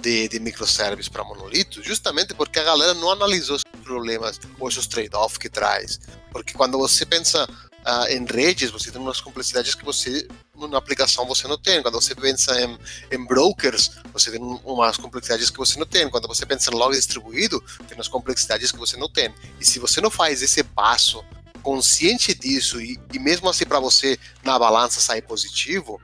[0.00, 4.86] de, de microservices para monolito, justamente porque a galera não analisou os problemas ou esses
[4.86, 6.00] trade-offs que traz.
[6.32, 7.48] Porque quando você pensa
[7.84, 11.82] ah, em redes, você tem umas complexidades que você, na aplicação, você não tem.
[11.82, 12.78] Quando você pensa em,
[13.10, 16.08] em brokers, você tem um- umas complexidades que você não tem.
[16.10, 19.34] Quando você pensa em log distribuído, tem umas complexidades que você não tem.
[19.58, 21.24] E se você não faz esse passo
[21.62, 26.00] consciente disso e, e mesmo assim para você na balança sair positivo,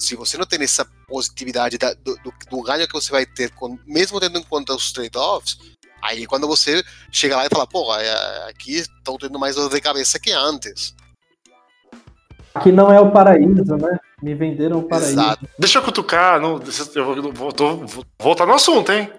[0.00, 3.50] se você não tem essa positividade da- do, do- do ganho que você vai ter,
[3.50, 5.58] com, mesmo tendo em conta os trade-offs,
[6.02, 6.82] aí quando você
[7.12, 10.94] chega lá e fala, pô, é, aqui estou tendo mais dor de cabeça que antes.
[12.54, 13.98] Aqui não é o paraíso, né?
[14.22, 15.12] Me venderam o paraíso.
[15.12, 15.48] Exato.
[15.58, 16.40] Deixa eu cutucar.
[16.40, 16.60] Não,
[16.94, 19.12] eu vou, vou- tô- vou voltar no assunto, hein?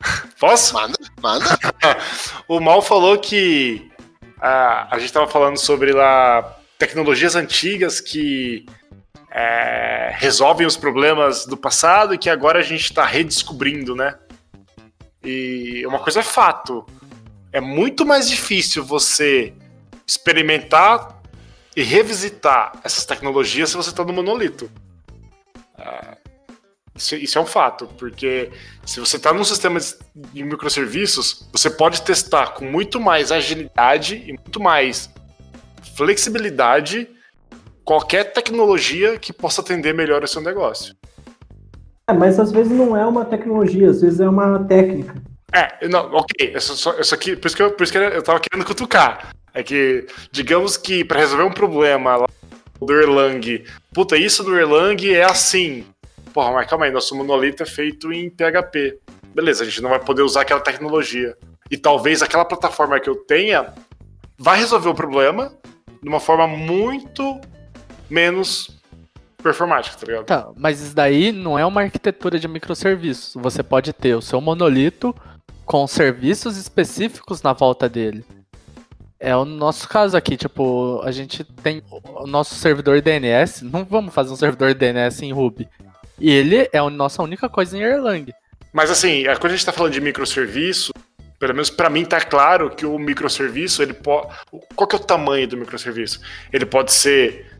[0.40, 0.74] Posso?
[0.74, 1.44] Manda, manda.
[2.48, 3.90] O Mal falou que
[4.40, 8.66] ah, a gente estava falando sobre lá tecnologias antigas que
[9.34, 14.16] é, resolvem os problemas do passado e que agora a gente está redescobrindo, né?
[15.24, 16.86] E uma coisa é fato:
[17.52, 19.52] é muito mais difícil você
[20.06, 21.20] experimentar
[21.74, 24.70] e revisitar essas tecnologias se você está no monolito.
[25.76, 26.16] Ah,
[26.94, 28.52] isso, isso é um fato, porque
[28.86, 34.32] se você está num sistema de microserviços, você pode testar com muito mais agilidade e
[34.34, 35.10] muito mais
[35.96, 37.08] flexibilidade
[37.84, 40.94] qualquer tecnologia que possa atender melhor o seu negócio.
[42.08, 45.14] É, mas às vezes não é uma tecnologia, às vezes é uma técnica.
[45.52, 48.40] É, não, ok, isso, isso aqui, por isso que, eu, por isso que eu tava
[48.40, 49.32] querendo cutucar.
[49.52, 52.26] É que, digamos que para resolver um problema lá
[52.80, 55.86] do Erlang, puta, isso do Erlang é assim.
[56.32, 58.98] Porra, mas calma aí, nosso monolito é feito em PHP.
[59.32, 61.36] Beleza, a gente não vai poder usar aquela tecnologia.
[61.70, 63.72] E talvez aquela plataforma que eu tenha
[64.36, 65.52] vai resolver o problema
[66.02, 67.40] de uma forma muito
[68.08, 68.70] menos
[69.42, 70.24] performática, tá ligado?
[70.24, 73.34] Tá, mas isso daí não é uma arquitetura de microserviços.
[73.42, 75.14] Você pode ter o seu monolito
[75.66, 78.24] com serviços específicos na volta dele.
[79.20, 84.12] É o nosso caso aqui, tipo, a gente tem o nosso servidor DNS, não vamos
[84.12, 85.68] fazer um servidor DNS em Ruby.
[86.18, 88.32] E ele é a nossa única coisa em Erlang.
[88.72, 90.92] Mas assim, quando a gente tá falando de microserviço,
[91.38, 94.28] pelo menos para mim tá claro que o microserviço, ele pode.
[94.74, 96.20] Qual que é o tamanho do microserviço?
[96.52, 97.53] Ele pode ser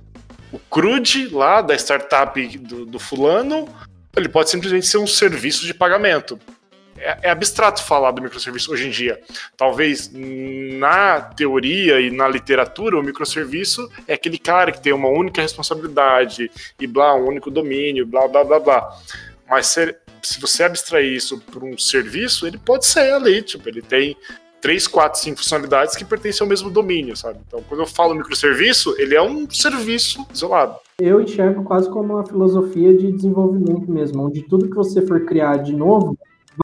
[0.54, 3.68] o CRUD lá da startup do, do fulano,
[4.16, 6.38] ele pode simplesmente ser um serviço de pagamento.
[6.96, 9.20] É, é, abstrato falar do microserviço hoje em dia.
[9.56, 15.42] Talvez na teoria e na literatura, o microserviço é aquele cara que tem uma única
[15.42, 16.48] responsabilidade
[16.78, 18.98] e blá, um único domínio, blá, blá, blá, blá.
[19.50, 23.82] Mas se, se você abstrair isso para um serviço, ele pode ser ali, tipo, ele
[23.82, 24.16] tem
[24.64, 27.38] três, quatro, cinco funcionalidades que pertencem ao mesmo domínio, sabe?
[27.46, 30.76] Então, quando eu falo microserviço, ele é um serviço isolado.
[30.98, 35.58] Eu enxergo quase como uma filosofia de desenvolvimento mesmo, onde tudo que você for criar
[35.58, 36.16] de novo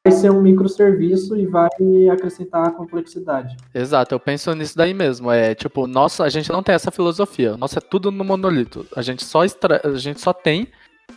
[0.02, 1.68] vai ser um microserviço e vai
[2.10, 3.54] acrescentar complexidade.
[3.74, 5.30] Exato, eu penso nisso daí mesmo.
[5.30, 7.54] É tipo, nossa, a gente não tem essa filosofia.
[7.58, 8.86] Nossa, é tudo no monolito.
[8.96, 9.78] A gente só extra...
[9.84, 10.68] a gente só tem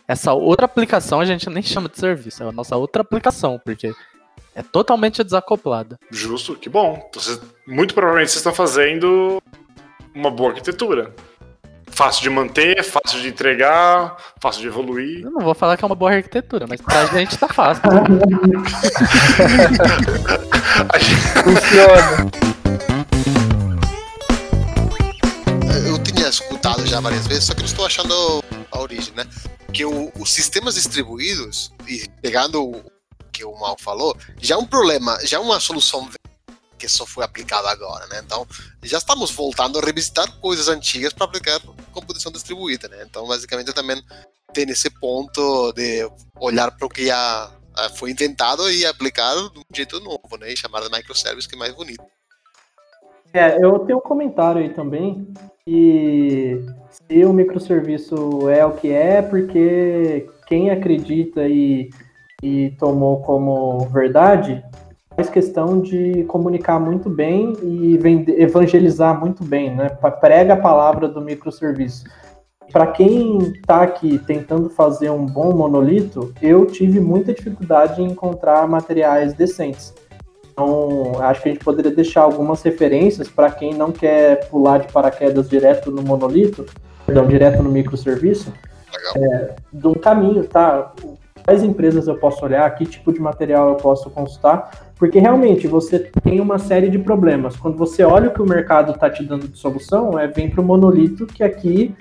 [0.05, 3.93] essa outra aplicação, a gente nem chama de serviço, é a nossa outra aplicação, porque
[4.55, 5.97] é totalmente desacoplada.
[6.11, 7.09] Justo, que bom.
[7.09, 7.21] Então,
[7.67, 9.41] muito provavelmente vocês estão fazendo
[10.13, 11.13] uma boa arquitetura.
[11.87, 15.23] Fácil de manter, fácil de entregar, fácil de evoluir.
[15.23, 17.83] Eu não vou falar que é uma boa arquitetura, mas pra gente tá fácil.
[21.43, 22.31] Funciona.
[25.87, 29.25] Eu tinha escutado já várias vezes, só que não estou achando a origem, né?
[29.71, 32.83] Que o, os sistemas distribuídos, e pegando
[33.33, 36.07] que o Mal falou, já é um problema, já é uma solução
[36.77, 38.21] que só foi aplicada agora, né?
[38.23, 38.45] Então,
[38.83, 41.59] já estamos voltando a revisitar coisas antigas para aplicar
[41.91, 43.03] computação distribuída, né?
[43.09, 44.01] Então, basicamente, também
[44.53, 46.07] tem esse ponto de
[46.39, 47.51] olhar para o que já
[47.95, 50.51] foi inventado e aplicar de um jeito novo, né?
[50.51, 52.03] E chamar de microservice que é mais bonito.
[53.33, 55.27] É, eu tenho um comentário aí também
[55.65, 61.89] que se o microserviço é o que é, porque quem acredita e
[62.43, 64.61] e tomou como verdade,
[65.15, 67.97] faz questão de comunicar muito bem e
[68.37, 69.87] evangelizar muito bem, né?
[70.19, 72.03] Prega a palavra do microserviço.
[72.71, 78.67] Para quem está aqui tentando fazer um bom monolito, eu tive muita dificuldade em encontrar
[78.67, 79.93] materiais decentes.
[80.51, 84.91] Então, acho que a gente poderia deixar algumas referências para quem não quer pular de
[84.91, 86.65] paraquedas direto no monolito,
[87.05, 88.51] perdão, direto no microserviço,
[89.15, 90.93] é, de um caminho, tá?
[91.43, 95.99] Quais empresas eu posso olhar, que tipo de material eu posso consultar, porque realmente você
[95.99, 97.55] tem uma série de problemas.
[97.55, 100.61] Quando você olha o que o mercado está te dando de solução, é vem para
[100.61, 101.93] o monolito que aqui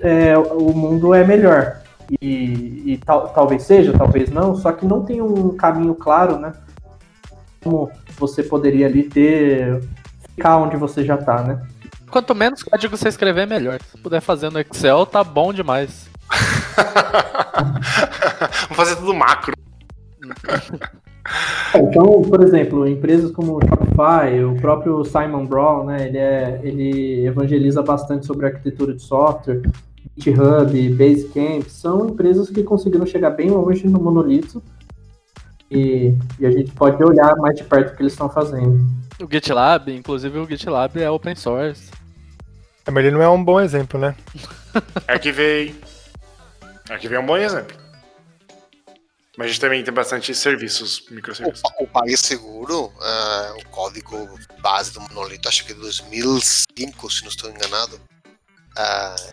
[0.00, 1.80] é, o mundo é melhor.
[2.20, 6.52] E, e tal, talvez seja, talvez não, só que não tem um caminho claro, né?
[7.62, 9.80] Como você poderia ali ter,
[10.28, 11.62] ficar onde você já está, né?
[12.10, 13.80] Quanto menos código você escrever, melhor.
[13.90, 16.08] Se puder fazer no Excel, tá bom demais.
[18.68, 19.54] Vamos fazer tudo macro.
[21.74, 27.26] Então, por exemplo, empresas como o Shopify, o próprio Simon Brown, né, ele, é, ele
[27.26, 29.62] evangeliza bastante sobre arquitetura de software,
[30.16, 34.62] GitHub, Basecamp, são empresas que conseguiram chegar bem longe no monolito
[35.70, 38.86] e, e a gente pode olhar mais de perto o que eles estão fazendo.
[39.20, 41.90] O GitLab, inclusive o GitLab é open source.
[42.86, 44.14] É, mas ele não é um bom exemplo, né?
[45.08, 45.74] É que veio.
[46.88, 47.84] Aqui vem um bom exemplo.
[49.36, 51.62] Mas a gente também tem bastante serviços, microserviços.
[51.80, 57.28] O, o PagSeguro, uh, o código base do monolito, acho que é 2005, se não
[57.28, 57.96] estou enganado.
[57.96, 59.32] Uh,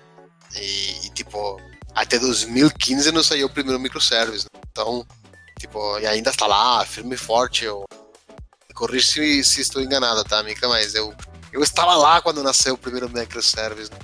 [0.56, 1.62] e, e, tipo,
[1.94, 4.46] até 2015 não saiu o primeiro microservice.
[4.52, 4.62] Né?
[4.72, 5.06] Então,
[5.60, 7.66] tipo, e ainda está lá, firme e forte.
[7.66, 7.86] Eu,
[8.74, 10.68] corrija se, se estou enganado, tá, Mica?
[10.68, 11.14] Mas eu,
[11.54, 14.00] eu estava lá quando nasceu o primeiro microservice, né?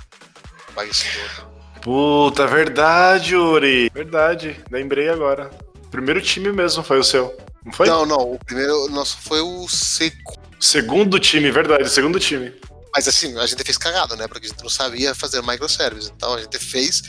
[0.76, 1.57] PagSeguro.
[1.80, 3.90] Puta, verdade, Uri.
[3.92, 5.50] Verdade, lembrei agora.
[5.90, 7.86] Primeiro time mesmo foi o seu, não foi?
[7.86, 10.38] Não, não, o primeiro nosso foi o segundo.
[10.60, 12.52] Segundo time, verdade, segundo time.
[12.94, 14.26] Mas assim, a gente fez cagado, né?
[14.26, 16.10] Porque a gente não sabia fazer microservice.
[16.14, 17.02] Então a gente fez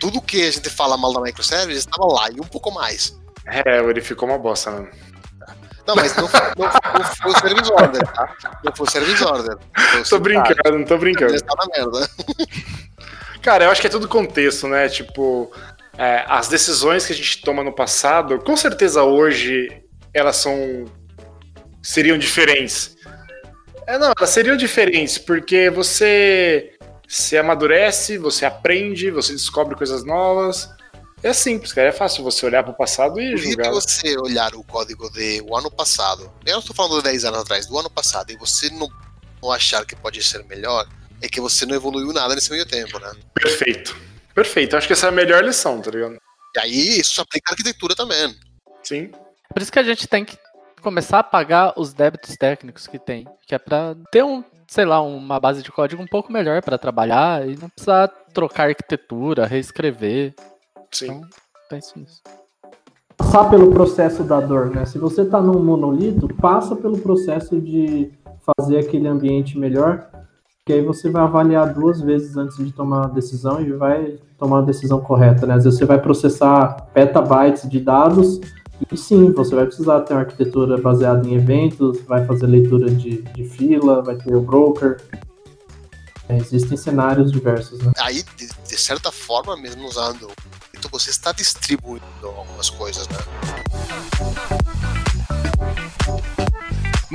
[0.00, 3.18] tudo que a gente fala mal da microservice estava lá e um pouco mais.
[3.46, 4.88] É, ele ficou uma bosta, mano.
[5.86, 8.36] Não, mas não, não, não foi o service order, tá?
[8.62, 9.56] Não foi o service order.
[10.08, 11.40] tô brincando, não tô brincando.
[11.40, 12.10] Tá na merda.
[13.42, 14.88] Cara, eu acho que é tudo contexto, né?
[14.88, 15.50] Tipo,
[15.96, 19.82] é, as decisões que a gente toma no passado, com certeza hoje
[20.12, 20.84] elas são.
[21.82, 22.96] seriam diferentes.
[23.86, 26.74] É, não, elas seriam diferentes, porque você
[27.08, 30.68] você amadurece, você aprende, você descobre coisas novas.
[31.22, 31.88] É simples, cara.
[31.88, 33.70] É fácil você olhar para o passado e julgar.
[33.70, 37.66] você olhar o código do ano passado, eu não estou falando de 10 anos atrás,
[37.66, 38.88] do ano passado, e você não,
[39.42, 40.86] não achar que pode ser melhor,
[41.22, 43.10] é que você não evoluiu nada nesse meio tempo, né?
[43.34, 43.96] Perfeito.
[44.34, 44.76] Perfeito.
[44.76, 46.16] Acho que essa é a melhor lição, tá ligado?
[46.56, 48.34] E aí, isso aplica à arquitetura também.
[48.82, 49.10] Sim.
[49.52, 50.38] Por isso que a gente tem que
[50.80, 55.00] começar a pagar os débitos técnicos que tem, que é para ter um, sei lá,
[55.00, 60.34] uma base de código um pouco melhor para trabalhar e não precisar trocar arquitetura, reescrever.
[60.90, 61.06] Sim.
[61.06, 61.28] Então,
[61.68, 62.22] penso nisso.
[63.16, 64.86] Passar pelo processo da dor, né?
[64.86, 68.12] Se você está num monolito, passa pelo processo de
[68.56, 70.07] fazer aquele ambiente melhor,
[70.68, 74.56] que aí você vai avaliar duas vezes antes de tomar uma decisão e vai tomar
[74.56, 75.54] uma decisão correta, né?
[75.54, 78.38] Às vezes você vai processar petabytes de dados
[78.92, 83.22] e sim, você vai precisar ter uma arquitetura baseada em eventos, vai fazer leitura de,
[83.22, 85.00] de fila, vai ter o broker.
[86.28, 87.90] É, existem cenários diversos, né?
[87.96, 90.28] Aí, de, de certa forma, mesmo usando,
[90.76, 93.16] então você está distribuindo algumas coisas, né?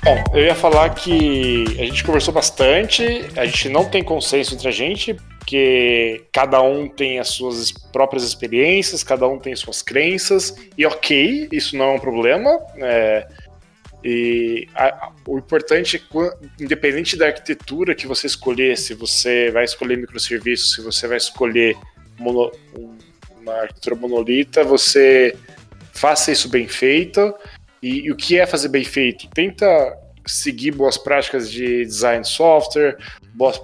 [0.02, 3.04] Bom, eu ia falar que a gente conversou bastante,
[3.38, 8.24] a gente não tem consenso entre a gente, porque cada um tem as suas próprias
[8.24, 12.50] experiências, cada um tem suas crenças, e ok, isso não é um problema.
[12.78, 13.28] É,
[14.04, 19.98] e a, o importante é, independente da arquitetura que você escolher, se você vai escolher
[19.98, 21.78] microserviços, se você vai escolher
[22.18, 22.52] mono,
[23.40, 25.38] uma arquitetura monolita, você
[25.94, 27.34] faça isso bem feito.
[27.84, 29.28] E, e, o que é fazer bem feito?
[29.28, 29.68] Tenta
[30.26, 32.98] seguir boas práticas de design software,
[33.34, 33.62] boas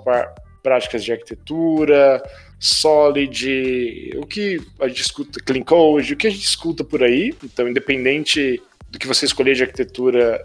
[0.61, 2.21] práticas de arquitetura,
[2.59, 7.33] solid, o que a gente escuta, clean code, o que a gente escuta por aí.
[7.41, 10.43] Então, independente do que você escolher de arquitetura,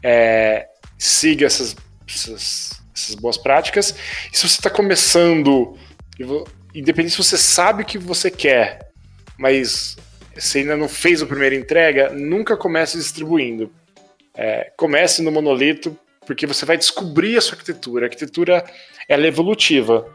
[0.00, 1.74] é, siga essas,
[2.08, 3.90] essas, essas, boas práticas.
[4.32, 5.76] E se você está começando,
[6.72, 8.92] independente se você sabe o que você quer,
[9.36, 9.96] mas
[10.36, 13.70] você ainda não fez a primeira entrega, nunca comece distribuindo.
[14.36, 15.96] É, comece no monolito,
[16.26, 18.06] porque você vai descobrir a sua arquitetura.
[18.06, 18.64] A arquitetura
[19.08, 20.06] ela é evolutiva.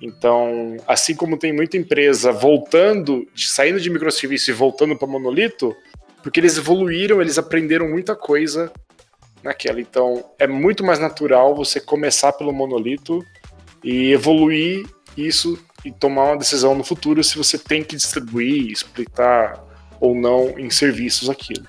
[0.00, 5.74] Então, assim como tem muita empresa voltando, saindo de microserviço e voltando para monolito,
[6.22, 8.70] porque eles evoluíram, eles aprenderam muita coisa
[9.42, 9.80] naquela.
[9.80, 13.24] Então, é muito mais natural você começar pelo monolito
[13.82, 14.86] e evoluir
[15.16, 19.62] isso e tomar uma decisão no futuro se você tem que distribuir, splitar
[20.00, 21.64] ou não em serviços aquilo.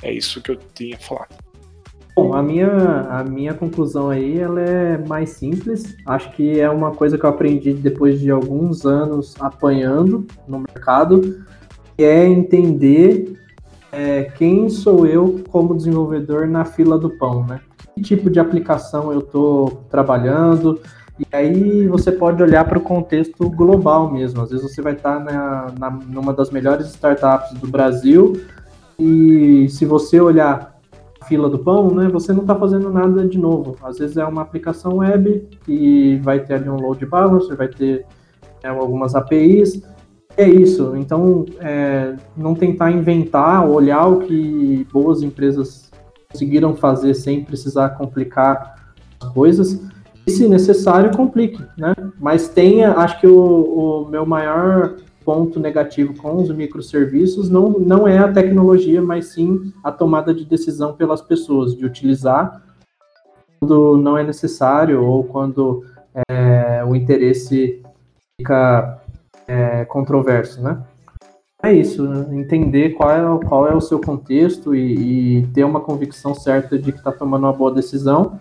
[0.00, 1.34] É isso que eu tinha falado.
[2.14, 2.68] Bom, a minha,
[3.10, 5.96] a minha conclusão aí ela é mais simples.
[6.06, 11.44] Acho que é uma coisa que eu aprendi depois de alguns anos apanhando no mercado,
[11.96, 13.36] que é entender
[13.90, 17.60] é, quem sou eu como desenvolvedor na fila do pão, né?
[17.96, 20.80] Que tipo de aplicação eu estou trabalhando,
[21.20, 24.40] e aí você pode olhar para o contexto global mesmo.
[24.40, 28.40] Às vezes você vai estar na, na, numa das melhores startups do Brasil
[28.98, 30.80] e se você olhar
[31.28, 33.76] fila do pão, né, você não está fazendo nada de novo.
[33.82, 38.06] Às vezes é uma aplicação web que vai ter ali um load balancer, vai ter
[38.62, 39.82] é, algumas APIs.
[40.36, 40.96] É isso.
[40.96, 45.90] Então, é, não tentar inventar, olhar o que boas empresas
[46.32, 49.80] conseguiram fazer sem precisar complicar as coisas.
[50.26, 51.94] E, se necessário, complique, né?
[52.18, 58.08] Mas tenha, acho que o, o meu maior ponto negativo com os microserviços não, não
[58.08, 62.62] é a tecnologia, mas sim a tomada de decisão pelas pessoas, de utilizar
[63.58, 65.84] quando não é necessário ou quando
[66.30, 67.82] é, o interesse
[68.40, 69.00] fica
[69.46, 70.82] é, controverso, né?
[71.62, 76.34] É isso, entender qual é, qual é o seu contexto e, e ter uma convicção
[76.34, 78.40] certa de que está tomando uma boa decisão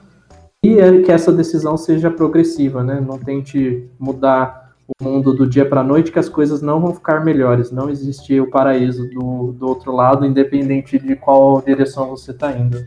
[0.63, 2.99] e é que essa decisão seja progressiva, né?
[2.99, 6.93] Não tente mudar o mundo do dia para a noite que as coisas não vão
[6.93, 7.71] ficar melhores.
[7.71, 12.83] Não existe o paraíso do, do outro lado, independente de qual direção você está indo.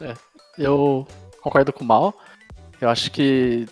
[0.00, 0.14] É,
[0.56, 1.06] eu
[1.40, 2.14] concordo com o Mal.
[2.80, 3.66] Eu acho que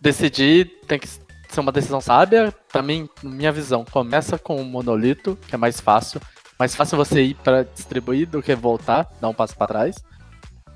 [0.00, 2.54] decidir tem que ser uma decisão sábia.
[2.70, 6.20] Para mim, minha visão, começa com o monolito, que é mais fácil.
[6.58, 9.96] Mais fácil você ir para distribuir do que voltar, dar um passo para trás.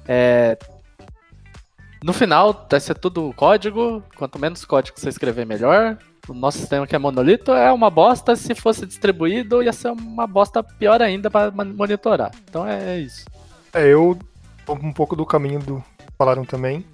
[0.07, 0.59] É,
[2.02, 4.02] no final, vai ser tudo código.
[4.16, 5.98] Quanto menos código você escrever, melhor.
[6.28, 8.36] O nosso sistema que é monolito é uma bosta.
[8.36, 12.31] Se fosse distribuído, ia ser uma bosta pior ainda para monitorar.
[12.48, 13.24] Então é isso.
[13.72, 14.18] É, eu
[14.68, 15.85] um pouco do caminho do
[16.16, 16.85] falaram também.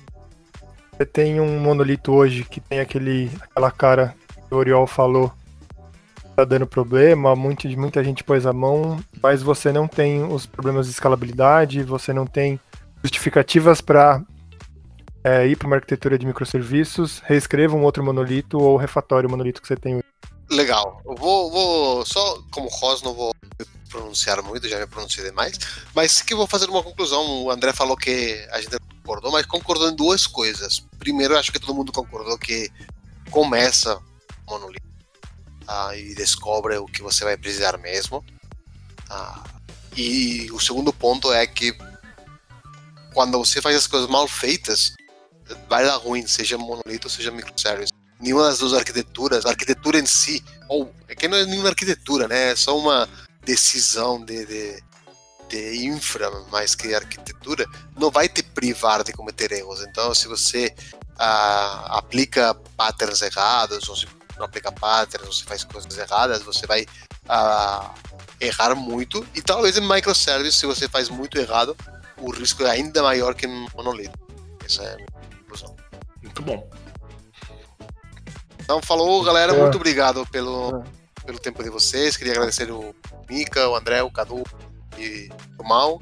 [0.93, 4.15] Você tem um monolito hoje que tem aquele aquela cara
[4.49, 5.33] que o Oriol falou
[6.35, 10.87] tá dando problema, muita, muita gente pôs a mão, mas você não tem os problemas
[10.87, 12.61] de escalabilidade, você não tem
[13.03, 14.23] justificativas para
[15.27, 19.61] é, ir para uma arquitetura de microserviços, reescreva um outro monolito ou refatório o monolito
[19.61, 20.01] que você tem.
[20.49, 21.03] Legal.
[21.05, 23.35] Eu vou, vou só como Ros não vou
[23.91, 25.59] pronunciar muito, já me pronunciei demais,
[25.93, 27.43] mas que vou fazer uma conclusão.
[27.43, 30.87] O André falou que a gente concordou, mas concordou em duas coisas.
[30.97, 32.71] Primeiro, acho que todo mundo concordou que
[33.29, 33.97] começa
[34.47, 34.87] o monolito
[35.67, 38.25] ah, e descobre o que você vai precisar mesmo.
[39.11, 39.43] Ah,
[39.97, 41.77] e o segundo ponto é que
[43.13, 44.95] quando você faz as coisas mal feitas,
[45.69, 47.93] vai dar ruim, seja monolito ou seja microservice.
[48.19, 52.27] Nenhuma das duas arquiteturas, a arquitetura em si, ou é que não é nenhuma arquitetura,
[52.27, 52.53] né?
[52.53, 53.09] É só uma
[53.45, 54.83] decisão de, de,
[55.49, 57.67] de infra mais que arquitetura,
[57.97, 59.83] não vai te privar de cometer erros.
[59.83, 60.75] Então, se você
[61.19, 64.07] ah, aplica patterns errados, ou se
[64.39, 66.87] não aplica patterns, ou se faz coisas erradas, você vai
[67.29, 67.95] ah,
[68.41, 69.27] errar muito.
[69.35, 71.77] E talvez em microservice, se você faz muito errado,
[72.19, 74.19] o risco é ainda maior que em monolito.
[74.65, 75.16] Essa é a minha
[76.47, 76.71] bom.
[78.61, 79.53] Então, falou, galera.
[79.53, 80.83] Muito obrigado pelo,
[81.25, 82.17] pelo tempo de vocês.
[82.17, 82.95] Queria agradecer o
[83.29, 84.43] Mika, o André, o Cadu
[84.97, 85.29] e
[85.59, 86.01] o Mal.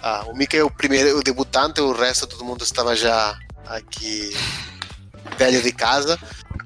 [0.00, 3.36] Ah, o Mika é o primeiro, o debutante, o resto todo mundo estava já
[3.66, 4.30] aqui
[5.36, 6.18] velho de casa.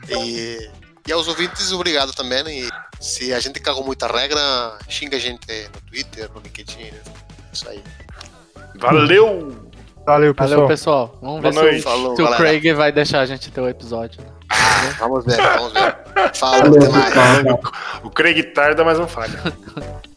[0.09, 0.71] E,
[1.07, 2.67] e aos ouvintes, obrigado também.
[2.67, 2.71] E
[3.01, 6.93] se a gente cagou muita regra, xinga a gente no Twitter, no LinkedIn.
[7.53, 7.83] Isso aí.
[8.77, 9.62] Valeu!
[10.05, 10.51] Valeu, pessoal.
[10.51, 11.19] Valeu, pessoal.
[11.23, 11.77] Vamos Boa ver noite.
[11.79, 14.21] se, Falou, se o Craig vai deixar a gente ter o episódio.
[14.21, 14.29] Né?
[14.99, 15.97] Vamos ver, vamos ver.
[16.35, 17.15] Fala, até mais.
[18.03, 19.41] O Craig tarda, mas não falha.